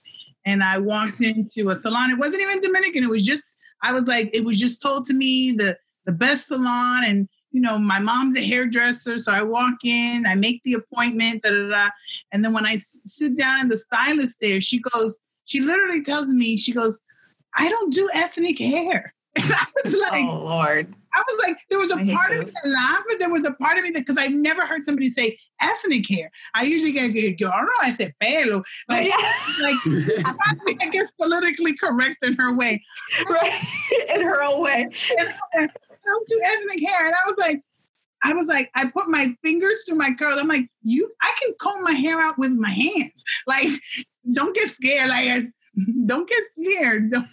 And 0.44 0.62
I 0.62 0.78
walked 0.78 1.20
into 1.20 1.70
a 1.70 1.76
salon. 1.76 2.10
It 2.10 2.18
wasn't 2.18 2.42
even 2.42 2.60
Dominican. 2.60 3.02
It 3.02 3.10
was 3.10 3.24
just, 3.24 3.56
I 3.82 3.92
was 3.92 4.06
like, 4.06 4.30
it 4.32 4.44
was 4.44 4.60
just 4.60 4.80
told 4.80 5.06
to 5.06 5.14
me 5.14 5.52
the, 5.52 5.76
the 6.04 6.12
best 6.12 6.46
salon. 6.46 7.04
And 7.04 7.28
you 7.56 7.62
know, 7.62 7.78
my 7.78 7.98
mom's 7.98 8.36
a 8.36 8.44
hairdresser, 8.44 9.16
so 9.16 9.32
I 9.32 9.42
walk 9.42 9.82
in, 9.82 10.26
I 10.26 10.34
make 10.34 10.60
the 10.62 10.74
appointment, 10.74 11.42
da, 11.42 11.48
da, 11.48 11.68
da. 11.70 11.88
and 12.30 12.44
then 12.44 12.52
when 12.52 12.66
I 12.66 12.76
sit 12.76 13.34
down 13.38 13.60
and 13.60 13.72
the 13.72 13.78
stylist 13.78 14.36
there, 14.42 14.60
she 14.60 14.78
goes, 14.78 15.18
she 15.46 15.60
literally 15.60 16.02
tells 16.02 16.26
me, 16.26 16.58
she 16.58 16.72
goes, 16.72 17.00
I 17.56 17.70
don't 17.70 17.94
do 17.94 18.10
ethnic 18.12 18.58
hair. 18.58 19.14
And 19.38 19.52
I 19.52 19.66
was 19.84 19.94
oh, 19.94 19.98
like, 19.98 20.24
oh 20.24 20.44
Lord. 20.44 20.94
I 21.14 21.22
was 21.26 21.46
like, 21.46 21.58
there 21.68 21.78
was 21.78 21.90
a 21.90 21.94
I 21.94 22.14
part 22.14 22.32
of 22.32 22.38
me 22.38 22.44
that 22.44 22.68
laughed, 22.68 23.04
but 23.08 23.18
there 23.18 23.30
was 23.30 23.44
a 23.44 23.52
part 23.52 23.76
of 23.78 23.84
me 23.84 23.90
that 23.90 24.00
because 24.00 24.18
I've 24.18 24.32
never 24.32 24.66
heard 24.66 24.82
somebody 24.82 25.06
say 25.06 25.38
ethnic 25.60 26.08
hair. 26.08 26.30
I 26.54 26.64
usually 26.64 26.92
get, 26.92 27.14
yo, 27.40 27.48
oh, 27.48 27.50
oh. 27.50 27.54
I 27.54 27.58
don't 27.58 27.66
know, 27.66 27.72
I 27.82 27.90
said 27.90 28.14
pelo. 28.20 28.62
Like, 28.88 29.08
like 29.60 30.82
I 30.82 30.88
guess 30.90 31.10
politically 31.20 31.74
correct 31.76 32.24
in 32.24 32.34
her 32.34 32.54
way. 32.54 32.82
Right. 33.28 33.52
In 34.14 34.22
her 34.22 34.42
own 34.42 34.62
way. 34.62 34.88
And, 35.54 35.70
don't 36.06 36.28
do 36.28 36.40
ethnic 36.44 36.88
hair. 36.88 37.06
And 37.06 37.14
I 37.14 37.26
was 37.26 37.36
like, 37.38 37.62
I 38.22 38.32
was 38.32 38.46
like, 38.46 38.70
I 38.74 38.90
put 38.90 39.08
my 39.08 39.34
fingers 39.42 39.84
through 39.84 39.98
my 39.98 40.12
curls. 40.18 40.38
I'm 40.40 40.48
like, 40.48 40.68
you, 40.82 41.10
I 41.20 41.32
can 41.40 41.54
comb 41.60 41.82
my 41.84 41.92
hair 41.92 42.20
out 42.20 42.38
with 42.38 42.52
my 42.52 42.70
hands. 42.70 43.24
Like, 43.46 43.68
don't 44.32 44.54
get 44.54 44.68
scared. 44.70 45.08
Like, 45.08 45.46
don't 46.06 46.28
get 46.28 46.42
scared. 46.58 47.10
Don't, 47.12 47.28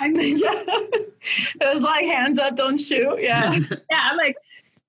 I 0.00 0.08
mean, 0.10 0.38
it 0.40 1.74
was 1.74 1.82
like 1.82 2.04
hands 2.04 2.38
up, 2.38 2.56
don't 2.56 2.78
shoot. 2.78 3.18
Yeah. 3.20 3.52
yeah. 3.52 4.08
I'm 4.10 4.16
like, 4.16 4.36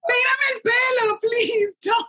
I'm 0.09 0.61
pelo, 0.61 1.17
please 1.17 1.73
don't. 1.83 2.07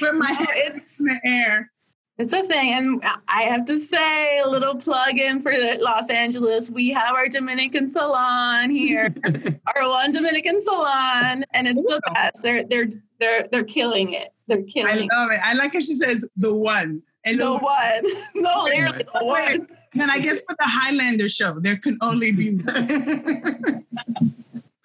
with 0.00 0.14
my 0.14 0.30
no, 0.30 0.46
it's 0.50 1.00
in 1.00 1.06
the 1.06 1.20
air. 1.24 1.72
It's 2.16 2.32
a 2.32 2.42
thing. 2.42 2.70
And 2.72 3.02
I 3.28 3.42
have 3.42 3.64
to 3.66 3.76
say, 3.76 4.38
a 4.38 4.48
little 4.48 4.76
plug 4.76 5.18
in 5.18 5.40
for 5.40 5.52
Los 5.80 6.10
Angeles. 6.10 6.70
We 6.70 6.90
have 6.90 7.14
our 7.14 7.28
Dominican 7.28 7.90
salon 7.90 8.70
here, 8.70 9.12
our 9.76 9.88
one 9.88 10.12
Dominican 10.12 10.60
salon, 10.60 11.44
and 11.52 11.66
it's 11.66 11.82
the 11.82 12.00
best. 12.14 12.42
They're 12.42 12.64
they're 12.64 12.88
they're 13.18 13.48
they're 13.50 13.64
killing 13.64 14.12
it. 14.12 14.32
They're 14.46 14.62
killing 14.62 15.10
I 15.10 15.16
love 15.16 15.32
it. 15.32 15.40
I 15.42 15.54
like 15.54 15.72
how 15.72 15.80
she 15.80 15.94
says 15.94 16.24
the 16.36 16.54
one. 16.54 17.02
And 17.24 17.40
the, 17.40 17.44
the 17.44 17.58
one. 17.58 18.04
no, 18.36 18.64
literally 18.64 19.04
the 19.12 19.24
one. 19.24 19.68
And 19.94 20.10
I 20.10 20.18
guess 20.18 20.40
for 20.40 20.54
the 20.58 20.64
Highlander 20.64 21.28
show, 21.28 21.58
there 21.58 21.76
can 21.76 21.98
only 22.00 22.32
be 22.32 22.56
one. 22.56 23.84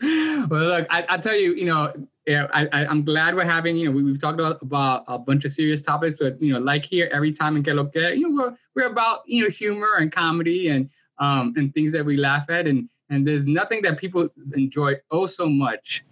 well, 0.50 0.62
look, 0.62 0.88
I, 0.90 1.06
I 1.10 1.18
tell 1.18 1.36
you, 1.36 1.54
you 1.54 1.66
know, 1.66 1.92
yeah, 2.30 2.46
I, 2.54 2.68
I, 2.68 2.92
am 2.92 3.04
glad 3.04 3.34
we're 3.34 3.44
having, 3.44 3.76
you 3.76 3.86
know, 3.86 3.92
we, 3.92 4.08
have 4.08 4.22
talked 4.22 4.40
about, 4.40 4.62
about 4.62 5.04
a 5.08 5.18
bunch 5.18 5.46
of 5.46 5.52
serious 5.52 5.82
topics, 5.82 6.14
but, 6.20 6.40
you 6.40 6.54
know, 6.54 6.60
like 6.60 6.86
here, 6.86 7.10
every 7.12 7.34
time 7.34 7.58
in 7.58 7.64
Que 7.64 7.74
Lo 7.74 7.86
Que, 7.86 8.14
you 8.14 8.30
know, 8.30 8.44
we're, 8.44 8.58
we're 8.76 8.92
about, 8.92 9.22
you 9.26 9.44
know, 9.44 9.50
humor 9.50 9.96
and 9.98 10.12
comedy 10.12 10.70
and, 10.70 10.92
um, 11.18 11.56
and 11.58 11.74
things 11.74 11.92
that 11.94 12.06
we 12.06 12.18
laugh 12.18 12.48
at. 12.52 12.68
And, 12.68 12.88
and 13.10 13.28
there's 13.28 13.46
nothing 13.46 13.82
that 13.82 13.98
people 13.98 14.30
enjoy 14.54 14.94
oh 15.10 15.26
so 15.26 15.50
much 15.50 16.06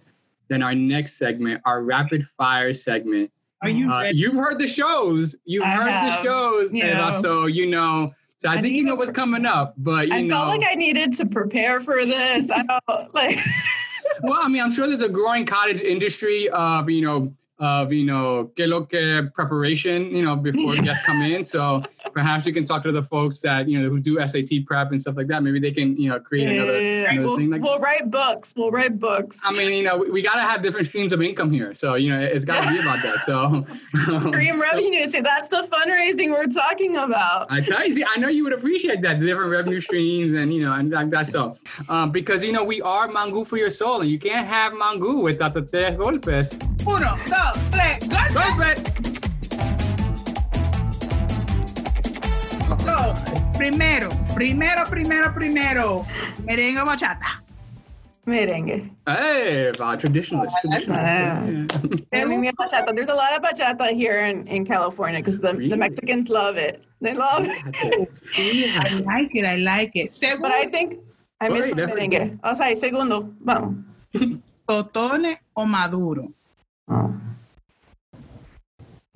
than 0.48 0.60
our 0.60 0.74
next 0.74 1.18
segment, 1.18 1.62
our 1.64 1.84
rapid 1.84 2.26
fire 2.36 2.72
segment. 2.72 3.30
Are 3.62 3.68
you 3.68 3.88
uh, 3.88 4.10
You've 4.12 4.34
heard 4.34 4.58
the 4.58 4.66
shows. 4.66 5.36
You've 5.44 5.62
I 5.62 5.68
heard 5.68 5.88
have, 5.88 6.16
the 6.16 6.24
shows. 6.24 6.72
You 6.72 6.82
and 6.82 6.98
also, 6.98 7.46
you 7.46 7.66
know, 7.66 8.12
so 8.38 8.48
I, 8.48 8.54
I 8.54 8.60
think 8.60 8.74
you 8.74 8.82
know 8.82 8.96
what's 8.96 9.12
coming 9.12 9.46
up, 9.46 9.74
but 9.78 10.12
I 10.12 10.22
know, 10.22 10.34
felt 10.34 10.48
like 10.48 10.68
I 10.68 10.74
needed 10.74 11.12
to 11.12 11.26
prepare 11.26 11.78
for 11.80 12.04
this. 12.04 12.50
I 12.50 12.64
don't 12.64 13.14
like 13.14 13.36
well, 14.22 14.40
I 14.40 14.48
mean, 14.48 14.62
I'm 14.62 14.70
sure 14.70 14.86
there's 14.86 15.02
a 15.02 15.08
growing 15.08 15.46
cottage 15.46 15.80
industry 15.80 16.48
of, 16.50 16.88
you 16.90 17.02
know, 17.02 17.34
of 17.60 17.92
you 17.92 18.04
know 18.04 18.50
que 18.56 18.66
lo 18.66 18.84
que 18.84 19.28
preparation 19.34 20.14
you 20.14 20.22
know 20.22 20.36
before 20.36 20.74
guests 20.82 21.04
come 21.04 21.22
in. 21.22 21.44
So 21.44 21.82
perhaps 22.12 22.46
you 22.46 22.52
can 22.52 22.64
talk 22.64 22.82
to 22.84 22.92
the 22.92 23.02
folks 23.02 23.40
that 23.40 23.68
you 23.68 23.80
know 23.80 23.88
who 23.88 23.98
do 23.98 24.24
SAT 24.26 24.66
prep 24.66 24.90
and 24.90 25.00
stuff 25.00 25.16
like 25.16 25.26
that. 25.28 25.42
Maybe 25.42 25.58
they 25.58 25.72
can 25.72 25.96
you 25.96 26.08
know 26.10 26.20
create 26.20 26.54
yeah, 26.54 26.62
another, 26.62 26.80
yeah, 26.80 27.10
another 27.10 27.26
we'll, 27.26 27.36
thing 27.36 27.50
like 27.50 27.62
we'll 27.62 27.80
write 27.80 28.10
books. 28.10 28.54
We'll 28.56 28.70
write 28.70 28.98
books. 28.98 29.42
I 29.44 29.56
mean 29.58 29.72
you 29.72 29.82
know 29.82 29.98
we, 29.98 30.10
we 30.10 30.22
got 30.22 30.34
to 30.34 30.42
have 30.42 30.62
different 30.62 30.86
streams 30.86 31.12
of 31.12 31.20
income 31.20 31.50
here. 31.50 31.74
So 31.74 31.94
you 31.94 32.10
know 32.10 32.18
it's 32.20 32.44
got 32.44 32.62
to 32.62 32.68
be 32.68 32.78
about 32.82 33.02
that. 33.02 33.18
So 33.26 33.66
stream 34.28 34.60
revenue. 34.60 35.04
See 35.06 35.20
that's 35.20 35.48
the 35.48 35.66
fundraising 35.70 36.30
we're 36.30 36.46
talking 36.46 36.96
about. 36.96 37.50
I 37.50 37.60
tell 37.60 37.82
you 37.82 37.90
see 37.90 38.04
I 38.04 38.18
know 38.20 38.28
you 38.28 38.44
would 38.44 38.52
appreciate 38.52 39.02
that 39.02 39.18
the 39.18 39.26
different 39.26 39.50
revenue 39.50 39.80
streams 39.80 40.34
and 40.34 40.54
you 40.54 40.62
know 40.62 40.74
and 40.74 40.90
like 40.90 41.10
that. 41.10 41.26
So 41.26 41.56
um, 41.88 42.12
because 42.12 42.44
you 42.44 42.52
know 42.52 42.62
we 42.62 42.80
are 42.82 43.08
Mangu 43.08 43.44
for 43.44 43.56
your 43.56 43.70
soul 43.70 44.00
and 44.00 44.10
you 44.10 44.18
can't 44.18 44.46
have 44.46 44.72
Mangu 44.72 45.22
without 45.22 45.54
the 45.54 45.62
tres 45.62 45.96
golpes. 45.96 46.68
Uno 46.86 47.00
dos 47.00 47.47
So, 52.68 53.14
primero, 53.56 54.10
primero, 54.34 54.84
primero, 54.84 55.32
primero, 55.32 56.06
merengue 56.44 56.80
o 56.80 56.84
bachata. 56.84 57.42
Merengue. 58.26 58.90
Hey, 59.06 59.68
uh, 59.70 59.96
traditional. 59.96 60.46
traditional. 60.60 60.98
Uh, 60.98 61.40
bachata. 62.58 62.94
There's 62.94 63.08
a 63.08 63.14
lot 63.14 63.32
of 63.32 63.42
bachata 63.42 63.92
here 63.94 64.26
in, 64.26 64.46
in 64.48 64.66
California 64.66 65.20
because 65.20 65.40
the, 65.40 65.54
really? 65.54 65.70
the 65.70 65.76
Mexicans 65.76 66.28
love 66.28 66.56
it. 66.56 66.84
They 67.00 67.14
love 67.14 67.46
it. 67.48 68.08
I 68.36 69.00
like 69.06 69.34
it. 69.34 69.44
I 69.46 69.56
like 69.56 69.92
it. 69.94 70.12
Segundo. 70.12 70.42
But 70.42 70.52
I 70.52 70.66
think 70.66 71.00
I 71.40 71.48
miss 71.48 71.70
my 71.70 71.86
merengue. 71.86 72.38
O 72.44 72.54
sea, 72.54 72.74
segundo, 72.76 73.32
vamos. 73.40 73.76
Totone 74.68 75.40
o 75.56 75.64
maduro. 75.64 76.28
Oh. 76.90 77.14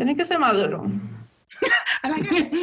Tiene 0.03 0.17
que 0.17 0.25
ser 0.25 0.41
maduro. 0.41 0.83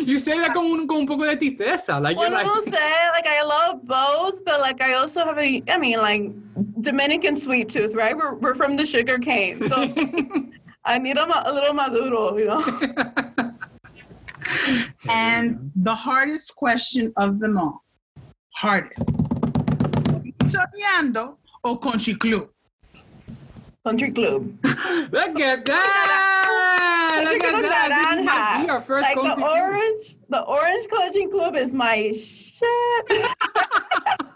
you 0.06 0.20
say 0.20 0.38
that 0.38 0.52
con 0.54 0.66
un, 0.66 0.86
con 0.86 0.98
un 0.98 1.08
poco 1.08 1.24
de 1.24 1.38
tristeza. 1.38 2.02
Like, 2.02 2.18
well, 2.18 2.30
like... 2.30 2.46
no 2.46 2.60
sé. 2.60 2.74
Like, 3.14 3.28
I 3.28 3.44
love 3.44 3.86
both, 3.86 4.44
but 4.44 4.60
like, 4.60 4.82
I 4.82 4.96
also 4.96 5.24
have 5.24 5.38
a, 5.38 5.64
I 5.70 5.78
mean, 5.78 6.00
like, 6.00 6.34
Dominican 6.82 7.38
sweet 7.38 7.70
tooth, 7.70 7.96
right? 7.96 8.14
We're, 8.14 8.34
we're 8.36 8.56
from 8.56 8.76
the 8.76 8.86
sugar 8.86 9.20
cane. 9.20 9.70
So 9.70 9.78
I 10.84 11.00
need 11.00 11.16
a, 11.18 11.24
a 11.24 11.54
little 11.54 11.74
maduro, 11.74 12.38
you 12.38 12.48
know? 12.48 12.62
and 15.10 15.72
the 15.78 15.96
hardest 15.96 16.58
question 16.58 17.14
of 17.16 17.40
them 17.40 17.58
all. 17.58 17.86
Hardest. 18.50 19.10
Soñando 20.44 21.38
o 21.64 21.78
Conchiclub? 21.78 22.50
Country 23.90 24.12
Club. 24.12 24.56
Look 25.12 25.40
at 25.40 25.66
that! 25.66 27.22
Look 27.24 27.34
at 27.34 27.42
Country 27.42 27.70
Club 27.70 27.90
naranja. 27.90 29.02
Like 29.02 29.16
the 29.16 29.44
orange, 29.44 30.16
the 30.30 30.42
orange 30.44 30.88
Country 30.90 31.26
Club 31.26 31.56
is 31.56 31.74
my 31.74 32.12
shit. 32.12 33.26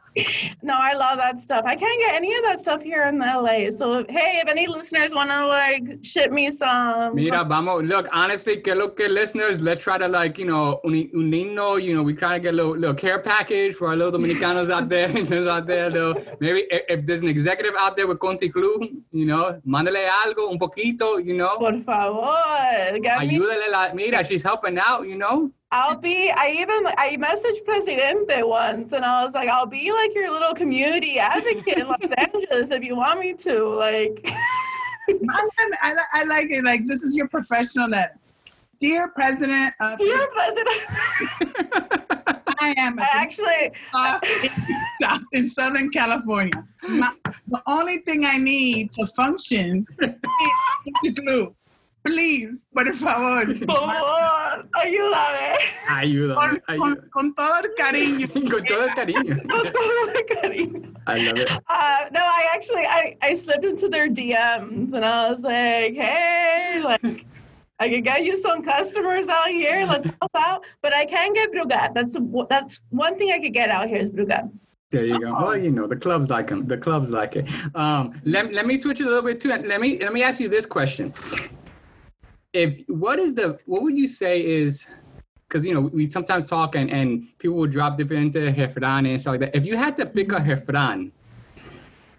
no, 0.61 0.75
I 0.77 0.93
love 0.93 1.17
that 1.17 1.39
stuff. 1.39 1.65
I 1.65 1.75
can't 1.75 1.99
get 2.01 2.15
any 2.15 2.33
of 2.35 2.43
that 2.43 2.59
stuff 2.59 2.83
here 2.83 3.03
in 3.03 3.19
LA. 3.19 3.69
So, 3.71 4.05
hey, 4.09 4.41
if 4.43 4.49
any 4.49 4.67
listeners 4.67 5.13
want 5.13 5.29
to 5.29 5.47
like 5.47 6.03
ship 6.03 6.31
me 6.31 6.51
some. 6.51 7.15
Mira, 7.15 7.43
vamos. 7.43 7.83
Look, 7.83 8.07
honestly, 8.11 8.61
que 8.61 8.75
lo 8.75 8.89
que 8.89 9.07
listeners, 9.07 9.59
let's 9.59 9.81
try 9.81 9.97
to 9.97 10.07
like, 10.07 10.37
you 10.37 10.45
know, 10.45 10.79
unino, 10.85 11.81
you 11.81 11.95
know, 11.95 12.03
we 12.03 12.13
try 12.13 12.33
to 12.33 12.39
get 12.39 12.53
a 12.53 12.57
little, 12.57 12.77
little 12.77 12.95
care 12.95 13.19
package 13.19 13.75
for 13.75 13.87
our 13.87 13.95
little 13.95 14.19
Dominicanos 14.19 14.69
out 14.69 14.89
there, 14.89 15.09
out 15.49 15.67
there. 15.67 15.89
Little, 15.89 16.15
maybe 16.39 16.65
if, 16.69 16.81
if, 16.89 17.05
there's 17.05 17.21
an 17.21 17.27
executive 17.27 17.73
out 17.77 17.97
there 17.97 18.07
with 18.07 18.19
Conti 18.19 18.49
Club, 18.49 18.83
you 19.11 19.25
know, 19.25 19.59
mándale 19.67 20.07
algo, 20.07 20.51
un 20.51 20.59
poquito, 20.59 21.23
you 21.23 21.35
know. 21.35 21.57
Por 21.57 21.79
favor. 21.79 22.33
Ayúdale 22.93 23.69
la, 23.69 23.93
mira, 23.93 24.23
she's 24.23 24.43
helping 24.43 24.77
out, 24.77 25.07
you 25.07 25.17
know. 25.17 25.51
I'll 25.75 25.97
be, 25.97 26.31
I 26.31 26.55
even, 26.59 26.85
I 26.99 27.17
messaged 27.19 27.65
Presidente 27.65 28.43
once 28.43 28.93
and 28.93 29.03
I 29.03 29.23
was 29.23 29.33
like, 29.33 29.49
I'll 29.49 29.65
be 29.65 29.91
like 29.91 30.13
your 30.13 30.29
little 30.29 30.53
community 30.53 31.17
advocate 31.17 31.79
in 31.79 31.87
Los 31.87 32.11
Angeles 32.11 32.69
if 32.69 32.83
you 32.83 32.95
want 32.95 33.19
me 33.19 33.33
to. 33.33 33.69
Like, 33.69 34.19
I, 35.09 35.95
I, 36.13 36.23
like 36.25 36.51
it. 36.51 36.63
Like, 36.63 36.85
this 36.85 37.01
is 37.01 37.15
your 37.15 37.27
professional 37.27 37.89
letter. 37.89 38.13
Dear 38.79 39.07
President 39.15 39.73
of 39.79 39.97
Dear 39.97 40.27
President. 40.27 40.77
I 42.59 42.75
am 42.77 42.99
I 42.99 43.07
actually 43.11 43.71
in, 45.01 45.25
in 45.31 45.49
Southern 45.49 45.89
California. 45.89 46.51
My, 46.87 47.13
the 47.47 47.63
only 47.65 47.97
thing 47.99 48.25
I 48.25 48.37
need 48.37 48.91
to 48.91 49.07
function 49.07 49.87
is 51.03 51.13
glue. 51.15 51.55
Please, 52.03 52.67
por 52.73 52.85
favor. 52.93 53.45
Por 53.45 53.77
favor, 53.77 54.67
ayúdame. 54.83 55.55
Ayúdame. 55.89 56.59
Con, 56.65 56.77
con, 56.77 57.09
con, 57.11 57.35
todo 57.35 57.61
el 57.63 57.73
cariño. 57.75 58.27
con 58.33 58.65
todo 58.65 58.83
el 58.83 58.93
cariño. 58.93 59.37
con 59.49 59.71
todo 59.71 60.09
el 60.13 60.41
cariño. 60.41 60.93
I 61.07 61.25
love 61.25 61.39
it. 61.39 61.51
Uh, 61.51 62.09
no, 62.11 62.19
I 62.19 62.49
actually, 62.53 62.83
I, 62.83 63.15
I 63.21 63.33
slipped 63.35 63.63
into 63.63 63.87
their 63.87 64.09
DMs 64.09 64.91
and 64.91 65.05
I 65.05 65.29
was 65.29 65.43
like, 65.43 65.93
hey, 65.95 66.81
like, 66.83 67.25
I 67.79 67.89
could 67.89 68.03
get 68.03 68.23
you 68.23 68.35
some 68.35 68.63
customers 68.63 69.29
out 69.29 69.47
here. 69.47 69.85
Let's 69.87 70.05
help 70.21 70.31
out. 70.37 70.65
But 70.81 70.93
I 70.93 71.05
can 71.05 71.31
get 71.31 71.53
Brugal. 71.53 71.93
That's 71.93 72.17
that's 72.49 72.81
one 72.89 73.17
thing 73.17 73.31
I 73.31 73.39
could 73.39 73.53
get 73.53 73.69
out 73.69 73.87
here 73.87 73.99
is 73.99 74.09
Brugal. 74.09 74.51
There 74.91 75.05
you 75.05 75.19
go. 75.19 75.33
Well, 75.33 75.57
you 75.57 75.71
know 75.71 75.87
the 75.87 75.95
clubs 75.95 76.29
like 76.29 76.49
them. 76.49 76.67
The 76.67 76.77
clubs 76.77 77.09
like 77.09 77.37
it. 77.37 77.49
Um, 77.75 78.21
let, 78.25 78.53
let 78.53 78.67
me 78.67 78.79
switch 78.79 78.99
a 78.99 79.05
little 79.05 79.23
bit 79.23 79.39
too. 79.39 79.49
Let 79.49 79.79
me 79.79 79.99
let 79.99 80.13
me 80.13 80.21
ask 80.21 80.41
you 80.41 80.49
this 80.49 80.65
question 80.65 81.13
if 82.53 82.87
what 82.87 83.19
is 83.19 83.33
the 83.33 83.59
what 83.65 83.81
would 83.81 83.97
you 83.97 84.07
say 84.07 84.39
is 84.41 84.85
because 85.47 85.65
you 85.65 85.73
know 85.73 85.81
we 85.81 86.09
sometimes 86.09 86.45
talk 86.45 86.75
and, 86.75 86.89
and 86.89 87.27
people 87.39 87.57
will 87.57 87.67
drop 87.67 87.97
different 87.97 88.33
refran 88.33 89.07
and 89.09 89.19
stuff 89.19 89.33
like 89.33 89.39
that. 89.41 89.55
If 89.55 89.65
you 89.65 89.75
had 89.75 89.97
to 89.97 90.05
pick 90.05 90.31
a 90.31 90.35
mm-hmm. 90.35 90.51
refran 90.51 91.11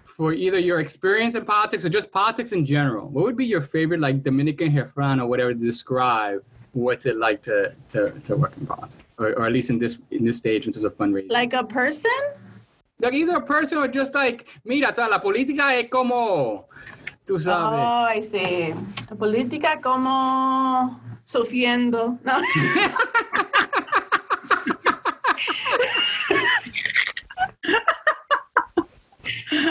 for 0.05 0.33
either 0.33 0.59
your 0.59 0.79
experience 0.81 1.35
in 1.35 1.45
politics 1.45 1.85
or 1.85 1.89
just 1.89 2.13
politics 2.13 2.53
in 2.53 2.65
general, 2.65 3.09
what 3.09 3.25
would 3.25 3.37
be 3.37 3.45
your 3.45 3.61
favorite 3.61 4.01
like 4.01 4.23
Dominican 4.23 4.73
refran 4.73 5.21
or 5.21 5.27
whatever 5.27 5.53
to 5.53 5.59
describe 5.59 6.45
what's 6.73 7.07
it 7.07 7.17
like 7.17 7.43
to 7.43 7.73
to, 7.93 8.11
to 8.25 8.37
work 8.37 8.53
in 8.59 8.67
politics, 8.67 9.05
or, 9.19 9.33
or 9.35 9.47
at 9.47 9.53
least 9.53 9.71
in 9.71 9.79
this 9.79 9.99
in 10.11 10.25
this 10.25 10.37
stage 10.37 10.67
in 10.67 10.73
terms 10.73 10.85
of 10.85 10.97
fundraising? 10.97 11.31
Like 11.31 11.53
a 11.53 11.65
person? 11.65 12.11
Like 13.01 13.15
either 13.15 13.37
a 13.37 13.41
person 13.41 13.79
or 13.79 13.89
just 13.89 14.15
like, 14.15 14.47
mira, 14.65 14.93
toda 14.93 15.09
la 15.09 15.19
política 15.19 15.73
es 15.73 15.89
como 15.91 16.67
Tú 17.25 17.41
sabes. 17.41 17.81
Oh, 17.83 18.07
I 18.15 18.23
see. 18.23 18.75
Política 19.17 19.81
como 19.81 21.01
sufriendo. 21.25 22.19
No. 22.23 22.35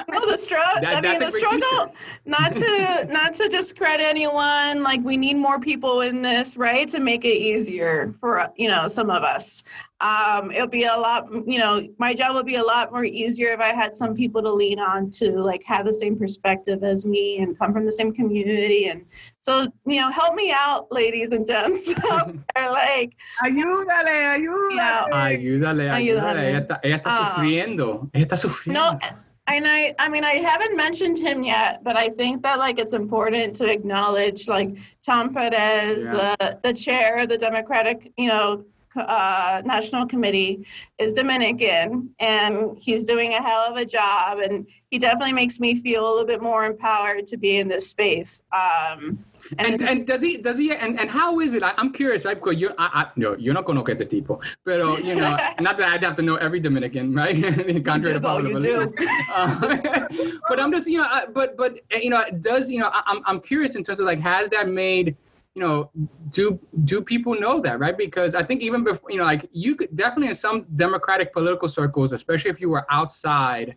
no, 0.09 0.31
the 0.31 0.37
struggle. 0.37 0.87
I 0.87 1.01
mean, 1.01 1.19
the 1.19 1.31
struggle. 1.31 1.93
Not 2.25 2.53
to 2.53 3.07
not 3.09 3.33
to 3.33 3.47
discredit 3.47 4.05
anyone. 4.05 4.83
Like 4.83 5.01
we 5.03 5.17
need 5.17 5.35
more 5.35 5.59
people 5.59 6.01
in 6.01 6.21
this, 6.21 6.57
right, 6.57 6.87
to 6.89 6.99
make 6.99 7.25
it 7.25 7.37
easier 7.37 8.13
for 8.19 8.47
you 8.57 8.69
know 8.69 8.87
some 8.87 9.09
of 9.09 9.23
us. 9.23 9.63
Um, 10.03 10.51
it'll 10.51 10.67
be 10.67 10.83
a 10.83 10.95
lot. 10.95 11.29
You 11.47 11.59
know, 11.59 11.87
my 11.97 12.13
job 12.13 12.35
would 12.35 12.45
be 12.45 12.55
a 12.55 12.63
lot 12.63 12.91
more 12.91 13.05
easier 13.05 13.53
if 13.53 13.61
I 13.61 13.73
had 13.73 13.93
some 13.93 14.13
people 14.13 14.41
to 14.41 14.51
lean 14.51 14.77
on 14.77 15.09
to, 15.11 15.31
like 15.39 15.63
have 15.63 15.85
the 15.85 15.93
same 15.93 16.17
perspective 16.17 16.83
as 16.83 17.05
me 17.05 17.37
and 17.39 17.57
come 17.57 17.71
from 17.71 17.85
the 17.85 17.91
same 17.91 18.13
community. 18.13 18.87
And 18.87 19.05
so, 19.39 19.67
you 19.85 20.01
know, 20.01 20.11
help 20.11 20.35
me 20.35 20.51
out, 20.53 20.87
ladies 20.91 21.31
and 21.31 21.45
gents. 21.45 21.87
like, 22.55 23.15
ayúdale, 23.43 24.35
ayúdale. 24.35 25.13
ayúdale, 25.13 25.89
ayúdale. 25.89 26.49
Ella 26.49 26.59
está, 26.59 26.79
ella 26.83 26.95
está 26.97 27.09
um, 27.09 27.27
sufriendo. 27.27 28.09
Ella 28.13 28.25
está 28.25 28.35
sufriendo. 28.35 28.81
No, 28.81 28.99
and 29.47 29.65
I, 29.67 29.93
I 29.99 30.09
mean, 30.09 30.23
I 30.23 30.35
haven't 30.35 30.77
mentioned 30.77 31.17
him 31.17 31.43
yet, 31.43 31.83
but 31.83 31.97
I 31.97 32.09
think 32.09 32.43
that 32.43 32.59
like 32.59 32.79
it's 32.79 32.93
important 32.93 33.55
to 33.57 33.69
acknowledge 33.69 34.47
like 34.47 34.77
Tom 35.05 35.33
Perez, 35.33 36.05
yeah. 36.05 36.35
the 36.39 36.59
the 36.63 36.73
chair 36.73 37.19
of 37.19 37.29
the 37.29 37.37
Democratic, 37.37 38.11
you 38.17 38.29
know, 38.29 38.63
uh, 38.95 39.61
national 39.65 40.05
committee 40.05 40.65
is 40.97 41.13
Dominican, 41.13 42.09
and 42.19 42.77
he's 42.79 43.05
doing 43.05 43.33
a 43.33 43.41
hell 43.41 43.69
of 43.69 43.77
a 43.77 43.85
job. 43.85 44.39
And 44.39 44.67
he 44.91 44.97
definitely 44.99 45.33
makes 45.33 45.59
me 45.59 45.75
feel 45.75 46.05
a 46.05 46.09
little 46.09 46.25
bit 46.25 46.41
more 46.41 46.65
empowered 46.65 47.27
to 47.27 47.37
be 47.37 47.57
in 47.57 47.67
this 47.67 47.89
space. 47.89 48.41
Um, 48.51 49.23
and, 49.57 49.81
and 49.81 50.07
does 50.07 50.21
he 50.21 50.37
does 50.37 50.57
he 50.57 50.71
and, 50.71 50.99
and 50.99 51.09
how 51.09 51.39
is 51.39 51.53
it? 51.53 51.63
I, 51.63 51.73
am 51.77 51.91
curious, 51.91 52.25
right? 52.25 52.35
Because 52.35 52.57
you 52.57 52.71
I, 52.77 53.03
I 53.03 53.11
no, 53.15 53.35
yo 53.37 53.53
no 53.53 53.63
conozco 53.63 53.89
este 53.89 54.09
tipo, 54.09 54.39
pero 54.63 54.97
you 54.97 55.15
know, 55.15 55.37
not 55.59 55.77
that 55.77 55.89
I'd 55.89 56.03
have 56.03 56.15
to 56.17 56.21
know 56.21 56.35
every 56.35 56.59
Dominican, 56.59 57.13
right? 57.13 57.35
you 57.35 57.43
do, 57.99 58.19
though, 58.19 58.39
you 58.39 58.59
do. 58.59 58.93
Uh, 59.33 60.07
but 60.49 60.59
I'm 60.59 60.71
just 60.71 60.87
you 60.87 60.99
know, 60.99 61.07
but 61.33 61.57
but 61.57 61.79
you 61.91 62.09
know, 62.09 62.23
does 62.39 62.69
you 62.69 62.79
know, 62.79 62.89
I'm 62.93 63.21
I'm 63.25 63.39
curious 63.39 63.75
in 63.75 63.83
terms 63.83 63.99
of 63.99 64.05
like, 64.05 64.19
has 64.19 64.49
that 64.49 64.69
made 64.69 65.15
you 65.55 65.61
know, 65.61 65.91
do 66.31 66.59
do 66.83 67.01
people 67.01 67.39
know 67.39 67.61
that, 67.61 67.79
right? 67.79 67.95
Because 67.95 68.33
I 68.33 68.43
think 68.43 68.61
even 68.61 68.83
before, 68.83 69.11
you 69.11 69.17
know, 69.17 69.23
like 69.23 69.47
you 69.51 69.75
could 69.75 69.95
definitely 69.95 70.29
in 70.29 70.35
some 70.35 70.65
Democratic 70.75 71.31
political 71.31 71.67
circles, 71.67 72.11
especially 72.11 72.49
if 72.49 72.59
you 72.59 72.69
were 72.69 72.85
outside, 72.89 73.75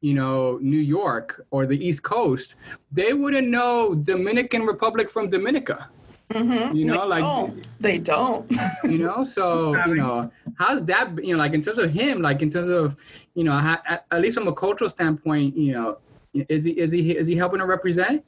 you 0.00 0.14
know, 0.14 0.58
New 0.62 0.78
York 0.78 1.44
or 1.50 1.66
the 1.66 1.76
East 1.76 2.02
Coast, 2.02 2.54
they 2.92 3.12
wouldn't 3.12 3.48
know 3.48 3.94
Dominican 3.94 4.64
Republic 4.64 5.10
from 5.10 5.28
Dominica. 5.28 5.88
Mm-hmm. 6.30 6.76
You 6.76 6.84
know, 6.84 7.08
they 7.08 7.20
like 7.20 7.20
don't. 7.20 7.68
they 7.80 7.98
don't. 7.98 8.52
you 8.84 8.98
know, 8.98 9.24
so 9.36 9.74
you 9.86 9.94
know, 9.94 10.30
how's 10.58 10.84
that? 10.84 11.24
You 11.24 11.32
know, 11.34 11.38
like 11.38 11.54
in 11.54 11.62
terms 11.62 11.78
of 11.78 11.90
him, 11.90 12.20
like 12.20 12.42
in 12.42 12.50
terms 12.50 12.68
of, 12.68 12.96
you 13.34 13.44
know, 13.44 13.52
at, 13.52 14.04
at 14.10 14.20
least 14.20 14.36
from 14.36 14.46
a 14.46 14.52
cultural 14.52 14.90
standpoint, 14.90 15.56
you 15.56 15.72
know, 15.72 15.98
is 16.34 16.64
he 16.64 16.72
is 16.72 16.92
he 16.92 17.16
is 17.16 17.26
he 17.26 17.34
helping 17.34 17.60
to 17.60 17.66
represent? 17.66 18.24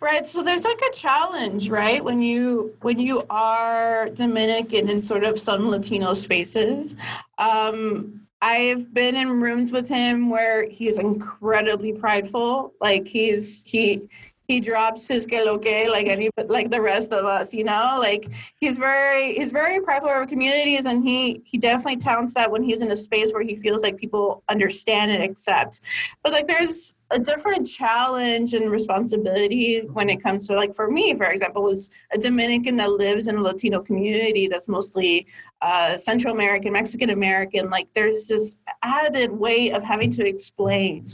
Right. 0.00 0.24
So 0.24 0.44
there's 0.44 0.64
like 0.64 0.80
a 0.88 0.94
challenge, 0.94 1.68
right? 1.68 2.02
When 2.02 2.22
you 2.22 2.76
when 2.82 3.00
you 3.00 3.22
are 3.28 4.08
Dominican 4.10 4.88
in 4.88 5.02
sort 5.02 5.24
of 5.24 5.38
some 5.40 5.68
Latino 5.68 6.14
spaces. 6.14 6.94
Um, 7.38 8.27
I've 8.40 8.94
been 8.94 9.16
in 9.16 9.40
rooms 9.40 9.72
with 9.72 9.88
him 9.88 10.30
where 10.30 10.68
he's 10.68 10.98
incredibly 10.98 11.92
prideful. 11.92 12.72
Like 12.80 13.06
he's 13.06 13.64
he 13.64 14.08
he 14.48 14.60
drops 14.60 15.06
his 15.06 15.26
que 15.26 15.44
lo 15.44 15.58
que 15.58 15.88
like 15.90 16.06
any 16.06 16.30
like 16.46 16.70
the 16.70 16.80
rest 16.80 17.12
of 17.12 17.26
us 17.26 17.52
you 17.52 17.62
know 17.62 17.98
like 18.00 18.32
he's 18.58 18.78
very 18.78 19.34
he's 19.34 19.52
very 19.52 19.78
prideful 19.80 20.08
of 20.08 20.26
communities 20.26 20.86
and 20.86 21.04
he 21.04 21.42
he 21.44 21.58
definitely 21.58 21.98
touts 21.98 22.32
that 22.32 22.50
when 22.50 22.62
he's 22.62 22.80
in 22.80 22.90
a 22.90 22.96
space 22.96 23.30
where 23.32 23.42
he 23.42 23.56
feels 23.56 23.82
like 23.82 23.98
people 23.98 24.42
understand 24.48 25.10
and 25.10 25.22
accept 25.22 25.82
but 26.22 26.32
like 26.32 26.46
there's 26.46 26.96
a 27.10 27.18
different 27.18 27.66
challenge 27.66 28.52
and 28.54 28.70
responsibility 28.70 29.80
when 29.92 30.10
it 30.10 30.22
comes 30.22 30.46
to 30.46 30.54
like 30.54 30.74
for 30.74 30.90
me 30.90 31.14
for 31.14 31.26
example 31.26 31.62
was 31.62 31.90
a 32.12 32.18
dominican 32.18 32.76
that 32.76 32.90
lives 32.90 33.28
in 33.28 33.36
a 33.36 33.40
latino 33.40 33.80
community 33.80 34.46
that's 34.46 34.68
mostly 34.68 35.26
uh, 35.62 35.96
central 35.96 36.34
american 36.34 36.72
mexican 36.72 37.10
american 37.10 37.70
like 37.70 37.92
there's 37.94 38.28
this 38.28 38.56
added 38.82 39.30
weight 39.30 39.72
of 39.72 39.82
having 39.82 40.10
to 40.10 40.26
explain 40.26 41.04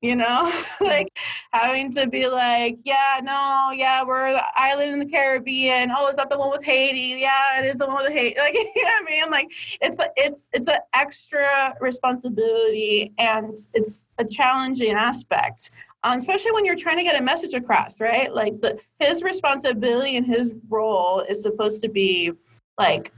you 0.00 0.16
know? 0.16 0.50
Like 0.80 1.08
having 1.52 1.92
to 1.92 2.08
be 2.08 2.26
like 2.26 2.78
yeah 2.84 3.20
no 3.22 3.70
yeah 3.72 4.02
we're 4.02 4.32
the 4.32 4.42
island 4.56 4.94
in 4.94 4.98
the 5.00 5.06
caribbean. 5.06 5.92
Oh 5.96 6.08
is 6.08 6.16
that 6.16 6.30
the 6.30 6.38
one 6.38 6.50
with 6.50 6.64
haiti? 6.64 7.20
Yeah 7.20 7.60
it 7.60 7.66
is 7.66 7.78
the 7.78 7.86
one 7.86 8.02
with 8.04 8.12
haiti. 8.12 8.34
Like 8.38 8.54
you 8.54 8.82
know 8.82 8.90
what 8.90 9.02
i 9.02 9.10
mean? 9.10 9.30
Like 9.30 9.48
it's 9.80 9.98
a, 10.00 10.06
it's 10.16 10.48
it's 10.52 10.68
an 10.68 10.78
extra 10.94 11.74
responsibility 11.80 13.12
and 13.18 13.54
it's 13.74 14.08
a 14.18 14.24
challenging 14.24 14.92
aspect 14.92 15.70
um, 16.02 16.18
especially 16.18 16.52
when 16.52 16.64
you're 16.64 16.76
trying 16.76 16.96
to 16.96 17.04
get 17.04 17.20
a 17.20 17.22
message 17.22 17.52
across 17.52 18.00
right? 18.00 18.34
Like 18.34 18.60
the 18.60 18.78
his 18.98 19.22
responsibility 19.22 20.16
and 20.16 20.26
his 20.26 20.56
role 20.68 21.20
is 21.20 21.42
supposed 21.42 21.82
to 21.82 21.88
be 21.88 22.32
like 22.78 23.12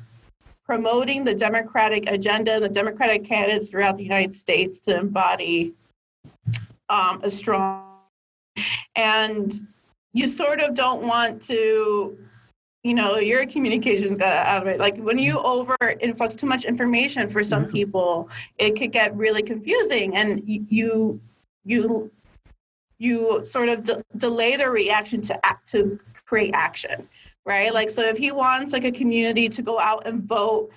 promoting 0.65 1.25
the 1.25 1.35
democratic 1.35 2.11
agenda 2.11 2.55
and 2.55 2.63
the 2.63 2.69
democratic 2.69 3.25
candidates 3.25 3.71
throughout 3.71 3.97
the 3.97 4.05
united 4.05 4.35
states 4.35 4.81
to 4.81 4.97
embody 4.97 5.75
um, 6.93 7.21
a 7.25 7.31
strong 7.31 7.89
and 8.97 9.53
you 10.13 10.27
sort 10.27 10.61
of 10.61 10.75
don't 10.75 11.03
want 11.03 11.41
to 11.41 12.19
you 12.85 12.95
know 12.95 13.17
your 13.17 13.47
communications 13.47 14.19
got 14.19 14.33
out 14.47 14.63
of 14.63 14.69
it 14.69 14.79
like 14.79 14.99
when 14.99 15.19
you 15.19 15.41
over 15.43 15.75
influx 16.01 16.35
too 16.35 16.47
much 16.47 16.65
information 16.65 17.29
for 17.29 17.43
some 17.43 17.63
mm-hmm. 17.63 17.73
people 17.73 18.29
it 18.59 18.77
could 18.77 18.93
get 18.93 19.17
really 19.17 19.43
confusing 19.43 20.15
and 20.17 20.43
you 20.47 21.19
you 21.65 22.11
you 22.99 23.45
sort 23.45 23.71
of 23.71 23.83
de- 23.83 24.05
delay 24.19 24.57
the 24.57 24.69
reaction 24.69 25.23
to 25.23 25.47
act 25.47 25.67
to 25.67 25.99
create 26.27 26.51
action 26.55 27.09
right 27.47 27.73
like 27.73 27.89
so 27.89 28.03
if 28.03 28.19
he 28.19 28.33
wants 28.33 28.73
like 28.75 28.85
a 28.85 28.93
community 28.93 29.49
to 29.49 29.63
go 29.63 29.81
out 29.81 30.07
and 30.07 30.25
vote 30.25 30.71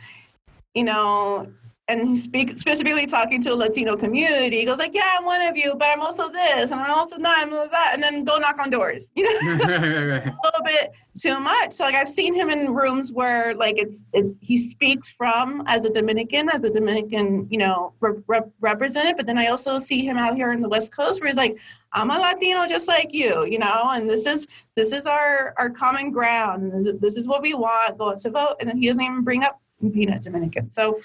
you 0.76 0.86
know 0.86 1.52
and 1.88 2.08
he's 2.08 2.24
speak 2.24 2.58
specifically 2.58 3.06
talking 3.06 3.42
to 3.44 3.54
a 3.54 3.56
Latino 3.56 3.96
community. 3.96 4.58
He 4.58 4.66
goes 4.66 4.80
like, 4.80 4.94
"Yeah, 4.96 5.18
I'm 5.18 5.26
one 5.26 5.42
of 5.42 5.56
you, 5.56 5.76
but 5.76 5.88
I'm 5.90 6.02
also 6.02 6.30
this, 6.30 6.72
and 6.72 6.80
I'm 6.80 6.92
also 6.92 7.18
that, 7.20 7.44
I'm 7.44 7.52
that," 7.52 7.92
and 7.94 8.02
then 8.02 8.24
go 8.24 8.38
knock 8.38 8.58
on 8.60 8.72
doors. 8.72 9.12
You 9.16 9.24
know, 9.24 9.66
a 9.66 10.36
little 10.44 10.64
bit 10.64 10.94
too 11.16 11.40
much. 11.40 11.74
So 11.74 11.84
like 11.84 11.94
I've 11.94 12.10
seen 12.10 12.34
him 12.34 12.50
in 12.50 12.74
rooms 12.74 13.14
where 13.14 13.54
like 13.54 13.78
it's 13.78 14.06
it's 14.14 14.40
he 14.42 14.58
speaks 14.58 15.12
from 15.12 15.64
as 15.68 15.86
a 15.86 15.92
Dominican, 15.92 16.50
as 16.50 16.64
a 16.64 16.72
Dominican, 16.72 17.48
you 17.52 17.60
know, 17.60 17.94
rep- 18.00 18.50
represented. 18.60 19.16
But 19.16 19.28
then 19.28 19.38
I 19.38 19.48
also 19.48 19.78
see 19.78 20.04
him 20.04 20.18
out 20.18 20.36
here 20.36 20.52
in 20.54 20.62
the 20.62 20.70
West 20.70 20.96
Coast 20.96 21.22
where 21.22 21.28
he's 21.28 21.38
like, 21.38 21.58
"I'm 21.94 22.10
a 22.10 22.18
Latino 22.18 22.66
just 22.66 22.88
like 22.88 23.14
you," 23.14 23.46
you 23.46 23.60
know, 23.60 23.92
and 23.92 24.10
this 24.10 24.26
is 24.26 24.66
this 24.76 24.92
is 24.92 25.06
our 25.06 25.54
our 25.58 25.70
common 25.70 26.10
ground. 26.10 27.00
This 27.00 27.16
is 27.16 27.28
what 27.28 27.44
we 27.44 27.54
want. 27.54 28.00
Go 28.00 28.10
out 28.10 28.18
to 28.20 28.32
vote, 28.32 28.56
and 28.60 28.68
then 28.68 28.78
he 28.80 28.88
doesn't 28.88 29.04
even 29.04 29.24
bring 29.24 29.44
up 29.44 29.62
Peanut 29.92 30.22
Dominican. 30.22 30.70
So 30.70 30.98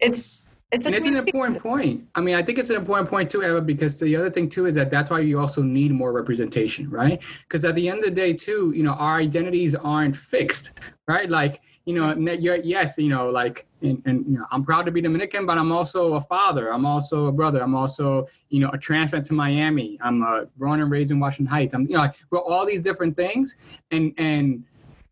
it's 0.00 0.56
it's 0.72 0.86
it's 0.86 0.86
an 0.86 1.16
important 1.16 1.60
point. 1.60 2.06
I 2.14 2.20
mean, 2.20 2.36
I 2.36 2.42
think 2.44 2.58
it's 2.58 2.70
an 2.70 2.76
important 2.76 3.08
point 3.08 3.28
too, 3.28 3.42
Eva, 3.42 3.60
because 3.60 3.98
the 3.98 4.14
other 4.14 4.30
thing 4.30 4.48
too 4.48 4.66
is 4.66 4.74
that 4.74 4.90
that's 4.90 5.10
why 5.10 5.20
you 5.20 5.40
also 5.40 5.62
need 5.62 5.90
more 5.90 6.12
representation, 6.12 6.88
right? 6.88 7.20
Because 7.42 7.64
at 7.64 7.74
the 7.74 7.88
end 7.88 7.98
of 7.98 8.04
the 8.04 8.10
day, 8.12 8.32
too, 8.32 8.72
you 8.74 8.84
know, 8.84 8.92
our 8.92 9.16
identities 9.16 9.74
aren't 9.74 10.16
fixed, 10.16 10.78
right? 11.08 11.28
Like, 11.28 11.60
you 11.86 11.94
know, 11.94 12.14
you're, 12.14 12.56
yes, 12.56 12.98
you 12.98 13.08
know, 13.08 13.30
like, 13.30 13.66
and, 13.82 14.00
and 14.04 14.24
you 14.26 14.38
know, 14.38 14.44
I'm 14.52 14.62
proud 14.64 14.86
to 14.86 14.92
be 14.92 15.00
Dominican, 15.00 15.44
but 15.44 15.58
I'm 15.58 15.72
also 15.72 16.14
a 16.14 16.20
father. 16.20 16.72
I'm 16.72 16.86
also 16.86 17.26
a 17.26 17.32
brother. 17.32 17.60
I'm 17.60 17.74
also, 17.74 18.28
you 18.50 18.60
know, 18.60 18.70
a 18.72 18.78
transplant 18.78 19.26
to 19.26 19.32
Miami. 19.32 19.98
I'm 20.00 20.22
a 20.22 20.46
born 20.56 20.80
and 20.82 20.90
raised 20.90 21.10
in 21.10 21.18
Washington 21.18 21.46
Heights. 21.46 21.74
I'm, 21.74 21.82
you 21.88 21.94
know, 21.96 22.02
like, 22.02 22.14
we're 22.30 22.38
all 22.38 22.64
these 22.64 22.82
different 22.82 23.16
things, 23.16 23.56
and 23.90 24.12
and 24.18 24.62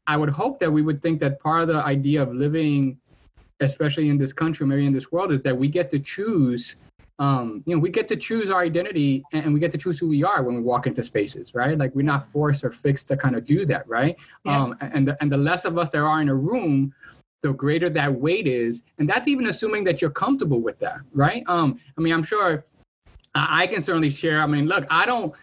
I 0.07 0.17
would 0.17 0.31
hope 0.31 0.61
that 0.61 0.71
we 0.71 0.83
would 0.83 1.03
think 1.03 1.19
that 1.21 1.41
part 1.41 1.63
of 1.63 1.69
the 1.69 1.83
idea 1.83 2.23
of 2.23 2.33
living 2.33 2.99
especially 3.61 4.09
in 4.09 4.19
this 4.19 4.33
country, 4.33 4.67
maybe 4.67 4.87
in 4.87 4.93
this 4.93 5.11
world, 5.11 5.33
is 5.33 5.41
that 5.43 5.57
we 5.57 5.69
get 5.69 5.91
to 5.91 5.99
choose. 5.99 6.77
Um, 7.21 7.65
you 7.67 7.75
know, 7.75 7.81
we 7.81 7.91
get 7.91 8.07
to 8.09 8.17
choose 8.17 8.49
our 8.49 8.61
identity 8.61 9.25
and 9.33 9.53
we 9.53 9.59
get 9.59 9.73
to 9.73 9.79
choose 9.79 9.99
who 9.99 10.09
we 10.09 10.23
are 10.23 10.45
when 10.45 10.55
we 10.55 10.63
walk 10.63 10.87
into 10.87 11.03
spaces, 11.03 11.53
right? 11.53 11.77
Like 11.77 11.93
we're 11.93 12.03
not 12.03 12.31
forced 12.31 12.63
or 12.63 12.71
fixed 12.71 13.09
to 13.09 13.17
kind 13.17 13.35
of 13.35 13.45
do 13.45 13.67
that, 13.67 13.89
right? 13.89 14.17
Yeah. 14.45 14.63
Um, 14.63 14.77
and 14.81 15.09
the, 15.09 15.17
and 15.21 15.33
the 15.33 15.37
less 15.37 15.65
of 15.65 15.79
us 15.79 15.91
there 15.91 16.07
are 16.07 16.21
in 16.21 16.29
a 16.29 16.35
room, 16.35 16.95
the 17.43 17.53
greater 17.53 17.91
that 17.91 18.13
weight 18.13 18.47
is, 18.47 18.85
and 18.99 19.09
that's 19.09 19.27
even 19.27 19.49
assuming 19.49 19.83
that 19.85 20.01
you're 20.01 20.11
comfortable 20.11 20.61
with 20.61 20.79
that, 20.79 21.01
right? 21.13 21.43
Um, 21.49 21.81
I 21.97 22.01
mean, 22.01 22.13
I'm 22.13 22.23
sure 22.23 22.65
I 23.35 23.67
can 23.67 23.81
certainly 23.81 24.11
share. 24.11 24.41
I 24.41 24.47
mean, 24.47 24.67
look, 24.67 24.87
I 24.91 25.07
don't. 25.07 25.35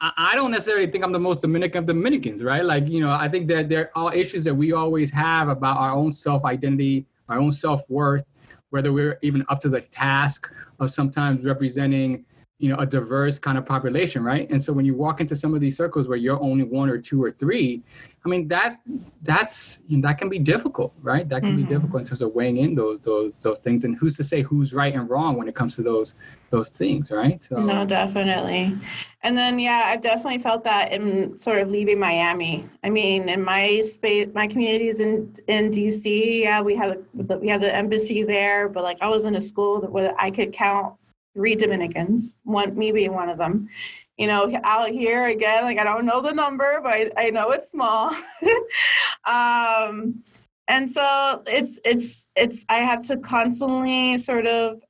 I 0.00 0.34
don't 0.34 0.50
necessarily 0.50 0.90
think 0.90 1.02
I'm 1.02 1.12
the 1.12 1.18
most 1.18 1.40
Dominican 1.40 1.78
of 1.78 1.86
Dominicans, 1.86 2.44
right? 2.44 2.62
Like, 2.62 2.86
you 2.88 3.00
know, 3.00 3.10
I 3.10 3.26
think 3.26 3.48
that 3.48 3.70
there 3.70 3.90
are 3.96 4.12
issues 4.12 4.44
that 4.44 4.54
we 4.54 4.72
always 4.72 5.10
have 5.12 5.48
about 5.48 5.78
our 5.78 5.92
own 5.92 6.12
self 6.12 6.44
identity 6.44 7.06
our 7.28 7.38
own 7.38 7.52
self 7.52 7.88
worth, 7.88 8.24
whether 8.70 8.92
we're 8.92 9.18
even 9.22 9.44
up 9.48 9.60
to 9.62 9.68
the 9.68 9.80
task 9.80 10.50
of 10.80 10.90
sometimes 10.90 11.44
representing 11.44 12.24
you 12.58 12.68
know 12.68 12.76
a 12.76 12.86
diverse 12.86 13.38
kind 13.38 13.58
of 13.58 13.66
population 13.66 14.22
right? 14.22 14.48
And 14.50 14.62
so 14.62 14.72
when 14.72 14.84
you 14.84 14.94
walk 14.94 15.20
into 15.20 15.34
some 15.34 15.54
of 15.54 15.60
these 15.60 15.76
circles 15.76 16.08
where 16.08 16.16
you're 16.16 16.40
only 16.40 16.64
one 16.64 16.88
or 16.88 16.98
two 16.98 17.22
or 17.22 17.30
three 17.30 17.82
i 18.24 18.28
mean 18.28 18.48
that 18.48 18.80
that's 19.22 19.80
you 19.88 19.98
know, 19.98 20.08
that 20.08 20.18
can 20.18 20.28
be 20.28 20.38
difficult 20.38 20.92
right? 21.02 21.28
That 21.28 21.42
can 21.42 21.50
mm-hmm. 21.50 21.68
be 21.68 21.74
difficult 21.74 22.02
in 22.02 22.06
terms 22.06 22.22
of 22.22 22.32
weighing 22.32 22.58
in 22.58 22.74
those 22.74 23.00
those 23.00 23.32
those 23.42 23.58
things. 23.58 23.84
And 23.84 23.96
who's 23.96 24.16
to 24.16 24.24
say 24.24 24.42
who's 24.42 24.72
right 24.72 24.94
and 24.94 25.08
wrong 25.08 25.36
when 25.36 25.48
it 25.48 25.54
comes 25.54 25.74
to 25.76 25.82
those 25.82 26.14
those 26.50 26.70
things 26.70 27.10
right? 27.10 27.42
So 27.42 27.56
no 27.56 27.84
definitely. 27.84 28.76
And 29.22 29.36
then 29.36 29.58
yeah 29.58 29.84
i've 29.86 30.02
definitely 30.02 30.38
felt 30.38 30.64
that 30.64 30.92
in 30.92 31.36
sort 31.36 31.58
of 31.58 31.70
leaving 31.70 31.98
miami. 31.98 32.64
I 32.84 32.90
mean 32.90 33.28
in 33.28 33.44
my 33.44 33.80
space 33.82 34.28
my 34.34 34.46
communities 34.46 35.00
in 35.00 35.34
in 35.48 35.70
dc 35.70 36.04
yeah 36.42 36.62
we 36.62 36.76
had 36.76 36.90
a, 36.92 37.36
we 37.38 37.48
had 37.48 37.60
the 37.60 37.74
embassy 37.74 38.22
there 38.22 38.68
but 38.68 38.84
like 38.84 38.98
i 39.00 39.08
was 39.08 39.24
in 39.24 39.34
a 39.34 39.40
school 39.40 39.80
that 39.80 39.90
where 39.90 40.14
i 40.18 40.30
could 40.30 40.52
count 40.52 40.94
three 41.34 41.54
Dominicans, 41.54 42.36
one 42.44 42.74
me 42.76 42.92
being 42.92 43.12
one 43.12 43.28
of 43.28 43.38
them. 43.38 43.68
You 44.16 44.28
know, 44.28 44.58
out 44.62 44.90
here 44.90 45.26
again, 45.26 45.64
like 45.64 45.78
I 45.78 45.84
don't 45.84 46.06
know 46.06 46.22
the 46.22 46.32
number, 46.32 46.80
but 46.82 46.92
I, 46.92 47.10
I 47.16 47.30
know 47.30 47.50
it's 47.50 47.70
small. 47.70 48.10
um, 49.26 50.22
and 50.68 50.88
so 50.88 51.42
it's 51.46 51.80
it's 51.84 52.28
it's 52.36 52.64
I 52.68 52.76
have 52.76 53.06
to 53.08 53.16
constantly 53.16 54.18
sort 54.18 54.46
of 54.46 54.80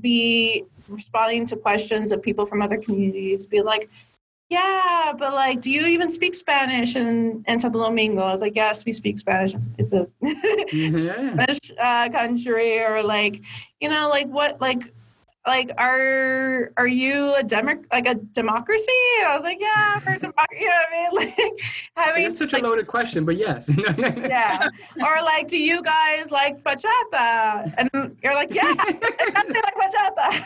be 0.00 0.64
responding 0.88 1.46
to 1.46 1.56
questions 1.56 2.12
of 2.12 2.22
people 2.22 2.46
from 2.46 2.62
other 2.62 2.76
communities, 2.76 3.46
be 3.46 3.62
like, 3.62 3.88
yeah, 4.48 5.12
but 5.18 5.32
like, 5.32 5.60
do 5.60 5.70
you 5.70 5.86
even 5.86 6.08
speak 6.08 6.34
Spanish 6.34 6.94
in, 6.94 7.44
in 7.48 7.58
Santo 7.58 7.82
Domingo? 7.82 8.22
I 8.22 8.32
was 8.32 8.40
like, 8.40 8.54
yes, 8.54 8.84
we 8.84 8.92
speak 8.92 9.18
Spanish. 9.18 9.54
It's 9.78 9.92
a 9.92 10.06
Yeah. 10.72 11.32
Spanish 11.34 11.58
uh, 11.80 12.08
country, 12.10 12.80
or 12.80 13.02
like, 13.02 13.42
you 13.80 13.88
know, 13.88 14.08
like 14.08 14.28
what, 14.28 14.60
like, 14.60 14.92
like, 15.46 15.70
are 15.78 16.72
are 16.76 16.88
you 16.88 17.34
a 17.38 17.42
demo 17.42 17.74
like 17.92 18.06
a 18.06 18.14
democracy? 18.14 18.92
And 19.20 19.28
I 19.28 19.34
was 19.36 19.44
like, 19.44 19.58
yeah, 19.60 20.00
we're 20.04 20.14
a 20.14 20.18
democracy. 20.18 20.60
You 20.60 20.68
know 20.68 20.74
what 20.74 20.88
I 20.88 20.92
mean? 20.92 21.52
Like 21.96 22.06
having 22.06 22.24
That's 22.24 22.38
such 22.38 22.52
like, 22.52 22.62
a 22.62 22.66
loaded 22.66 22.86
question, 22.86 23.24
but 23.24 23.36
yes. 23.36 23.70
yeah. 23.98 24.68
Or 25.02 25.22
like, 25.22 25.48
do 25.48 25.58
you 25.58 25.82
guys 25.82 26.32
like 26.32 26.62
bachata? 26.62 27.72
And 27.78 28.16
you're 28.22 28.34
like, 28.34 28.52
yeah, 28.52 28.74
I 28.78 29.42
like 29.46 29.76
bachata. 29.76 30.44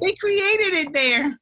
They 0.00 0.12
created 0.14 0.74
it 0.74 0.92
there. 0.92 1.38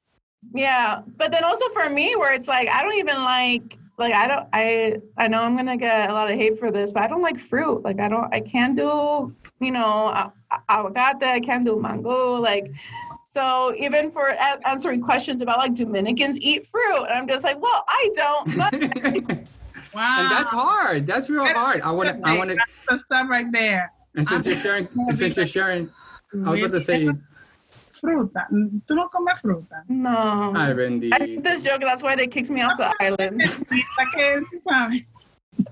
Yeah, 0.53 1.03
but 1.17 1.31
then 1.31 1.45
also 1.45 1.69
for 1.71 1.91
me, 1.91 2.17
where 2.17 2.35
it's 2.35 2.49
like 2.49 2.69
I 2.69 2.83
don't 2.83 2.97
even 2.97 3.17
like 3.17 3.79
like 3.99 4.13
I 4.13 4.27
don't 4.27 4.49
I 4.53 4.97
I 5.17 5.29
know 5.29 5.43
I'm 5.43 5.57
gonna 5.57 5.77
get 5.77 6.11
a 6.11 6.13
lot 6.13 6.31
of 6.31 6.37
hate 6.37 6.59
for 6.59 6.71
this, 6.71 6.93
but 6.93 7.03
I 7.03 7.07
don't 7.07 7.23
like 7.23 7.39
fruit. 7.39 7.83
Like 7.83 8.01
I 8.01 8.09
don't 8.09 8.33
I 8.33 8.41
can't 8.41 8.77
do 8.77 9.35
you 9.65 9.73
know 9.73 10.09
a- 10.09 10.33
avocado. 10.69 11.27
I 11.27 11.41
can't 11.41 11.65
do 11.65 11.81
mango. 11.81 12.35
Like 12.41 12.73
so 13.29 13.73
even 13.77 14.11
for 14.11 14.29
a- 14.29 14.69
answering 14.69 15.01
questions 15.03 15.43
about 15.43 15.59
like 15.59 15.75
Dominicans 15.75 16.41
eat 16.41 16.67
fruit, 16.67 17.05
and 17.05 17.13
I'm 17.15 17.27
just 17.29 17.45
like, 17.45 17.61
well, 17.61 17.85
I 17.89 18.09
don't. 18.15 18.57
But 18.57 19.39
Wow. 19.95 20.23
and 20.23 20.31
that's 20.33 20.51
hard. 20.51 21.07
That's 21.07 21.31
real 21.31 21.47
hard. 21.47 21.81
I 21.83 21.91
want 21.93 22.09
to. 22.09 22.29
I 22.29 22.37
want 22.37 22.51
to. 22.51 22.57
the 22.89 22.99
stuff 22.99 23.29
right 23.31 23.51
there. 23.53 23.93
And 24.17 24.27
since 24.27 24.47
you're 24.47 24.57
sharing, 24.57 24.89
and 24.97 25.17
since 25.17 25.37
you're 25.37 25.47
sharing, 25.47 25.91
I 26.45 26.51
was 26.51 26.59
about 26.59 26.73
to 26.73 26.81
say, 26.81 27.09
Fruta. 27.71 28.47
Tú 28.87 28.95
no 28.95 29.09
comes 29.09 29.41
fruta. 29.41 29.83
no. 29.89 30.53
hi, 30.55 30.69
I 30.69 30.73
Randy. 30.73 31.11
did 31.11 31.43
this 31.43 31.65
joke. 31.65 31.81
That's 31.81 32.03
why 32.03 32.15
they 32.17 32.27
kicked 32.27 32.51
me 32.51 32.63
off 32.63 32.77
the 32.77 32.87
ah, 32.87 32.95
island. 33.01 33.43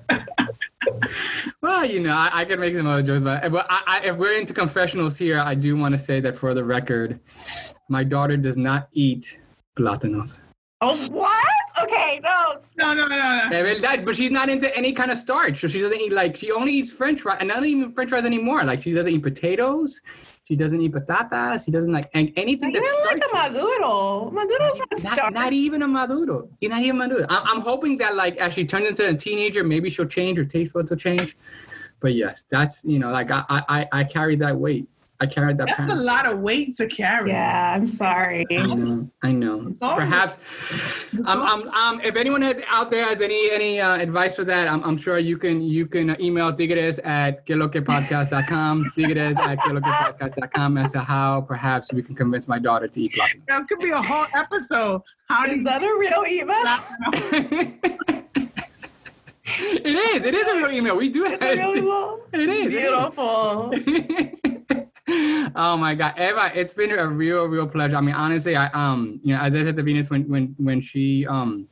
¿Para 0.85 1.01
qué 1.01 1.01
tú 1.01 1.09
sabes? 1.09 1.53
Well, 1.63 1.85
you 1.87 2.01
know, 2.01 2.13
I, 2.13 2.41
I 2.41 2.45
can 2.45 2.61
make 2.61 2.75
some 2.75 2.87
other 2.87 3.03
jokes, 3.03 3.23
but, 3.23 3.51
but 3.51 3.67
I, 3.71 3.83
I, 3.87 4.07
if 4.07 4.17
we're 4.17 4.35
into 4.35 4.53
confessionals 4.53 5.17
here, 5.17 5.39
I 5.39 5.55
do 5.55 5.77
want 5.77 5.93
to 5.93 5.99
say 5.99 6.21
that 6.21 6.37
for 6.37 6.55
the 6.55 6.65
record, 6.65 7.21
my 7.89 8.05
daughter 8.05 8.37
does 8.37 8.57
not 8.57 8.89
eat 8.93 9.39
plátanos. 9.77 10.41
Oh 10.81 10.97
what? 11.11 11.85
Okay, 11.85 12.21
no. 12.23 12.57
No, 12.77 12.93
no, 12.93 13.07
no, 13.07 13.17
no. 13.17 13.49
Verdad, 13.51 14.05
but 14.05 14.17
she's 14.17 14.33
not 14.33 14.49
into 14.49 14.77
any 14.77 14.93
kind 14.93 15.11
of 15.13 15.19
starch. 15.19 15.61
So 15.61 15.69
she 15.69 15.81
doesn't 15.81 16.01
eat 16.01 16.13
like 16.13 16.37
she 16.37 16.51
only 16.51 16.73
eats 16.73 16.91
French 16.91 17.21
fries, 17.21 17.39
and 17.41 17.49
not 17.49 17.65
even 17.65 17.93
French 17.93 18.11
fries 18.11 18.25
anymore. 18.25 18.65
Like 18.65 18.83
she 18.83 18.93
doesn't 18.93 19.13
eat 19.13 19.23
potatoes. 19.23 20.01
She 20.53 20.57
doesn't 20.57 20.83
eat 20.83 20.93
patatas. 20.93 21.65
She 21.65 21.71
doesn't 21.71 21.93
like 21.93 22.11
an- 22.13 22.31
anything 22.37 22.69
Even 22.69 22.83
that's 22.83 23.07
like 23.07 23.23
a 23.25 23.55
maduro. 23.55 24.31
Maduro's 24.31 24.79
not 24.79 25.17
Not, 25.17 25.33
not 25.33 25.53
even 25.55 25.81
a 25.81 25.89
maduro. 25.89 26.51
Not 26.61 26.83
even 26.83 26.99
maduro. 26.99 27.25
I'm, 27.31 27.57
I'm 27.57 27.61
hoping 27.63 27.97
that 27.97 28.17
like 28.17 28.37
as 28.37 28.53
she 28.53 28.67
turns 28.67 28.87
into 28.87 29.09
a 29.09 29.15
teenager, 29.15 29.65
maybe 29.65 29.89
she'll 29.89 30.05
change. 30.05 30.37
Her 30.37 30.45
taste 30.45 30.75
buds 30.75 30.91
will 30.91 30.99
change. 30.99 31.39
But 32.01 32.17
yes, 32.17 32.45
that's 32.51 32.85
you 32.85 32.99
know 32.99 33.11
like 33.11 33.31
I 33.31 33.43
I 33.49 33.63
I, 33.71 33.89
I 34.01 34.05
carry 34.05 34.37
that 34.37 34.55
weight. 34.55 34.87
I 35.23 35.27
carried 35.27 35.57
that. 35.59 35.69
That's 35.69 35.79
pound. 35.79 35.93
a 35.93 35.95
lot 36.03 36.27
of 36.27 36.41
weight 36.41 36.77
to 36.79 36.87
carry. 36.89 37.31
Yeah, 37.31 37.75
I'm 37.77 37.87
sorry. 37.87 38.45
I 38.51 38.67
know. 38.75 39.09
I 39.23 39.31
know. 39.31 39.73
all- 39.81 39.95
Perhaps, 39.97 40.37
um, 41.29 41.39
um, 41.43 41.69
um, 41.69 42.01
if 42.01 42.17
anyone 42.17 42.43
has 42.43 42.61
out 42.67 42.91
there 42.91 43.05
has 43.05 43.23
any 43.23 43.51
any 43.53 43.79
uh, 43.81 43.97
advice 43.99 44.35
for 44.35 44.43
that, 44.45 44.67
I'm, 44.67 44.83
I'm 44.83 44.97
sure 44.97 45.19
you 45.19 45.39
can 45.39 45.61
you 45.63 45.87
can 45.87 46.21
email 46.21 46.53
Tigres 46.53 46.99
at 47.05 47.47
queloquepodcast.com, 47.47 48.91
Tigres 48.97 49.37
at 49.49 49.59
queloquepodcast.com 49.61 50.77
as 50.79 50.91
to 50.91 50.99
how 51.01 51.43
perhaps 51.43 51.93
we 51.93 52.03
can 52.03 52.17
convince 52.17 52.49
my 52.49 52.59
daughter 52.59 52.89
to 52.89 53.01
eat 53.01 53.13
plátanos. 53.13 53.47
That 53.47 53.69
could 53.69 53.79
be 53.79 53.91
a 53.91 54.03
whole 54.03 54.27
episode. 54.35 55.03
How 55.29 55.47
do 55.47 55.53
Is 55.53 55.63
that 55.63 55.85
a 55.85 55.87
real 55.87 56.25
email? 56.29 56.67
it 59.45 59.97
is. 60.17 60.25
It 60.27 60.35
is 60.35 60.47
a 60.49 60.55
real 60.57 60.71
email. 60.73 60.97
We 60.97 61.09
do 61.11 61.25
have 61.25 61.35
It's 61.35 61.45
a 61.45 61.57
real 61.57 61.77
email. 61.77 62.21
It 62.33 62.49
is. 62.49 62.73
it 62.75 62.83
is. 64.21 64.29
Oh 65.55 65.77
my 65.77 65.95
god. 65.95 66.15
Eva 66.19 66.51
it's 66.55 66.73
been 66.73 66.93
a 66.93 67.07
real 67.07 67.45
real 67.47 67.67
pleasure. 67.67 67.97
I 67.97 68.01
mean 68.01 68.15
honestly 68.15 68.57
i 68.57 68.67
um 68.69 69.21
you 69.23 69.35
know 69.35 69.41
as 69.41 69.55
i 69.55 69.63
said 69.63 69.77
to 69.77 69.83
venus 69.83 70.11
when 70.11 70.29
when 70.29 70.55
when 70.59 70.81
she 70.81 71.27
um 71.27 71.69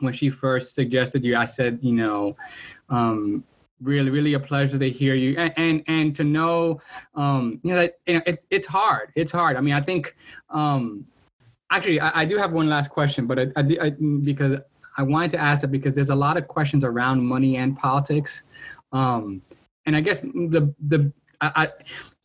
when 0.00 0.12
she 0.12 0.28
first 0.30 0.74
suggested 0.74 1.24
you 1.24 1.36
i 1.36 1.44
said 1.44 1.78
you 1.80 1.92
know 1.92 2.36
um 2.88 3.44
really 3.80 4.10
really 4.10 4.34
a 4.34 4.40
pleasure 4.40 4.78
to 4.78 4.90
hear 4.90 5.14
you. 5.14 5.36
And 5.38 5.52
and, 5.56 5.84
and 5.86 6.16
to 6.16 6.24
know 6.24 6.80
um 7.14 7.60
you 7.62 7.70
know 7.72 7.76
that 7.76 7.98
you 8.06 8.14
know 8.14 8.22
it, 8.26 8.44
it's 8.50 8.66
hard. 8.66 9.12
It's 9.14 9.32
hard. 9.32 9.56
I 9.56 9.60
mean 9.60 9.74
i 9.74 9.80
think 9.80 10.16
um 10.50 11.06
actually 11.70 12.00
i, 12.00 12.22
I 12.22 12.24
do 12.24 12.36
have 12.36 12.52
one 12.52 12.68
last 12.68 12.90
question 12.90 13.26
but 13.26 13.38
I, 13.38 13.46
I, 13.56 13.62
I 13.80 13.90
because 14.22 14.54
i 14.96 15.02
wanted 15.02 15.30
to 15.32 15.38
ask 15.38 15.64
it 15.64 15.68
because 15.68 15.94
there's 15.94 16.10
a 16.10 16.14
lot 16.14 16.36
of 16.36 16.48
questions 16.48 16.84
around 16.84 17.24
money 17.24 17.56
and 17.56 17.76
politics. 17.76 18.42
Um 18.92 19.42
and 19.86 19.96
i 19.96 20.00
guess 20.00 20.20
the 20.20 20.74
the 20.88 21.12
I, 21.40 21.50
I 21.56 21.68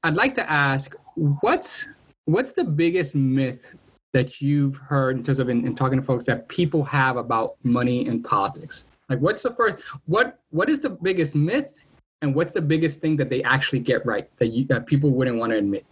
I'd 0.04 0.16
like 0.16 0.36
to 0.36 0.50
ask 0.50 0.96
what's 1.16 1.88
what's 2.26 2.52
the 2.52 2.64
biggest 2.64 3.16
myth 3.16 3.72
that 4.14 4.42
you've 4.42 4.78
heard 4.78 5.18
in 5.18 5.24
terms 5.24 5.40
of 5.40 5.50
in, 5.50 5.66
in 5.66 5.76
talking 5.76 6.00
to 6.00 6.06
folks 6.06 6.26
that 6.26 6.48
people 6.48 6.84
have 6.86 7.18
about 7.18 7.56
money 7.64 8.08
and 8.08 8.24
politics? 8.24 8.86
Like 9.10 9.20
what's 9.20 9.42
the 9.42 9.54
first 9.54 9.78
what 10.06 10.40
what 10.52 10.70
is 10.70 10.80
the 10.80 10.92
biggest 10.92 11.36
myth 11.36 11.74
and 12.22 12.34
what's 12.34 12.54
the 12.54 12.62
biggest 12.62 13.02
thing 13.02 13.18
that 13.18 13.30
they 13.30 13.44
actually 13.44 13.80
get 13.80 14.06
right 14.06 14.30
that 14.38 14.48
you 14.48 14.66
that 14.66 14.86
people 14.86 15.12
wouldn't 15.12 15.38
want 15.38 15.52
to 15.52 15.58
admit? 15.58 15.86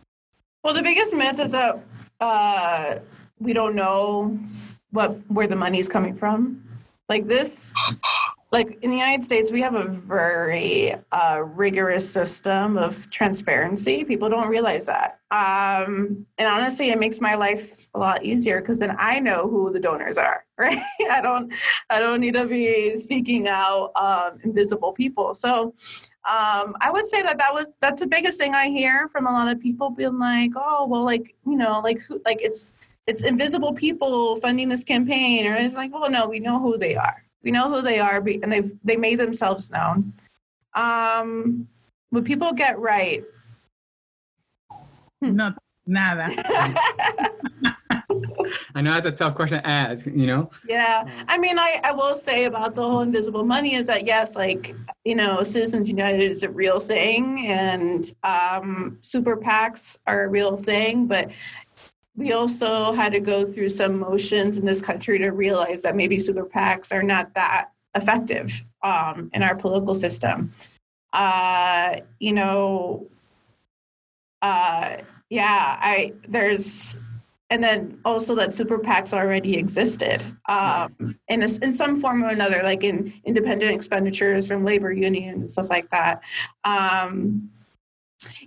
Well, 0.63 0.73
the 0.73 0.83
biggest 0.83 1.13
myth 1.15 1.39
is 1.39 1.51
that 1.51 1.79
uh, 2.19 2.95
we 3.39 3.53
don't 3.53 3.75
know 3.75 4.39
what 4.91 5.11
where 5.27 5.47
the 5.47 5.55
money's 5.55 5.89
coming 5.89 6.15
from. 6.15 6.63
Like 7.09 7.25
this, 7.25 7.73
like 8.51 8.77
in 8.81 8.89
the 8.89 8.95
United 8.95 9.25
States, 9.25 9.51
we 9.51 9.59
have 9.61 9.75
a 9.75 9.87
very 9.89 10.93
uh, 11.11 11.43
rigorous 11.43 12.09
system 12.09 12.77
of 12.77 13.09
transparency. 13.09 14.05
People 14.05 14.29
don't 14.29 14.47
realize 14.47 14.85
that, 14.85 15.19
um, 15.31 16.25
and 16.37 16.47
honestly, 16.47 16.89
it 16.89 16.97
makes 16.97 17.19
my 17.19 17.35
life 17.35 17.87
a 17.93 17.99
lot 17.99 18.23
easier 18.23 18.61
because 18.61 18.77
then 18.77 18.95
I 18.97 19.19
know 19.19 19.49
who 19.49 19.71
the 19.73 19.79
donors 19.79 20.17
are. 20.17 20.43
Right? 20.59 20.79
I 21.11 21.21
don't, 21.21 21.53
I 21.91 21.99
don't 21.99 22.19
need 22.19 22.33
to 22.33 22.47
be 22.47 22.95
seeking 22.95 23.47
out 23.47 23.91
um, 23.95 24.39
invisible 24.43 24.91
people. 24.91 25.35
So, 25.35 25.65
um, 26.27 26.75
I 26.81 26.89
would 26.91 27.05
say 27.05 27.21
that 27.21 27.37
that 27.37 27.53
was 27.53 27.77
that's 27.79 28.01
the 28.01 28.07
biggest 28.07 28.39
thing 28.39 28.55
I 28.55 28.69
hear 28.69 29.07
from 29.09 29.27
a 29.27 29.31
lot 29.31 29.49
of 29.49 29.59
people 29.59 29.91
being 29.91 30.17
like, 30.17 30.53
oh, 30.55 30.87
well, 30.89 31.05
like 31.05 31.35
you 31.45 31.57
know, 31.57 31.79
like 31.83 31.99
who, 31.99 32.19
like 32.25 32.39
it's 32.41 32.73
it's 33.05 33.23
invisible 33.23 33.71
people 33.71 34.37
funding 34.37 34.67
this 34.67 34.83
campaign, 34.83 35.45
or 35.45 35.55
it's 35.55 35.75
like, 35.75 35.93
well, 35.93 36.09
no, 36.09 36.27
we 36.27 36.39
know 36.39 36.59
who 36.59 36.75
they 36.75 36.95
are. 36.95 37.21
We 37.43 37.51
know 37.51 37.69
who 37.69 37.81
they 37.81 37.99
are, 37.99 38.17
and 38.17 38.51
they've 38.51 38.71
they 38.83 38.97
made 38.97 39.19
themselves 39.19 39.71
known. 39.71 40.13
Um, 40.73 41.67
when 42.09 42.23
people 42.23 42.51
get 42.53 42.79
right, 42.79 43.23
No, 45.21 45.53
nada. 45.85 46.29
I 48.75 48.81
know 48.81 48.93
that's 48.93 49.07
a 49.07 49.11
tough 49.11 49.35
question 49.35 49.59
to 49.59 49.67
ask, 49.67 50.05
you 50.05 50.27
know? 50.27 50.49
Yeah. 50.67 51.09
I 51.27 51.37
mean, 51.37 51.57
I, 51.57 51.79
I 51.83 51.91
will 51.91 52.13
say 52.13 52.45
about 52.45 52.75
the 52.75 52.81
whole 52.81 53.01
invisible 53.01 53.43
money 53.43 53.73
is 53.75 53.87
that, 53.87 54.05
yes, 54.05 54.35
like, 54.35 54.73
you 55.03 55.15
know, 55.15 55.43
Citizens 55.43 55.89
United 55.89 56.21
is 56.21 56.43
a 56.43 56.49
real 56.49 56.79
thing 56.79 57.47
and 57.47 58.13
um, 58.23 58.97
super 59.01 59.35
PACs 59.35 59.97
are 60.07 60.23
a 60.23 60.27
real 60.27 60.57
thing, 60.57 61.07
but 61.07 61.31
we 62.17 62.33
also 62.33 62.91
had 62.93 63.11
to 63.13 63.19
go 63.19 63.45
through 63.45 63.69
some 63.69 63.99
motions 63.99 64.57
in 64.57 64.65
this 64.65 64.81
country 64.81 65.19
to 65.19 65.29
realize 65.29 65.83
that 65.83 65.95
maybe 65.95 66.17
super 66.17 66.45
PACs 66.45 66.91
are 66.91 67.03
not 67.03 67.33
that 67.35 67.69
effective 67.95 68.65
um, 68.83 69.29
in 69.33 69.43
our 69.43 69.55
political 69.55 69.93
system. 69.93 70.51
Uh, 71.13 71.97
you 72.19 72.33
know, 72.33 73.07
uh, 74.41 74.97
yeah, 75.29 75.77
I, 75.79 76.13
there's, 76.27 76.97
and 77.51 77.63
then 77.63 77.99
also 78.03 78.33
that 78.35 78.51
super 78.51 78.79
PACs 78.79 79.13
already 79.13 79.55
existed 79.55 80.21
um, 80.49 81.17
in, 81.27 81.43
a, 81.43 81.49
in 81.61 81.71
some 81.71 81.99
form 82.01 82.23
or 82.23 82.29
another, 82.29 82.61
like 82.63 82.83
in 82.83 83.13
independent 83.25 83.71
expenditures 83.71 84.47
from 84.47 84.65
labor 84.65 84.91
unions 84.91 85.41
and 85.41 85.51
stuff 85.51 85.69
like 85.69 85.89
that. 85.91 86.23
Um, 86.63 87.51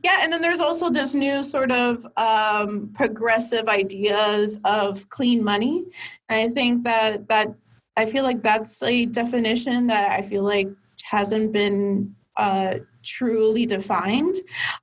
yeah, 0.02 0.18
and 0.20 0.32
then 0.32 0.40
there's 0.40 0.60
also 0.60 0.90
this 0.90 1.14
new 1.14 1.42
sort 1.42 1.70
of 1.70 2.06
um, 2.16 2.90
progressive 2.94 3.68
ideas 3.68 4.58
of 4.64 5.08
clean 5.10 5.44
money, 5.44 5.86
and 6.28 6.40
I 6.40 6.48
think 6.48 6.84
that 6.84 7.28
that 7.28 7.54
I 7.96 8.06
feel 8.06 8.24
like 8.24 8.42
that's 8.42 8.82
a 8.82 9.06
definition 9.06 9.86
that 9.88 10.12
I 10.12 10.22
feel 10.22 10.42
like 10.42 10.68
hasn't 11.02 11.52
been 11.52 12.14
uh, 12.36 12.76
truly 13.02 13.66
defined. 13.66 14.36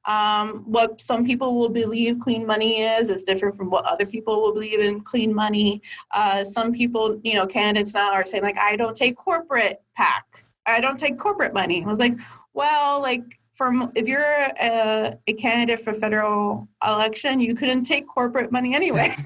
Um, 0.05 0.63
what 0.65 1.01
some 1.01 1.26
people 1.26 1.55
will 1.55 1.72
believe 1.72 2.20
clean 2.20 2.45
money 2.45 2.82
is 2.82 3.09
is 3.09 3.24
different 3.24 3.55
from 3.55 3.70
what 3.70 3.86
other 3.86 4.05
people 4.05 4.41
will 4.41 4.53
believe 4.53 4.80
in 4.80 5.01
clean 5.01 5.34
money. 5.34 5.82
Uh, 6.11 6.43
some 6.43 6.72
people, 6.72 7.20
you 7.24 7.36
know, 7.36 7.47
candidates 7.47 7.95
now 7.95 8.13
are 8.13 8.26
saying 8.26 8.43
like, 8.43 8.57
I 8.57 8.76
don't 8.76 8.95
take 8.95 9.15
corporate 9.15 9.82
PAC. 9.95 10.45
I 10.65 10.82
don't 10.82 10.99
take 10.99 11.18
corporate 11.18 11.53
money. 11.53 11.84
I 11.84 11.88
was 11.88 11.99
like, 11.99 12.20
well, 12.53 13.01
like 13.01 13.39
for 13.57 13.71
if 13.95 14.07
you're 14.07 14.21
a, 14.21 15.17
a 15.25 15.33
candidate 15.33 15.79
for 15.79 15.91
federal 15.91 16.67
election, 16.87 17.39
you 17.39 17.55
couldn't 17.55 17.85
take 17.85 18.07
corporate 18.07 18.51
money 18.51 18.75
anyway. 18.75 19.09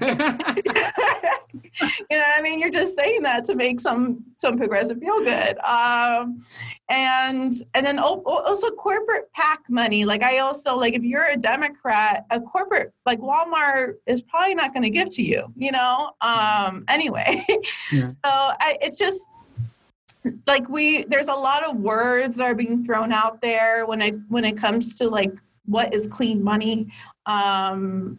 you 2.10 2.18
know 2.18 2.24
I 2.36 2.40
mean? 2.42 2.58
You're 2.58 2.70
just 2.70 2.96
saying 2.96 3.22
that 3.22 3.44
to 3.44 3.54
make 3.54 3.78
some 3.78 4.24
some 4.38 4.56
progressive 4.56 4.98
feel 4.98 5.20
good. 5.20 5.58
Um, 5.58 6.42
and 6.88 7.52
and 7.74 7.84
then 7.84 7.98
also 7.98 8.70
corporate 8.70 9.30
PAC 9.34 9.60
money. 9.68 10.06
Like 10.06 10.22
I 10.22 10.38
also 10.38 10.76
like 10.76 10.94
if 10.94 11.02
you're 11.02 11.26
a 11.26 11.36
Democrat, 11.36 12.24
a 12.30 12.40
corporate 12.40 12.92
like 13.04 13.20
Walmart 13.20 13.94
is 14.06 14.22
probably 14.22 14.54
not 14.54 14.72
going 14.72 14.82
to 14.82 14.90
give 14.90 15.14
to 15.14 15.22
you. 15.22 15.52
You 15.56 15.72
know. 15.72 16.10
Um, 16.22 16.84
anyway, 16.88 17.34
yeah. 17.92 18.06
so 18.06 18.16
I, 18.24 18.78
it's 18.80 18.98
just 18.98 19.28
like 20.46 20.68
we 20.68 21.04
there's 21.04 21.28
a 21.28 21.34
lot 21.34 21.68
of 21.68 21.76
words 21.76 22.36
that 22.36 22.44
are 22.44 22.54
being 22.54 22.84
thrown 22.84 23.12
out 23.12 23.40
there 23.40 23.86
when 23.86 24.00
it 24.00 24.14
when 24.28 24.44
it 24.44 24.56
comes 24.56 24.96
to 24.96 25.08
like 25.08 25.32
what 25.66 25.92
is 25.94 26.06
clean 26.06 26.42
money. 26.42 26.88
Um 27.26 28.18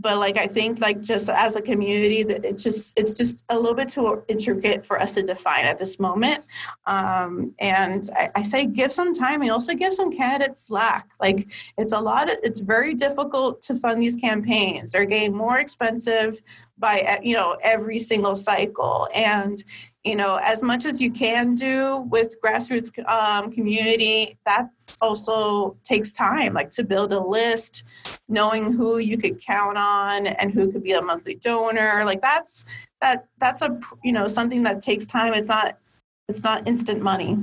but 0.00 0.18
like 0.18 0.36
i 0.36 0.46
think 0.46 0.80
like 0.80 1.00
just 1.00 1.28
as 1.28 1.56
a 1.56 1.62
community 1.62 2.22
that 2.22 2.44
it's 2.44 2.62
just 2.62 2.98
it's 2.98 3.12
just 3.12 3.44
a 3.50 3.56
little 3.56 3.74
bit 3.74 3.88
too 3.88 4.22
intricate 4.28 4.84
for 4.84 5.00
us 5.00 5.14
to 5.14 5.22
define 5.22 5.64
at 5.64 5.78
this 5.78 6.00
moment. 6.00 6.42
Um, 6.86 7.54
and 7.58 8.08
I, 8.16 8.30
I, 8.36 8.42
say 8.42 8.66
give 8.66 8.92
some 8.92 9.12
time 9.12 9.42
and 9.42 9.50
also 9.50 9.74
give 9.74 9.92
some 9.92 10.10
candidates 10.10 10.66
slack. 10.66 11.10
Like 11.20 11.50
it's 11.76 11.92
a 11.92 11.98
lot 11.98 12.30
of, 12.30 12.38
it's 12.42 12.60
very 12.60 12.94
difficult 12.94 13.60
to 13.62 13.74
fund 13.74 14.00
these 14.00 14.16
campaigns. 14.16 14.92
They're 14.92 15.04
getting 15.04 15.36
more 15.36 15.58
expensive 15.58 16.40
by 16.80 17.20
you 17.22 17.34
know 17.34 17.56
every 17.62 17.98
single 17.98 18.34
cycle. 18.34 19.08
And 19.14 19.62
you 20.04 20.16
know 20.16 20.40
as 20.42 20.62
much 20.62 20.86
as 20.86 21.00
you 21.00 21.10
can 21.10 21.54
do 21.54 22.06
with 22.10 22.36
grassroots 22.42 22.90
um, 23.06 23.52
community 23.52 24.38
that's 24.46 24.96
also 25.02 25.76
takes 25.84 26.10
time 26.12 26.54
like 26.54 26.70
to 26.70 26.82
build 26.82 27.12
a 27.12 27.20
list 27.20 27.86
knowing 28.26 28.72
who 28.72 28.96
you 28.96 29.18
could 29.18 29.38
count 29.44 29.76
on 29.76 30.26
and 30.26 30.54
who 30.54 30.72
could 30.72 30.82
be 30.82 30.92
a 30.92 31.02
monthly 31.02 31.34
donor. 31.34 32.02
Like 32.04 32.22
that's 32.22 32.64
that 33.00 33.26
that's 33.38 33.62
a 33.62 33.78
you 34.02 34.12
know 34.12 34.26
something 34.26 34.62
that 34.62 34.80
takes 34.80 35.06
time. 35.06 35.34
It's 35.34 35.48
not 35.48 35.78
it's 36.28 36.42
not 36.42 36.66
instant 36.66 37.02
money. 37.02 37.36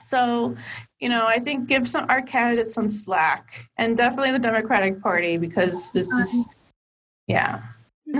So 0.00 0.54
you 1.00 1.10
know 1.10 1.26
i 1.26 1.38
think 1.38 1.68
give 1.68 1.86
some 1.86 2.06
our 2.08 2.22
candidates 2.22 2.74
some 2.74 2.90
slack. 2.90 3.68
And 3.76 3.96
definitely 3.96 4.32
the 4.32 4.38
democratic 4.38 5.02
party 5.02 5.36
because 5.36 5.92
this 5.92 6.08
is 6.10 6.56
yeah 7.26 7.62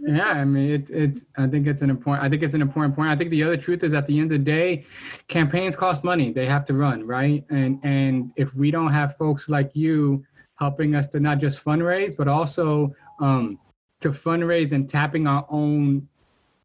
yeah 0.00 0.24
i 0.26 0.44
mean 0.44 0.70
it's 0.70 0.90
it's 0.90 1.26
i 1.36 1.46
think 1.46 1.68
it's 1.68 1.82
an 1.82 1.90
important 1.90 2.24
i 2.24 2.28
think 2.28 2.42
it's 2.42 2.54
an 2.54 2.62
important 2.62 2.96
point. 2.96 3.08
I 3.08 3.16
think 3.16 3.30
the 3.30 3.44
other 3.44 3.56
truth 3.56 3.84
is 3.84 3.94
at 3.94 4.06
the 4.08 4.18
end 4.18 4.32
of 4.32 4.38
the 4.38 4.44
day 4.44 4.84
campaigns 5.28 5.76
cost 5.76 6.02
money. 6.02 6.32
They 6.32 6.46
have 6.46 6.64
to 6.66 6.74
run 6.74 7.06
right? 7.06 7.44
And 7.50 7.78
and 7.84 8.32
if 8.36 8.54
we 8.54 8.72
don't 8.72 8.92
have 8.92 9.16
folks 9.16 9.48
like 9.48 9.70
you 9.74 10.24
helping 10.56 10.96
us 10.96 11.06
to 11.08 11.20
not 11.20 11.38
just 11.38 11.64
fundraise 11.64 12.16
but 12.16 12.26
also 12.26 12.92
um, 13.20 13.58
to 14.00 14.10
fundraise 14.10 14.72
and 14.72 14.88
tapping 14.88 15.28
our 15.28 15.46
own 15.48 16.08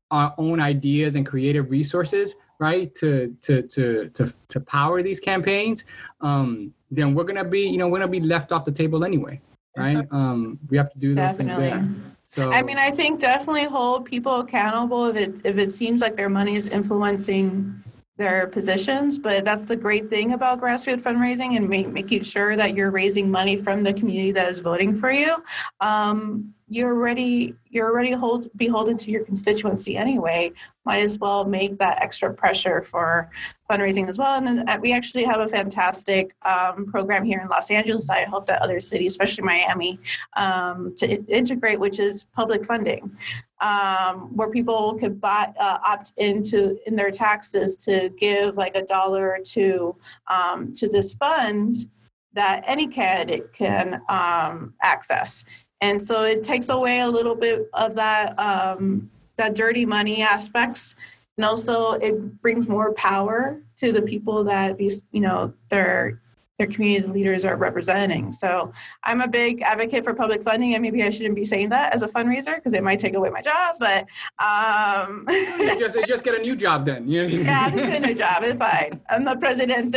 our 0.09 0.33
own 0.39 0.59
ideas 0.59 1.15
and 1.15 1.25
creative 1.25 1.69
resources 1.69 2.33
right 2.59 2.95
to 2.95 3.35
to 3.43 3.61
to 3.63 4.09
to, 4.09 4.33
to 4.49 4.59
power 4.59 5.03
these 5.03 5.19
campaigns 5.19 5.85
um, 6.21 6.73
then 6.89 7.13
we're 7.13 7.25
gonna 7.25 7.43
be 7.43 7.61
you 7.61 7.77
know 7.77 7.87
we're 7.87 7.99
gonna 7.99 8.09
be 8.09 8.19
left 8.19 8.51
off 8.51 8.65
the 8.65 8.71
table 8.71 9.03
anyway 9.05 9.39
right? 9.75 10.07
Um, 10.11 10.59
we 10.69 10.77
have 10.77 10.91
to 10.93 10.99
do 10.99 11.15
those 11.15 11.35
Definitely. 11.35 11.71
things 11.71 11.95
there 11.97 12.12
so 12.35 12.51
I 12.51 12.63
mean, 12.63 12.77
I 12.77 12.89
think 12.89 13.19
definitely 13.19 13.65
hold 13.65 14.05
people 14.05 14.39
accountable 14.39 15.05
if 15.05 15.15
it 15.15 15.41
if 15.45 15.57
it 15.57 15.71
seems 15.71 16.01
like 16.01 16.15
their 16.15 16.29
money 16.29 16.55
is 16.55 16.71
influencing 16.71 17.83
their 18.17 18.47
positions. 18.47 19.19
But 19.19 19.45
that's 19.45 19.65
the 19.65 19.75
great 19.75 20.09
thing 20.09 20.33
about 20.33 20.59
grassroots 20.59 21.03
fundraising 21.03 21.57
and 21.57 21.69
make, 21.69 21.89
making 21.89 22.23
sure 22.23 22.55
that 22.55 22.75
you're 22.75 22.89
raising 22.89 23.29
money 23.29 23.55
from 23.57 23.83
the 23.83 23.93
community 23.93 24.31
that 24.31 24.49
is 24.49 24.59
voting 24.59 24.95
for 24.95 25.11
you. 25.11 25.43
Um, 25.79 26.52
you're 26.67 26.93
already 26.93 27.55
you're 27.69 27.89
already 27.89 28.11
hold 28.11 28.47
beholden 28.55 28.97
to 28.97 29.11
your 29.11 29.23
constituency 29.23 29.97
anyway. 29.97 30.51
Might 30.85 30.99
as 30.99 31.19
well 31.19 31.45
make 31.45 31.77
that 31.79 32.01
extra 32.01 32.33
pressure 32.33 32.81
for 32.81 33.29
fundraising 33.69 34.07
as 34.07 34.17
well. 34.17 34.37
And 34.37 34.45
then 34.45 34.69
uh, 34.69 34.77
we 34.81 34.93
actually 34.93 35.23
have 35.23 35.39
a 35.39 35.47
fantastic 35.47 36.35
um, 36.43 36.85
program 36.85 37.23
here 37.23 37.39
in 37.41 37.47
Los 37.47 37.71
Angeles 37.71 38.07
that 38.07 38.17
I 38.17 38.23
hope 38.23 38.45
that 38.47 38.61
other 38.61 38.79
cities, 38.79 39.13
especially 39.13 39.45
Miami, 39.45 39.99
um, 40.35 40.93
to 40.97 41.07
integrate, 41.27 41.79
which 41.79 41.99
is 41.99 42.25
public 42.33 42.65
funding, 42.65 43.15
um, 43.61 44.35
where 44.35 44.49
people 44.49 44.95
could 44.95 45.19
buy, 45.19 45.51
uh, 45.59 45.79
opt 45.85 46.13
into 46.17 46.77
in 46.87 46.95
their 46.95 47.11
taxes 47.11 47.75
to 47.77 48.09
give 48.17 48.55
like 48.55 48.75
a 48.75 48.83
dollar 48.83 49.31
or 49.31 49.39
two 49.43 49.95
um, 50.27 50.73
to 50.73 50.87
this 50.87 51.15
fund 51.15 51.87
that 52.33 52.63
any 52.67 52.87
candidate 52.87 53.53
can 53.53 54.01
um, 54.09 54.73
access 54.81 55.62
and 55.83 56.01
so 56.01 56.23
it 56.23 56.43
takes 56.43 56.69
away 56.69 57.01
a 57.01 57.07
little 57.07 57.35
bit 57.35 57.69
of 57.73 57.93
that 57.95 58.39
um, 58.39 59.09
that 59.35 59.53
dirty 59.53 59.85
money 59.85 60.21
aspects. 60.21 60.95
And 61.37 61.43
also 61.43 61.93
it 61.93 62.41
brings 62.41 62.69
more 62.69 62.93
power 62.93 63.59
to 63.77 63.91
the 63.91 64.01
people 64.01 64.45
that 64.45 64.77
these 64.77 65.03
you 65.11 65.19
know 65.19 65.53
they're 65.67 66.21
their 66.59 66.67
community 66.67 67.07
leaders 67.07 67.45
are 67.45 67.55
representing. 67.55 68.31
So 68.31 68.71
I'm 69.03 69.21
a 69.21 69.27
big 69.27 69.61
advocate 69.61 70.03
for 70.03 70.13
public 70.13 70.43
funding, 70.43 70.75
and 70.75 70.81
maybe 70.81 71.03
I 71.03 71.09
shouldn't 71.09 71.35
be 71.35 71.45
saying 71.45 71.69
that 71.69 71.93
as 71.93 72.03
a 72.03 72.07
fundraiser 72.07 72.55
because 72.55 72.73
it 72.73 72.83
might 72.83 72.99
take 72.99 73.15
away 73.15 73.29
my 73.29 73.41
job. 73.41 73.75
But 73.79 74.07
um, 74.43 75.25
just 75.79 75.97
just 76.07 76.23
get 76.23 76.35
a 76.35 76.41
new 76.41 76.55
job 76.55 76.85
then. 76.85 77.07
yeah, 77.07 77.69
just 77.69 77.75
get 77.75 78.03
a 78.03 78.05
new 78.05 78.13
job. 78.13 78.43
It's 78.43 78.59
fine. 78.59 79.01
I'm 79.09 79.25
the 79.25 79.35
president 79.37 79.95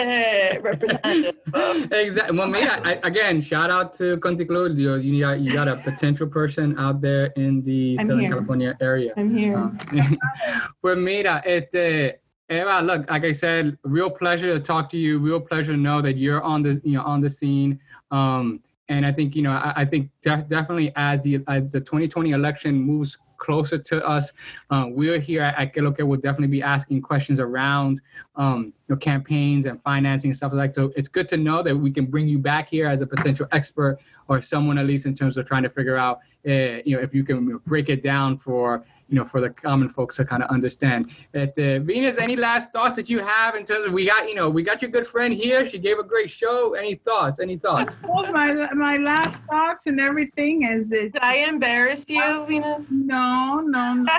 representative. 0.63 1.37
exactly. 1.93 2.39
Well, 2.39 2.49
me, 2.49 2.63
I, 2.63 2.99
again, 3.05 3.41
shout 3.41 3.71
out 3.71 3.93
to 3.99 4.17
Conti 4.19 4.45
Claudio. 4.45 4.97
You 4.97 5.21
got 5.21 5.41
you 5.41 5.53
got 5.53 5.69
a 5.69 5.77
potential 5.85 6.27
person 6.27 6.79
out 6.79 7.01
there 7.01 7.27
in 7.37 7.63
the 7.65 7.97
I'm 8.01 8.07
Southern 8.07 8.21
here. 8.21 8.31
California 8.31 8.77
area. 8.81 9.13
I'm 9.17 9.35
here. 9.37 9.57
Uh, 9.59 9.71
pues 10.81 10.97
mira, 10.97 11.43
este 11.45 12.21
Eva, 12.49 12.81
look, 12.81 13.11
like 13.11 13.25
I 13.25 13.33
said, 13.33 13.77
real 13.83 14.09
pleasure 14.09 14.53
to 14.53 14.61
talk 14.61 14.89
to 14.91 14.97
you. 14.97 15.19
Real 15.19 15.41
pleasure 15.41 15.73
to 15.73 15.79
know 15.79 16.01
that 16.01 16.17
you're 16.17 16.43
on 16.43 16.63
the, 16.63 16.81
you 16.85 16.97
know, 16.97 17.03
on 17.03 17.21
the 17.21 17.31
scene. 17.31 17.81
Um, 18.13 18.61
and 18.89 19.05
I 19.05 19.13
think, 19.13 19.35
you 19.35 19.43
know, 19.43 19.51
I, 19.51 19.73
I 19.79 19.85
think 19.85 20.11
def- 20.23 20.49
definitely 20.49 20.93
as 20.95 21.23
the 21.23 21.41
as 21.49 21.73
the 21.73 21.81
2020 21.81 22.31
election 22.31 22.75
moves 22.75 23.19
closer 23.39 23.79
to 23.79 24.07
us, 24.07 24.33
uh, 24.71 24.87
we're 24.89 25.19
here 25.19 25.43
at, 25.43 25.75
Que 25.75 25.83
will 25.83 26.17
definitely 26.17 26.47
be 26.47 26.63
asking 26.63 27.03
questions 27.03 27.41
around, 27.41 28.01
um, 28.37 28.73
you 28.89 28.95
know, 28.95 28.97
campaigns 28.97 29.67
and 29.67 29.83
financing 29.83 30.31
and 30.31 30.37
stuff 30.37 30.53
like 30.53 30.73
that. 30.73 30.75
So 30.75 30.93
it's 30.97 31.09
good 31.09 31.29
to 31.29 31.37
know 31.37 31.63
that 31.63 31.77
we 31.77 31.91
can 31.91 32.07
bring 32.07 32.29
you 32.29 32.39
back 32.39 32.69
here 32.69 32.87
as 32.87 33.03
a 33.03 33.07
potential 33.07 33.47
expert 33.53 33.99
or 34.29 34.41
someone 34.41 34.79
at 34.79 34.87
least 34.87 35.05
in 35.05 35.15
terms 35.15 35.37
of 35.37 35.47
trying 35.47 35.65
to 35.65 35.71
figure 35.71 35.97
out, 35.97 36.21
uh, 36.47 36.81
you 36.85 36.97
know, 36.97 37.01
if 37.01 37.15
you 37.15 37.25
can 37.25 37.59
break 37.67 37.89
it 37.89 38.03
down 38.03 38.39
for 38.39 38.85
you 39.09 39.17
know, 39.17 39.25
for 39.25 39.41
the 39.41 39.51
common 39.51 39.89
folks 39.89 40.17
to 40.17 40.25
kind 40.25 40.43
of 40.43 40.51
understand. 40.51 41.11
But 41.33 41.57
uh, 41.59 41.79
Venus, 41.81 42.19
any 42.19 42.35
last 42.35 42.73
thoughts 42.73 42.97
that 42.97 43.09
you 43.09 43.21
have 43.21 43.55
in 43.55 43.65
terms 43.65 43.85
of 43.85 43.93
we 43.93 44.07
got, 44.07 44.29
you 44.29 44.35
know, 44.35 44.51
we 44.51 44.63
got 44.63 44.83
your 44.83 44.91
good 44.91 45.07
friend 45.07 45.33
here. 45.33 45.69
She 45.69 45.79
gave 45.79 45.99
a 45.99 46.03
great 46.03 46.31
show. 46.31 46.75
Any 46.75 46.97
thoughts? 46.97 47.41
Any 47.41 47.57
thoughts? 47.57 47.99
Well, 48.07 48.33
my 48.33 48.69
my 48.75 48.97
last 48.97 49.43
thoughts 49.45 49.87
and 49.87 50.01
everything 50.01 50.63
is 50.63 50.91
it. 50.93 51.13
Did 51.13 51.23
I 51.23 51.49
embarrass 51.49 52.09
you, 52.09 52.45
Venus? 52.47 52.91
No, 52.91 53.59
no, 53.63 53.95
no. 53.95 54.07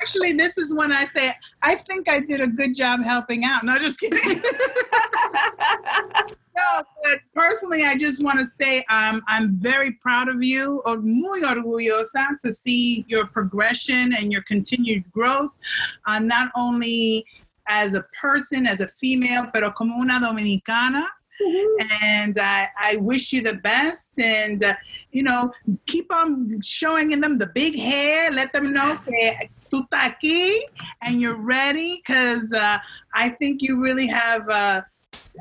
Actually, 0.00 0.32
this 0.32 0.58
is 0.58 0.72
when 0.72 0.90
I 0.90 1.04
say 1.06 1.34
I 1.62 1.76
think 1.76 2.08
I 2.08 2.20
did 2.20 2.40
a 2.40 2.46
good 2.46 2.74
job 2.74 3.04
helping 3.04 3.44
out. 3.44 3.64
No, 3.64 3.78
just 3.78 4.00
kidding. 4.00 4.18
no, 6.58 6.82
but 7.04 7.20
personally, 7.34 7.84
I 7.84 7.96
just 7.96 8.22
want 8.22 8.38
to 8.40 8.46
say 8.46 8.84
um, 8.90 9.22
I'm 9.28 9.56
very 9.56 9.92
proud 9.92 10.28
of 10.28 10.42
you, 10.42 10.82
or 10.84 10.98
muy 10.98 11.40
orgullosa, 11.42 12.26
to 12.42 12.52
see 12.52 13.04
your 13.08 13.26
progression 13.26 14.14
and 14.14 14.32
your 14.32 14.42
continued 14.42 15.10
growth, 15.12 15.56
uh, 16.06 16.18
not 16.18 16.50
only 16.56 17.24
as 17.68 17.94
a 17.94 18.04
person, 18.20 18.66
as 18.66 18.80
a 18.80 18.88
female, 18.88 19.48
pero 19.52 19.70
como 19.72 20.00
una 20.00 20.18
dominicana. 20.20 21.04
Mm-hmm. 21.40 21.86
And 22.02 22.38
I, 22.40 22.68
I 22.80 22.96
wish 22.96 23.32
you 23.32 23.42
the 23.42 23.58
best. 23.58 24.18
And, 24.18 24.64
uh, 24.64 24.74
you 25.12 25.22
know, 25.22 25.52
keep 25.86 26.12
on 26.12 26.60
showing 26.62 27.10
them 27.20 27.38
the 27.38 27.50
big 27.54 27.76
hair. 27.76 28.32
Let 28.32 28.52
them 28.52 28.72
know 28.72 28.96
que 29.04 29.50
tú 29.70 29.86
estás 29.86 30.16
aquí 30.16 30.58
and 31.02 31.20
you're 31.20 31.36
ready 31.36 32.02
because 32.04 32.52
uh, 32.52 32.78
I 33.14 33.28
think 33.28 33.62
you 33.62 33.80
really 33.80 34.08
have. 34.08 34.50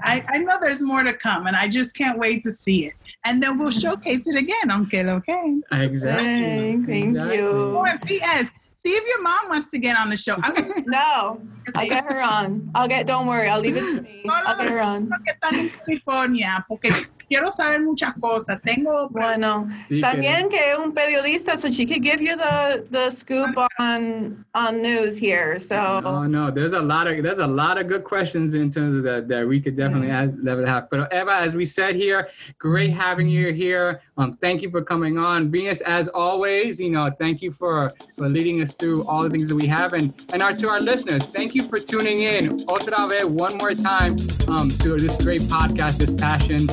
I, 0.03 0.23
I 0.28 0.38
know 0.39 0.53
there's 0.61 0.82
more 0.82 1.03
to 1.03 1.13
come, 1.13 1.47
and 1.47 1.55
I 1.55 1.67
just 1.67 1.95
can't 1.95 2.17
wait 2.17 2.43
to 2.43 2.51
see 2.51 2.88
it. 2.88 2.93
And 3.25 3.41
then 3.41 3.57
we'll 3.57 3.71
showcase 3.71 4.23
it 4.25 4.36
again 4.36 4.71
on 4.71 4.88
Que 4.89 5.03
Lo 5.03 5.17
Exactly. 5.17 5.63
Thank 5.71 6.88
exactly. 6.88 7.38
you. 7.38 7.78
Oh, 7.78 7.86
P.S. 8.05 8.47
See 8.71 8.89
if 8.89 9.07
your 9.07 9.21
mom 9.21 9.49
wants 9.49 9.71
to 9.71 9.80
get 9.80 9.97
on 9.97 10.09
the 10.09 10.15
show. 10.15 10.36
no, 10.86 11.41
I'll 11.75 11.88
get 11.88 12.05
her 12.05 12.21
on. 12.21 12.69
I'll 12.75 12.88
get. 12.88 13.07
Don't 13.07 13.28
worry, 13.28 13.49
I'll 13.49 13.59
leave 13.59 13.75
it 13.75 13.88
to 13.89 14.01
me. 14.01 14.23
I'll 14.30 14.55
get 14.57 14.69
her 14.69 14.80
on. 14.80 15.09
Que 15.09 15.34
están 15.34 15.53
en 15.53 15.69
California, 15.86 16.65
porque 16.67 16.91
quiero 17.28 17.49
saber 17.49 17.82
muchas 17.82 18.13
cosas. 18.19 18.59
Tengo. 18.63 19.09
Bueno, 19.09 19.67
sí, 19.88 19.99
también 20.01 20.49
que 20.49 20.71
es 20.71 20.80
un 20.80 20.93
periodista, 20.93 21.57
so 21.57 21.69
she 21.69 21.86
could 21.86 22.01
give 22.01 22.21
you 22.21 22.36
the, 22.36 22.86
the 22.89 23.09
scoop 23.09 23.57
on 23.80 24.45
on 24.53 24.82
news 24.82 25.17
here. 25.17 25.59
So. 25.59 25.99
No, 26.01 26.23
no, 26.23 26.51
there's 26.51 26.73
a 26.73 26.82
lot 26.82 27.07
of 27.07 27.21
there's 27.23 27.39
a 27.39 27.47
lot 27.47 27.78
of 27.78 27.88
good 27.88 28.03
questions 28.03 28.53
in 28.53 28.69
terms 28.71 28.95
of 28.95 29.03
that 29.03 29.28
that 29.28 29.47
we 29.47 29.59
could 29.59 29.75
definitely 29.75 30.09
mm-hmm. 30.09 30.47
ask, 30.47 30.67
have. 30.67 30.89
But 30.89 31.13
Eva, 31.13 31.36
as 31.36 31.55
we 31.55 31.65
said 31.65 31.95
here, 31.95 32.30
great 32.59 32.91
having 32.91 33.28
you 33.28 33.53
here. 33.53 34.01
Um, 34.17 34.38
thank 34.41 34.61
you 34.61 34.69
for 34.69 34.82
coming 34.82 35.17
on. 35.17 35.51
Venus, 35.51 35.82
as 35.82 36.07
always, 36.07 36.80
you 36.80 36.89
know, 36.89 37.11
thank 37.19 37.41
you 37.41 37.51
for 37.51 37.91
for 38.17 38.28
leading 38.28 38.61
us 38.61 38.71
through 38.71 39.07
all 39.07 39.23
the 39.23 39.30
things 39.30 39.47
that 39.47 39.55
we 39.55 39.67
have, 39.67 39.93
and 39.93 40.13
and 40.34 40.41
our 40.41 40.53
to 40.53 40.69
our 40.69 40.80
listeners, 40.80 41.25
thank 41.28 41.53
you 41.55 41.63
for 41.63 41.80
tuning 41.80 42.21
in. 42.21 42.59
Otra 42.67 43.07
vez, 43.07 43.25
one 43.25 43.57
more 43.57 43.73
time, 43.73 44.17
um, 44.47 44.69
to 44.69 44.97
this 44.97 45.15
great 45.23 45.41
podcast, 45.41 45.97
this 45.97 46.11
passion 46.11 46.67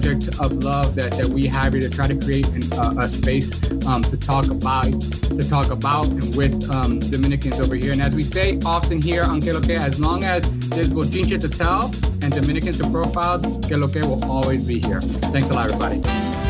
project 0.00 0.40
of 0.40 0.52
love 0.64 0.94
that, 0.94 1.12
that 1.12 1.26
we 1.26 1.46
have 1.46 1.72
here 1.72 1.82
to 1.82 1.90
try 1.90 2.06
to 2.06 2.18
create 2.18 2.48
an, 2.48 2.62
uh, 2.72 2.94
a 3.00 3.08
space 3.08 3.50
um, 3.86 4.02
to 4.02 4.16
talk 4.16 4.48
about, 4.50 4.84
to 4.84 5.46
talk 5.48 5.70
about 5.70 6.06
and 6.08 6.34
with 6.36 6.70
um, 6.70 7.00
Dominicans 7.00 7.60
over 7.60 7.74
here. 7.74 7.92
And 7.92 8.00
as 8.00 8.14
we 8.14 8.22
say 8.22 8.58
often 8.64 9.02
here 9.02 9.24
on 9.24 9.40
Que 9.40 9.52
Lo 9.52 9.60
Que, 9.60 9.76
as 9.76 10.00
long 10.00 10.24
as 10.24 10.42
there's 10.70 10.88
Bochinche 10.88 11.38
to 11.40 11.48
tell 11.48 11.86
and 12.22 12.32
Dominicans 12.32 12.78
to 12.78 12.90
profile, 12.90 13.40
Que 13.40 13.76
Lo 13.76 13.88
Que 13.88 14.00
will 14.00 14.24
always 14.24 14.64
be 14.64 14.80
here. 14.80 15.00
Thanks 15.02 15.50
a 15.50 15.54
lot, 15.54 15.66
everybody. 15.66 16.49